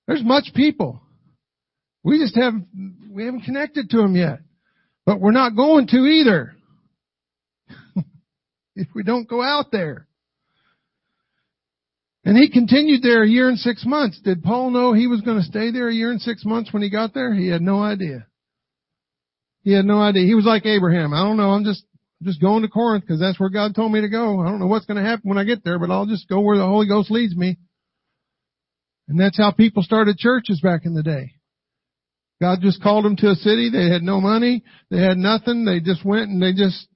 There's 0.07 0.24
much 0.24 0.51
people. 0.55 1.01
We 2.03 2.20
just 2.20 2.36
haven't, 2.36 2.68
we 3.11 3.26
haven't 3.26 3.41
connected 3.41 3.89
to 3.89 3.97
them 3.97 4.16
yet. 4.16 4.39
But 5.05 5.20
we're 5.20 5.32
not 5.32 5.55
going 5.55 5.88
to 5.88 5.97
either. 5.97 6.55
if 8.76 8.88
we 8.93 9.03
don't 9.03 9.28
go 9.28 9.41
out 9.41 9.72
there. 9.72 10.07
And 12.26 12.38
he 12.38 12.50
continued 12.50 13.02
there 13.02 13.24
a 13.24 13.28
year 13.28 13.50
and 13.50 13.60
six 13.60 13.86
months. 13.86 14.20
Did 14.24 14.44
Paul 14.44 14.70
know 14.70 14.94
he 14.94 15.08
was 15.08 15.22
going 15.22 15.38
to 15.38 15.44
stay 15.44 15.72
there 15.72 15.90
a 15.90 15.94
year 15.94 16.10
and 16.10 16.22
six 16.22 16.46
months 16.46 16.72
when 16.72 16.82
he 16.82 16.90
got 16.90 17.14
there? 17.14 17.34
He 17.34 17.50
had 17.50 17.62
no 17.62 17.82
idea. 17.82 18.28
He 19.64 19.74
had 19.74 19.86
no 19.86 20.02
idea. 20.02 20.26
He 20.26 20.36
was 20.36 20.46
like 20.46 20.66
Abraham. 20.66 21.14
I 21.14 21.24
don't 21.24 21.38
know. 21.38 21.52
I'm 21.52 21.66
just, 21.66 21.84
just 22.22 22.42
going 22.42 22.62
to 22.62 22.70
Corinth 22.70 23.04
because 23.06 23.20
that's 23.20 23.40
where 23.40 23.50
God 23.50 23.76
told 23.76 23.92
me 23.92 24.02
to 24.02 24.10
go. 24.10 24.42
I 24.42 24.50
don't 24.50 24.60
know 24.60 24.68
what's 24.68 24.86
going 24.86 25.04
to 25.04 25.10
happen 25.10 25.28
when 25.30 25.38
I 25.38 25.44
get 25.44 25.66
there, 25.66 25.80
but 25.80 25.92
I'll 25.92 26.06
just 26.06 26.30
go 26.30 26.40
where 26.40 26.58
the 26.58 26.66
Holy 26.66 26.88
Ghost 26.88 27.12
leads 27.12 27.36
me. 27.36 27.58
And 29.10 29.20
that's 29.20 29.38
how 29.38 29.52
people 29.52 29.84
started 29.84 30.18
churches 30.18 30.62
back 30.62 30.86
in 30.86 30.94
the 30.94 31.04
day. 31.04 31.34
God 32.42 32.60
just 32.62 32.82
called 32.82 33.06
them 33.06 33.18
to 33.18 33.32
a 33.32 33.36
city. 33.36 33.70
They 33.70 33.90
had 33.90 34.02
no 34.02 34.22
money. 34.22 34.64
They 34.90 35.02
had 35.02 35.18
nothing. 35.18 35.66
They 35.66 35.80
just 35.82 36.06
went 36.06 36.30
and 36.30 36.42
they 36.42 36.54
just 36.54 36.88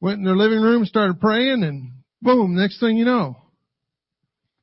went 0.00 0.18
in 0.18 0.24
their 0.24 0.36
living 0.36 0.60
room, 0.60 0.84
started 0.84 1.20
praying, 1.20 1.62
and 1.64 1.92
boom, 2.22 2.56
next 2.56 2.80
thing 2.80 2.96
you 2.96 3.04
know. 3.04 3.36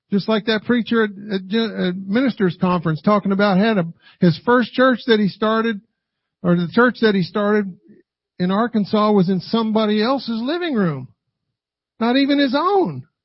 Just 0.09 0.29
like 0.29 0.45
that 0.45 0.63
preacher 0.65 1.03
at, 1.03 1.09
at, 1.09 1.95
ministers 1.97 2.57
conference 2.59 3.01
talking 3.01 3.33
about 3.33 3.57
had 3.57 3.77
a, 3.77 3.85
his 4.21 4.39
first 4.45 4.71
church 4.71 4.99
that 5.07 5.19
he 5.19 5.27
started, 5.27 5.81
or 6.41 6.55
the 6.55 6.69
church 6.71 6.97
that 7.01 7.13
he 7.13 7.23
started 7.23 7.77
in 8.39 8.51
Arkansas 8.51 9.11
was 9.11 9.29
in 9.29 9.41
somebody 9.41 10.01
else's 10.01 10.41
living 10.41 10.75
room. 10.75 11.09
Not 11.99 12.15
even 12.15 12.39
his 12.39 12.55
own. 12.57 13.07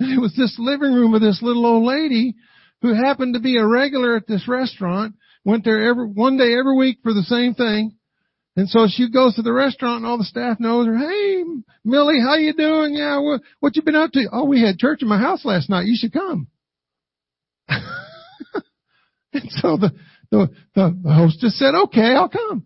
It 0.00 0.20
was 0.20 0.34
this 0.36 0.56
living 0.58 0.92
room 0.92 1.14
of 1.14 1.20
this 1.20 1.40
little 1.42 1.64
old 1.64 1.84
lady 1.84 2.34
who 2.80 2.92
happened 2.92 3.34
to 3.34 3.40
be 3.40 3.56
a 3.56 3.66
regular 3.66 4.16
at 4.16 4.26
this 4.26 4.48
restaurant, 4.48 5.14
went 5.44 5.64
there 5.64 5.88
every, 5.88 6.08
one 6.08 6.36
day 6.36 6.58
every 6.58 6.76
week 6.76 6.98
for 7.04 7.14
the 7.14 7.22
same 7.22 7.54
thing. 7.54 7.94
And 8.54 8.68
so 8.68 8.86
she 8.88 9.10
goes 9.10 9.34
to 9.34 9.42
the 9.42 9.52
restaurant 9.52 9.98
and 9.98 10.06
all 10.06 10.18
the 10.18 10.24
staff 10.24 10.60
knows 10.60 10.86
her. 10.86 10.96
Hey, 10.96 11.42
Millie, 11.84 12.20
how 12.20 12.36
you 12.36 12.52
doing? 12.52 12.94
Yeah, 12.94 13.18
what, 13.18 13.40
what 13.60 13.76
you 13.76 13.82
been 13.82 13.94
up 13.94 14.12
to? 14.12 14.28
Oh, 14.30 14.44
we 14.44 14.60
had 14.60 14.78
church 14.78 15.00
in 15.00 15.08
my 15.08 15.18
house 15.18 15.44
last 15.44 15.70
night. 15.70 15.86
You 15.86 15.96
should 15.96 16.12
come. 16.12 16.48
and 17.68 17.82
so 19.48 19.78
the, 19.78 19.92
the, 20.30 20.50
the, 20.74 21.00
the 21.02 21.12
hostess 21.14 21.58
said, 21.58 21.74
okay, 21.74 22.14
I'll 22.14 22.28
come. 22.28 22.64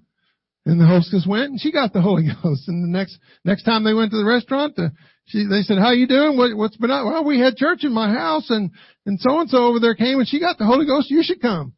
And 0.64 0.80
the 0.80 0.86
hostess 0.86 1.24
went 1.24 1.50
and 1.50 1.60
she 1.60 1.70
got 1.70 1.92
the 1.92 2.02
Holy 2.02 2.24
Ghost. 2.42 2.66
And 2.66 2.82
the 2.82 2.98
next, 2.98 3.16
next 3.44 3.62
time 3.62 3.84
they 3.84 3.94
went 3.94 4.10
to 4.10 4.18
the 4.18 4.24
restaurant, 4.24 4.74
the, 4.74 4.90
she, 5.26 5.46
they 5.48 5.62
said, 5.62 5.78
how 5.78 5.92
you 5.92 6.08
doing? 6.08 6.36
What, 6.36 6.56
what's 6.56 6.76
been 6.76 6.90
up? 6.90 7.06
Well, 7.06 7.24
we 7.24 7.38
had 7.38 7.54
church 7.54 7.84
in 7.84 7.92
my 7.92 8.12
house 8.12 8.50
and, 8.50 8.72
and 9.06 9.20
so 9.20 9.38
and 9.38 9.48
so 9.48 9.66
over 9.66 9.78
there 9.78 9.94
came 9.94 10.18
and 10.18 10.26
she 10.26 10.40
got 10.40 10.58
the 10.58 10.66
Holy 10.66 10.84
Ghost. 10.84 11.10
You 11.10 11.22
should 11.22 11.40
come. 11.40 11.74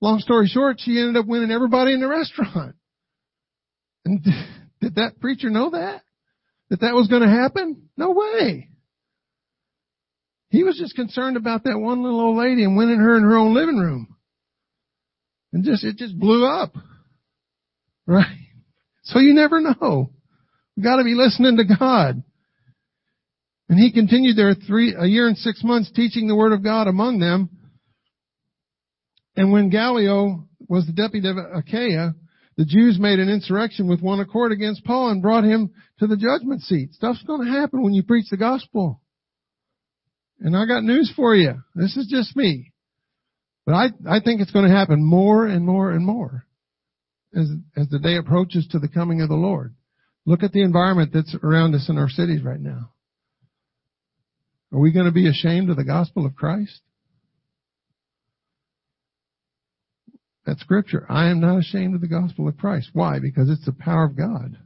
Long 0.00 0.20
story 0.20 0.46
short, 0.46 0.76
she 0.78 0.98
ended 0.98 1.16
up 1.16 1.26
winning 1.26 1.50
everybody 1.50 1.92
in 1.92 2.00
the 2.00 2.08
restaurant. 2.08 2.76
And 4.04 4.22
did 4.80 4.94
that 4.96 5.20
preacher 5.20 5.50
know 5.50 5.70
that? 5.70 6.02
That 6.70 6.80
that 6.80 6.94
was 6.94 7.08
going 7.08 7.22
to 7.22 7.28
happen? 7.28 7.88
No 7.96 8.10
way. 8.10 8.68
He 10.50 10.62
was 10.62 10.78
just 10.78 10.94
concerned 10.94 11.36
about 11.36 11.64
that 11.64 11.78
one 11.78 12.02
little 12.02 12.20
old 12.20 12.36
lady 12.36 12.64
and 12.64 12.76
winning 12.76 13.00
her 13.00 13.16
in 13.16 13.22
her 13.22 13.36
own 13.36 13.54
living 13.54 13.76
room. 13.78 14.16
And 15.52 15.64
just, 15.64 15.84
it 15.84 15.96
just 15.96 16.18
blew 16.18 16.46
up. 16.46 16.74
Right? 18.06 18.24
So 19.04 19.18
you 19.18 19.34
never 19.34 19.60
know. 19.60 20.10
We've 20.76 20.84
got 20.84 20.96
to 20.96 21.04
be 21.04 21.14
listening 21.14 21.56
to 21.56 21.64
God. 21.64 22.22
And 23.68 23.78
he 23.78 23.92
continued 23.92 24.36
there 24.36 24.54
three, 24.54 24.94
a 24.98 25.06
year 25.06 25.26
and 25.26 25.36
six 25.36 25.62
months 25.62 25.90
teaching 25.90 26.28
the 26.28 26.36
word 26.36 26.52
of 26.52 26.64
God 26.64 26.86
among 26.86 27.18
them. 27.18 27.50
And 29.38 29.52
when 29.52 29.70
Gallio 29.70 30.48
was 30.68 30.84
the 30.86 30.92
deputy 30.92 31.28
of 31.28 31.36
Achaia, 31.36 32.12
the 32.56 32.64
Jews 32.64 32.98
made 32.98 33.20
an 33.20 33.28
insurrection 33.28 33.86
with 33.86 34.02
one 34.02 34.18
accord 34.18 34.50
against 34.50 34.84
Paul 34.84 35.10
and 35.10 35.22
brought 35.22 35.44
him 35.44 35.70
to 36.00 36.08
the 36.08 36.16
judgment 36.16 36.62
seat. 36.62 36.92
Stuff's 36.94 37.22
going 37.22 37.46
to 37.46 37.52
happen 37.52 37.84
when 37.84 37.94
you 37.94 38.02
preach 38.02 38.26
the 38.30 38.36
gospel. 38.36 39.00
And 40.40 40.56
I 40.56 40.66
got 40.66 40.82
news 40.82 41.12
for 41.14 41.36
you. 41.36 41.54
This 41.76 41.96
is 41.96 42.08
just 42.10 42.36
me. 42.36 42.72
But 43.64 43.74
I, 43.74 43.84
I 44.08 44.18
think 44.18 44.40
it's 44.40 44.50
going 44.50 44.68
to 44.68 44.74
happen 44.74 45.04
more 45.04 45.46
and 45.46 45.64
more 45.64 45.92
and 45.92 46.04
more 46.04 46.44
as, 47.32 47.48
as 47.76 47.88
the 47.90 48.00
day 48.00 48.16
approaches 48.16 48.66
to 48.72 48.80
the 48.80 48.88
coming 48.88 49.20
of 49.20 49.28
the 49.28 49.36
Lord. 49.36 49.72
Look 50.26 50.42
at 50.42 50.50
the 50.50 50.62
environment 50.62 51.12
that's 51.14 51.36
around 51.44 51.76
us 51.76 51.88
in 51.88 51.96
our 51.96 52.08
cities 52.08 52.42
right 52.42 52.58
now. 52.58 52.90
Are 54.72 54.80
we 54.80 54.90
going 54.90 55.06
to 55.06 55.12
be 55.12 55.28
ashamed 55.28 55.70
of 55.70 55.76
the 55.76 55.84
gospel 55.84 56.26
of 56.26 56.34
Christ? 56.34 56.80
That's 60.48 60.62
scripture. 60.62 61.04
I 61.10 61.28
am 61.28 61.40
not 61.40 61.58
ashamed 61.58 61.94
of 61.94 62.00
the 62.00 62.08
gospel 62.08 62.48
of 62.48 62.56
Christ. 62.56 62.88
Why? 62.94 63.18
Because 63.18 63.50
it's 63.50 63.66
the 63.66 63.72
power 63.72 64.04
of 64.04 64.16
God. 64.16 64.56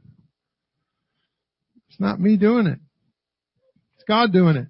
It's 1.89 1.99
not 1.99 2.21
me 2.21 2.37
doing 2.37 2.67
it. 2.67 2.79
It's 3.95 4.05
God 4.07 4.31
doing 4.31 4.55
it. 4.55 4.67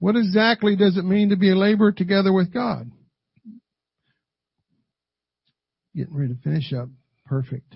What 0.00 0.16
exactly 0.16 0.74
does 0.74 0.96
it 0.96 1.04
mean 1.04 1.28
to 1.28 1.36
be 1.36 1.52
a 1.52 1.54
laborer 1.54 1.92
together 1.92 2.32
with 2.32 2.52
God? 2.52 2.90
Getting 5.94 6.16
ready 6.16 6.34
to 6.34 6.40
finish 6.40 6.72
up. 6.72 6.88
Perfect. 7.26 7.72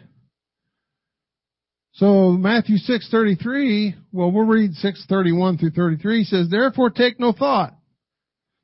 So 1.93 2.33
Matthew 2.33 2.79
6:33, 2.79 3.95
well 4.11 4.33
we'll 4.33 4.45
read 4.45 4.73
6:31 4.73 5.61
through 5.61 5.71
33 5.71 6.25
says, 6.25 6.49
"Therefore 6.49 6.91
take 6.91 7.21
no 7.21 7.31
thought, 7.31 7.76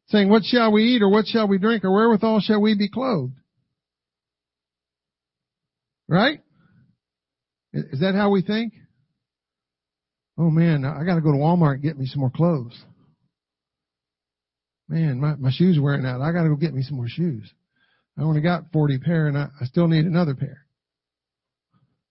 saying, 0.08 0.28
what 0.28 0.44
shall 0.44 0.72
we 0.72 0.84
eat 0.84 1.02
or 1.02 1.08
what 1.08 1.26
shall 1.26 1.48
we 1.48 1.58
drink 1.58 1.84
or 1.84 1.92
wherewithal 1.92 2.40
shall 2.40 2.60
we 2.60 2.76
be 2.76 2.88
clothed?" 2.88 3.34
Right? 6.08 6.40
Is 7.72 8.00
that 8.00 8.14
how 8.14 8.30
we 8.30 8.42
think? 8.42 8.74
Oh 10.38 10.50
man, 10.50 10.84
I 10.84 11.04
got 11.04 11.14
to 11.14 11.20
go 11.20 11.32
to 11.32 11.38
Walmart 11.38 11.74
and 11.74 11.82
get 11.82 11.98
me 11.98 12.06
some 12.06 12.20
more 12.20 12.30
clothes. 12.30 12.78
Man, 14.88 15.20
my, 15.20 15.36
my 15.36 15.50
shoes 15.50 15.78
are 15.78 15.82
wearing 15.82 16.04
out. 16.04 16.20
I 16.20 16.32
got 16.32 16.42
to 16.42 16.50
go 16.50 16.56
get 16.56 16.74
me 16.74 16.82
some 16.82 16.96
more 16.96 17.08
shoes. 17.08 17.50
I 18.18 18.22
only 18.22 18.40
got 18.42 18.72
40 18.72 18.98
pair 18.98 19.26
and 19.26 19.38
I, 19.38 19.48
I 19.60 19.64
still 19.64 19.88
need 19.88 20.04
another 20.04 20.34
pair. 20.34 20.66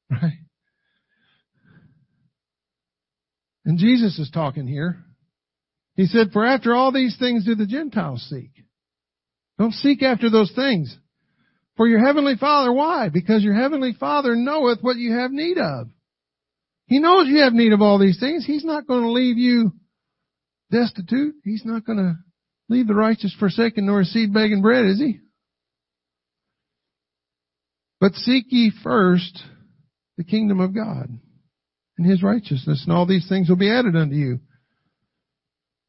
Right? 0.10 0.40
And 3.66 3.78
Jesus 3.78 4.18
is 4.18 4.32
talking 4.32 4.68
here. 4.68 5.04
He 5.96 6.06
said, 6.06 6.32
for 6.32 6.46
after 6.46 6.74
all 6.74 6.92
these 6.92 7.18
things 7.18 7.46
do 7.46 7.56
the 7.56 7.66
Gentiles 7.66 8.26
seek. 8.30 8.52
Don't 9.60 9.74
seek 9.74 10.02
after 10.02 10.30
those 10.30 10.52
things. 10.56 10.98
For 11.78 11.88
your 11.88 12.06
heavenly 12.06 12.36
Father, 12.40 12.72
why? 12.72 13.10
Because 13.10 13.44
your 13.44 13.54
heavenly 13.54 13.94
Father 14.00 14.36
knoweth 14.36 14.80
what 14.82 14.98
you 14.98 15.14
have 15.14 15.32
need 15.32 15.58
of. 15.58 15.88
He 16.88 17.00
knows 17.00 17.28
you 17.28 17.44
have 17.44 17.54
need 17.54 17.74
of 17.74 17.82
all 17.82 18.00
these 18.00 18.20
things. 18.20 18.46
He's 18.46 18.66
not 18.66 18.88
going 18.88 19.04
to 19.04 19.12
leave 19.12 19.38
you 19.38 19.72
destitute. 20.72 21.36
He's 21.44 21.64
not 21.66 21.86
going 21.86 22.00
to 22.00 22.16
leave 22.70 22.88
the 22.88 22.96
righteous 22.96 23.36
forsaken 23.40 23.86
nor 23.86 24.02
a 24.02 24.06
seed 24.06 24.34
begging 24.34 24.62
bread, 24.62 24.86
is 24.86 25.00
he? 25.00 25.20
But 28.00 28.14
seek 28.16 28.46
ye 28.50 28.72
first 28.84 29.44
the 30.18 30.24
kingdom 30.24 30.60
of 30.60 30.74
God 30.74 31.08
and 31.98 32.10
his 32.10 32.24
righteousness, 32.24 32.84
and 32.86 32.96
all 32.96 33.06
these 33.06 33.30
things 33.30 33.48
will 33.48 33.58
be 33.58 33.70
added 33.70 33.96
unto 33.96 34.16
you. 34.16 34.40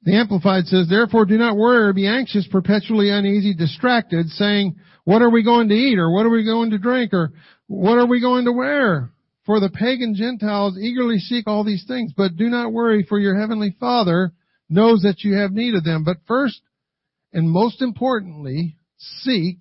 The 0.05 0.17
Amplified 0.17 0.67
says, 0.67 0.89
Therefore 0.89 1.27
do 1.27 1.39
not 1.39 1.57
worry 1.57 1.89
or 1.89 1.93
be 1.93 2.07
anxious, 2.07 2.47
perpetually 2.51 3.11
uneasy, 3.11 3.55
distracted, 3.55 4.29
saying, 4.31 4.77
What 5.05 5.23
are 5.23 5.31
we 5.31 5.45
going 5.45 5.69
to 5.69 5.75
eat? 5.75 5.99
Or 5.99 6.13
what 6.13 6.27
are 6.27 6.31
we 6.31 6.45
going 6.45 6.71
to 6.71 6.79
drink? 6.79 7.13
Or 7.13 7.33
what 7.69 7.99
are 7.99 8.07
we 8.07 8.21
going 8.21 8.47
to 8.47 8.53
wear? 8.53 9.11
For 9.47 9.61
the 9.61 9.71
pagan 9.71 10.15
Gentiles 10.15 10.79
eagerly 10.79 11.19
seek 11.19 11.47
all 11.47 11.65
these 11.65 11.85
things, 11.87 12.13
but 12.17 12.37
do 12.37 12.49
not 12.49 12.73
worry, 12.73 13.05
for 13.09 13.19
your 13.19 13.39
heavenly 13.39 13.77
Father 13.79 14.33
knows 14.69 15.03
that 15.03 15.25
you 15.25 15.35
have 15.35 15.53
need 15.53 15.75
of 15.75 15.85
them. 15.85 16.05
But 16.05 16.19
first, 16.27 16.61
and 17.33 17.51
most 17.51 17.83
importantly, 17.83 18.77
seek, 18.99 19.59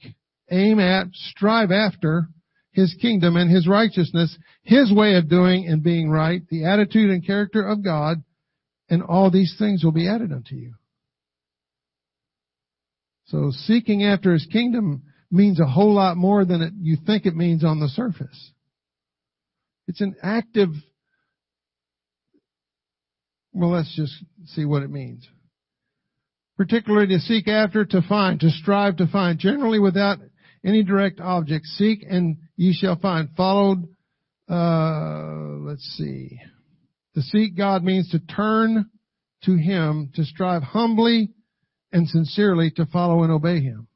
aim 0.51 0.79
at, 0.79 1.07
strive 1.13 1.71
after 1.71 2.27
his 2.71 2.95
kingdom 3.01 3.35
and 3.35 3.51
His 3.51 3.67
righteousness, 3.67 4.37
His 4.63 4.91
way 4.91 5.15
of 5.15 5.29
doing 5.29 5.67
and 5.67 5.83
being 5.83 6.09
right, 6.09 6.41
the 6.49 6.65
attitude 6.65 7.09
and 7.09 7.25
character 7.25 7.63
of 7.63 7.83
God, 7.83 8.23
and 8.91 9.01
all 9.01 9.31
these 9.31 9.55
things 9.57 9.83
will 9.83 9.93
be 9.93 10.07
added 10.07 10.31
unto 10.31 10.53
you. 10.53 10.75
So 13.27 13.51
seeking 13.51 14.03
after 14.03 14.33
His 14.33 14.45
kingdom 14.51 15.03
means 15.31 15.61
a 15.61 15.65
whole 15.65 15.93
lot 15.93 16.17
more 16.17 16.43
than 16.43 16.61
it, 16.61 16.73
you 16.79 16.97
think 17.07 17.25
it 17.25 17.35
means 17.35 17.63
on 17.63 17.79
the 17.79 17.87
surface. 17.87 18.51
It's 19.87 20.01
an 20.01 20.17
active, 20.21 20.69
well 23.53 23.71
let's 23.71 23.95
just 23.95 24.13
see 24.47 24.65
what 24.65 24.83
it 24.83 24.91
means. 24.91 25.25
Particularly 26.57 27.07
to 27.07 27.19
seek 27.19 27.47
after, 27.47 27.85
to 27.85 28.01
find, 28.01 28.41
to 28.41 28.49
strive 28.49 28.97
to 28.97 29.07
find, 29.07 29.39
generally 29.39 29.79
without 29.79 30.19
any 30.65 30.83
direct 30.83 31.21
object. 31.21 31.65
Seek 31.65 32.05
and 32.07 32.37
ye 32.57 32.73
shall 32.73 32.99
find. 32.99 33.29
Followed, 33.37 33.87
uh, 34.49 35.57
let's 35.61 35.83
see. 35.97 36.39
To 37.15 37.21
seek 37.21 37.57
God 37.57 37.83
means 37.83 38.09
to 38.11 38.19
turn 38.19 38.89
to 39.43 39.55
Him, 39.55 40.11
to 40.15 40.23
strive 40.23 40.63
humbly 40.63 41.29
and 41.91 42.07
sincerely 42.07 42.71
to 42.71 42.85
follow 42.85 43.23
and 43.23 43.31
obey 43.31 43.59
Him. 43.59 43.87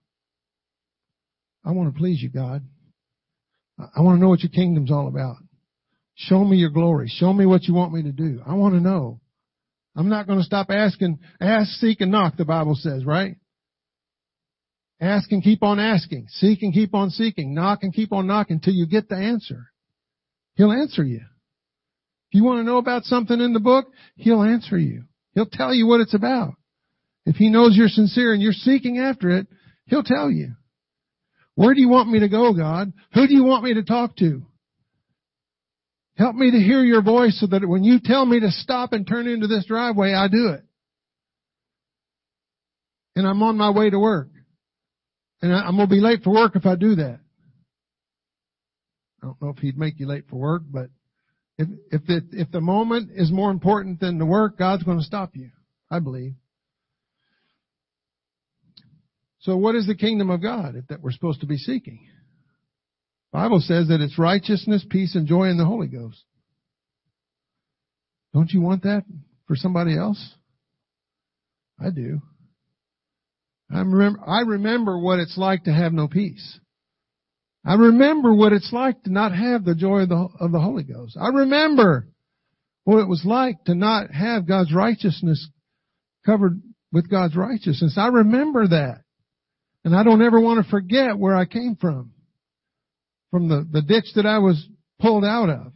I 1.63 1.71
want 1.71 1.93
to 1.93 1.97
please 1.97 2.21
you, 2.21 2.29
God. 2.29 2.63
I 3.79 4.01
want 4.01 4.17
to 4.17 4.21
know 4.21 4.29
what 4.29 4.41
your 4.41 4.51
kingdom's 4.51 4.91
all 4.91 5.07
about. 5.07 5.37
Show 6.15 6.43
me 6.43 6.57
your 6.57 6.69
glory. 6.69 7.11
Show 7.13 7.33
me 7.33 7.45
what 7.45 7.63
you 7.63 7.73
want 7.73 7.93
me 7.93 8.03
to 8.03 8.11
do. 8.11 8.41
I 8.45 8.53
want 8.53 8.75
to 8.75 8.81
know. 8.81 9.19
I'm 9.95 10.09
not 10.09 10.27
going 10.27 10.39
to 10.39 10.45
stop 10.45 10.69
asking, 10.69 11.19
ask, 11.39 11.69
seek, 11.71 12.01
and 12.01 12.11
knock, 12.11 12.37
the 12.37 12.45
Bible 12.45 12.75
says, 12.75 13.05
right? 13.05 13.35
Ask 15.01 15.31
and 15.31 15.43
keep 15.43 15.61
on 15.63 15.79
asking. 15.79 16.27
Seek 16.29 16.61
and 16.61 16.73
keep 16.73 16.93
on 16.93 17.09
seeking. 17.09 17.53
Knock 17.53 17.79
and 17.83 17.93
keep 17.93 18.13
on 18.13 18.27
knocking 18.27 18.57
until 18.57 18.73
you 18.73 18.87
get 18.87 19.09
the 19.09 19.15
answer. 19.15 19.71
He'll 20.55 20.71
answer 20.71 21.03
you. 21.03 21.21
You 22.35 22.43
want 22.43 22.59
to 22.59 22.69
know 22.69 22.79
about 22.79 23.05
something 23.05 23.39
in 23.39 23.53
the 23.53 23.61
book, 23.61 23.85
He'll 24.17 24.43
answer 24.43 24.77
you. 24.77 25.05
He'll 25.35 25.45
tell 25.45 25.73
you 25.73 25.87
what 25.87 26.01
it's 26.01 26.13
about. 26.13 26.55
If 27.25 27.37
He 27.37 27.49
knows 27.49 27.77
you're 27.77 27.87
sincere 27.87 28.33
and 28.33 28.41
you're 28.41 28.51
seeking 28.51 28.99
after 28.99 29.29
it, 29.29 29.47
He'll 29.85 30.03
tell 30.03 30.29
you. 30.29 30.55
Where 31.55 31.73
do 31.73 31.79
you 31.79 31.87
want 31.87 32.09
me 32.09 32.19
to 32.19 32.27
go, 32.27 32.53
God? 32.53 32.91
Who 33.13 33.25
do 33.25 33.33
you 33.33 33.45
want 33.45 33.63
me 33.63 33.75
to 33.75 33.83
talk 33.83 34.17
to? 34.17 34.45
Help 36.17 36.35
me 36.35 36.51
to 36.51 36.57
hear 36.57 36.83
your 36.83 37.01
voice 37.01 37.39
so 37.39 37.47
that 37.47 37.65
when 37.65 37.85
you 37.85 37.99
tell 38.03 38.25
me 38.25 38.41
to 38.41 38.51
stop 38.51 38.91
and 38.91 39.07
turn 39.07 39.27
into 39.27 39.47
this 39.47 39.65
driveway, 39.65 40.13
I 40.13 40.27
do 40.27 40.49
it. 40.49 40.65
And 43.15 43.25
I'm 43.25 43.41
on 43.43 43.55
my 43.55 43.69
way 43.69 43.89
to 43.89 43.97
work. 43.97 44.27
And 45.41 45.53
I'm 45.53 45.77
going 45.77 45.87
to 45.87 45.95
be 45.95 46.01
late 46.01 46.21
for 46.21 46.33
work 46.33 46.57
if 46.57 46.65
I 46.65 46.75
do 46.75 46.95
that. 46.95 47.19
I 49.23 49.27
don't 49.27 49.41
know 49.41 49.49
if 49.49 49.59
he'd 49.59 49.77
make 49.77 50.01
you 50.01 50.07
late 50.07 50.25
for 50.29 50.35
work, 50.35 50.63
but 50.69 50.89
if, 51.57 51.67
if, 51.91 52.01
it, 52.09 52.23
if 52.31 52.51
the 52.51 52.61
moment 52.61 53.11
is 53.15 53.31
more 53.31 53.51
important 53.51 53.99
than 53.99 54.17
the 54.17 54.25
work, 54.25 54.57
God's 54.57 54.83
going 54.83 54.97
to 54.97 55.03
stop 55.03 55.35
you. 55.35 55.51
I 55.89 55.99
believe. 55.99 56.33
So 59.39 59.55
what 59.55 59.75
is 59.75 59.85
the 59.85 59.95
kingdom 59.95 60.31
of 60.31 60.41
God 60.41 60.75
that 60.89 61.01
we're 61.01 61.11
supposed 61.11 61.41
to 61.41 61.45
be 61.45 61.57
seeking? 61.57 62.07
Bible 63.31 63.59
says 63.59 63.89
that 63.89 64.01
it's 64.01 64.17
righteousness, 64.17 64.85
peace, 64.89 65.13
and 65.13 65.27
joy 65.27 65.49
in 65.49 65.57
the 65.57 65.65
Holy 65.65 65.87
Ghost. 65.87 66.23
Don't 68.33 68.51
you 68.51 68.61
want 68.61 68.83
that 68.83 69.03
for 69.47 69.55
somebody 69.55 69.95
else? 69.95 70.33
I 71.79 71.89
do. 71.89 72.21
I 73.71 73.79
remember, 73.79 74.19
I 74.25 74.41
remember 74.41 74.97
what 74.97 75.19
it's 75.19 75.37
like 75.37 75.65
to 75.65 75.73
have 75.73 75.93
no 75.93 76.07
peace. 76.07 76.59
I 77.65 77.73
remember 77.73 78.33
what 78.33 78.53
it's 78.53 78.71
like 78.71 79.01
to 79.03 79.11
not 79.11 79.35
have 79.35 79.65
the 79.65 79.73
joy 79.73 80.01
of 80.01 80.09
the, 80.09 80.27
of 80.39 80.51
the 80.51 80.59
Holy 80.59 80.83
Ghost. 80.83 81.17
I 81.19 81.29
remember 81.29 82.07
what 82.83 82.99
it 82.99 83.07
was 83.07 83.23
like 83.25 83.63
to 83.65 83.73
not 83.73 84.11
have 84.11 84.47
God's 84.47 84.71
righteousness 84.71 85.49
covered 86.25 86.61
with 86.91 87.09
God's 87.09 87.35
righteousness. 87.35 87.97
I 87.97 88.07
remember 88.07 88.67
that. 88.67 89.01
And 89.83 89.95
I 89.95 90.03
don't 90.03 90.21
ever 90.21 90.39
want 90.39 90.63
to 90.63 90.69
forget 90.69 91.17
where 91.17 91.35
I 91.35 91.45
came 91.45 91.75
from. 91.75 92.11
From 93.31 93.49
the, 93.49 93.67
the 93.69 93.81
ditch 93.81 94.05
that 94.15 94.27
I 94.27 94.37
was 94.37 94.67
pulled 94.99 95.25
out 95.25 95.49
of. 95.49 95.73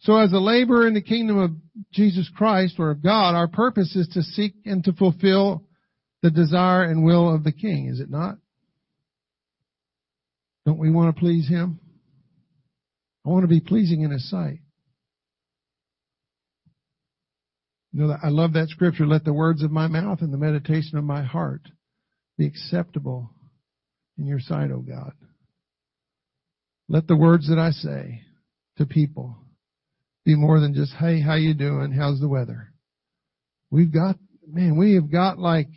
So 0.00 0.16
as 0.16 0.32
a 0.32 0.38
laborer 0.38 0.86
in 0.86 0.94
the 0.94 1.02
kingdom 1.02 1.38
of 1.38 1.50
Jesus 1.92 2.30
Christ 2.34 2.76
or 2.78 2.90
of 2.90 3.02
God, 3.02 3.34
our 3.34 3.48
purpose 3.48 3.96
is 3.96 4.08
to 4.08 4.22
seek 4.22 4.54
and 4.64 4.84
to 4.84 4.92
fulfill 4.92 5.64
the 6.22 6.30
desire 6.30 6.84
and 6.84 7.04
will 7.04 7.34
of 7.34 7.44
the 7.44 7.52
king, 7.52 7.86
is 7.86 8.00
it 8.00 8.10
not? 8.10 8.36
Don't 10.66 10.78
we 10.78 10.90
want 10.90 11.14
to 11.14 11.20
please 11.20 11.48
him? 11.48 11.80
I 13.24 13.30
want 13.30 13.42
to 13.42 13.48
be 13.48 13.60
pleasing 13.60 14.02
in 14.02 14.10
his 14.10 14.28
sight. 14.30 14.60
You 17.92 18.06
know, 18.06 18.16
I 18.22 18.28
love 18.28 18.52
that 18.52 18.68
scripture. 18.68 19.06
Let 19.06 19.24
the 19.24 19.32
words 19.32 19.62
of 19.62 19.70
my 19.70 19.88
mouth 19.88 20.20
and 20.20 20.32
the 20.32 20.38
meditation 20.38 20.96
of 20.96 21.04
my 21.04 21.22
heart 21.22 21.62
be 22.38 22.46
acceptable 22.46 23.30
in 24.16 24.26
your 24.26 24.40
sight, 24.40 24.70
O 24.70 24.78
God. 24.78 25.12
Let 26.88 27.06
the 27.06 27.16
words 27.16 27.48
that 27.48 27.58
I 27.58 27.70
say 27.70 28.22
to 28.78 28.86
people 28.86 29.36
be 30.24 30.36
more 30.36 30.60
than 30.60 30.74
just, 30.74 30.92
hey, 30.92 31.20
how 31.20 31.34
you 31.34 31.54
doing? 31.54 31.92
How's 31.92 32.20
the 32.20 32.28
weather? 32.28 32.72
We've 33.70 33.92
got, 33.92 34.16
man, 34.46 34.76
we 34.76 34.94
have 34.94 35.10
got 35.10 35.38
like 35.38 35.68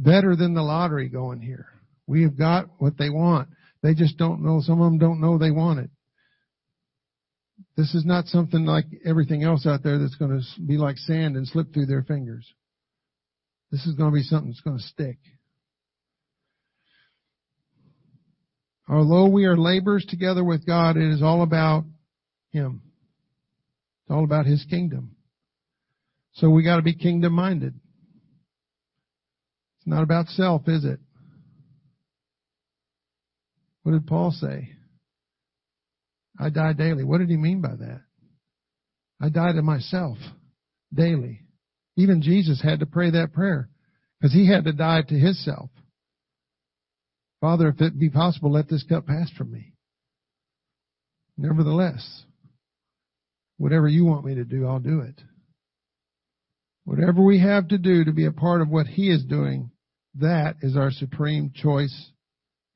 better 0.00 0.34
than 0.34 0.54
the 0.54 0.62
lottery 0.62 1.08
going 1.08 1.40
here. 1.40 1.66
We 2.06 2.22
have 2.22 2.36
got 2.36 2.66
what 2.78 2.98
they 2.98 3.10
want. 3.10 3.48
They 3.82 3.94
just 3.94 4.16
don't 4.16 4.42
know, 4.42 4.60
some 4.60 4.80
of 4.80 4.90
them 4.90 4.98
don't 4.98 5.20
know 5.20 5.38
they 5.38 5.50
want 5.50 5.80
it. 5.80 5.90
This 7.76 7.94
is 7.94 8.04
not 8.04 8.26
something 8.26 8.64
like 8.64 8.86
everything 9.04 9.44
else 9.44 9.66
out 9.66 9.82
there 9.82 9.98
that's 9.98 10.16
going 10.16 10.32
to 10.32 10.60
be 10.62 10.76
like 10.76 10.96
sand 10.96 11.36
and 11.36 11.46
slip 11.46 11.72
through 11.72 11.86
their 11.86 12.02
fingers. 12.02 12.46
This 13.70 13.86
is 13.86 13.94
going 13.94 14.10
to 14.10 14.14
be 14.14 14.22
something 14.22 14.48
that's 14.48 14.60
going 14.60 14.78
to 14.78 14.82
stick. 14.82 15.18
Although 18.88 19.28
we 19.28 19.44
are 19.44 19.56
laborers 19.56 20.04
together 20.08 20.42
with 20.42 20.66
God, 20.66 20.96
it 20.96 21.08
is 21.12 21.22
all 21.22 21.42
about 21.42 21.84
Him. 22.50 22.82
It's 24.02 24.10
all 24.10 24.24
about 24.24 24.46
His 24.46 24.66
kingdom. 24.68 25.14
So 26.32 26.50
we 26.50 26.64
got 26.64 26.76
to 26.76 26.82
be 26.82 26.94
kingdom 26.94 27.34
minded. 27.34 27.74
It's 29.80 29.86
not 29.86 30.02
about 30.02 30.28
self, 30.28 30.68
is 30.68 30.84
it? 30.84 31.00
What 33.82 33.92
did 33.92 34.06
Paul 34.06 34.30
say? 34.30 34.68
I 36.38 36.50
die 36.50 36.74
daily. 36.74 37.02
What 37.02 37.18
did 37.18 37.30
he 37.30 37.36
mean 37.36 37.62
by 37.62 37.76
that? 37.76 38.02
I 39.22 39.30
die 39.30 39.52
to 39.52 39.62
myself 39.62 40.18
daily. 40.92 41.40
Even 41.96 42.22
Jesus 42.22 42.62
had 42.62 42.80
to 42.80 42.86
pray 42.86 43.10
that 43.10 43.32
prayer 43.32 43.68
because 44.18 44.34
he 44.34 44.46
had 44.46 44.64
to 44.64 44.72
die 44.72 45.02
to 45.02 45.14
his 45.14 45.42
self. 45.44 45.70
Father, 47.40 47.68
if 47.68 47.80
it 47.80 47.98
be 47.98 48.10
possible, 48.10 48.52
let 48.52 48.68
this 48.68 48.82
cup 48.82 49.06
pass 49.06 49.30
from 49.36 49.50
me. 49.50 49.72
Nevertheless, 51.38 52.24
whatever 53.56 53.88
you 53.88 54.04
want 54.04 54.26
me 54.26 54.34
to 54.34 54.44
do, 54.44 54.66
I'll 54.66 54.78
do 54.78 55.00
it. 55.00 55.14
Whatever 56.84 57.22
we 57.22 57.40
have 57.40 57.68
to 57.68 57.78
do 57.78 58.04
to 58.04 58.12
be 58.12 58.26
a 58.26 58.32
part 58.32 58.60
of 58.60 58.68
what 58.68 58.86
He 58.86 59.10
is 59.10 59.24
doing, 59.24 59.70
that 60.16 60.56
is 60.62 60.76
our 60.76 60.90
supreme 60.90 61.52
choice 61.54 62.10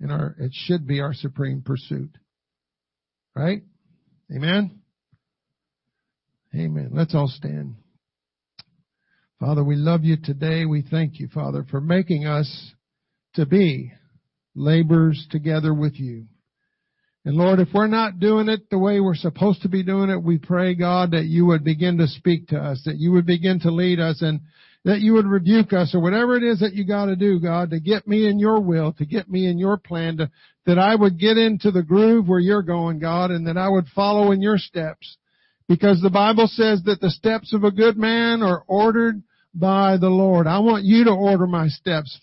and 0.01 0.13
our, 0.13 0.37
it 0.39 0.53
should 0.53 0.87
be 0.87 1.01
our 1.01 1.15
supreme 1.15 1.63
pursuit. 1.63 2.11
Right? 3.35 3.63
Amen? 4.35 4.81
Amen. 6.55 6.91
Let's 6.93 7.15
all 7.15 7.29
stand. 7.29 7.77
Father, 9.41 9.65
we 9.65 9.77
love 9.77 10.05
you 10.05 10.17
today. 10.23 10.65
We 10.65 10.83
thank 10.83 11.19
you, 11.19 11.29
Father, 11.29 11.67
for 11.69 11.81
making 11.81 12.27
us 12.27 12.73
to 13.35 13.45
be 13.45 13.93
laborers 14.55 15.27
together 15.31 15.75
with 15.75 15.99
you. 15.99 16.27
And 17.25 17.37
Lord, 17.37 17.59
if 17.59 17.69
we're 17.73 17.87
not 17.87 18.21
doing 18.21 18.49
it 18.49 18.69
the 18.69 18.79
way 18.79 19.01
we're 19.01 19.15
supposed 19.15 19.63
to 19.63 19.69
be 19.69 19.83
doing 19.83 20.11
it, 20.11 20.23
we 20.23 20.37
pray, 20.37 20.75
God, 20.75 21.13
that 21.13 21.25
you 21.25 21.47
would 21.47 21.65
begin 21.65 21.97
to 21.99 22.07
speak 22.07 22.49
to 22.49 22.59
us, 22.59 22.83
that 22.85 22.99
you 22.99 23.13
would 23.13 23.25
begin 23.25 23.61
to 23.61 23.71
lead 23.71 23.99
us 23.99 24.21
and 24.21 24.41
that 24.85 25.01
you 25.01 25.15
would 25.15 25.27
rebuke 25.27 25.73
us 25.73 25.95
or 25.95 26.01
whatever 26.01 26.37
it 26.37 26.43
is 26.43 26.61
that 26.61 26.75
you 26.75 26.87
gotta 26.87 27.17
do, 27.17 27.41
God, 27.41 27.71
to 27.71 27.81
get 27.81 28.07
me 28.07 28.29
in 28.29 28.39
your 28.39 28.61
will, 28.61 28.93
to 28.95 29.07
get 29.07 29.31
me 29.31 29.47
in 29.47 29.59
your 29.59 29.79
plan, 29.79 30.19
to, 30.19 30.31
that 30.67 30.79
I 30.79 30.95
would 30.95 31.19
get 31.19 31.39
into 31.39 31.71
the 31.71 31.83
groove 31.83 32.29
where 32.29 32.41
you're 32.41 32.63
going, 32.63 32.99
God, 32.99 33.31
and 33.31 33.47
that 33.47 33.57
I 33.57 33.69
would 33.69 33.87
follow 33.95 34.31
in 34.33 34.43
your 34.43 34.59
steps. 34.59 35.17
Because 35.67 36.03
the 36.03 36.11
Bible 36.11 36.47
says 36.47 36.83
that 36.85 37.01
the 37.01 37.09
steps 37.09 37.55
of 37.55 37.65
a 37.65 37.71
good 37.71 37.97
man 37.97 38.43
are 38.43 38.63
ordered 38.67 39.23
by 39.55 39.97
the 39.97 40.11
Lord. 40.11 40.47
I 40.47 40.59
want 40.59 40.85
you 40.85 41.05
to 41.05 41.13
order 41.13 41.47
my 41.47 41.69
steps, 41.69 42.19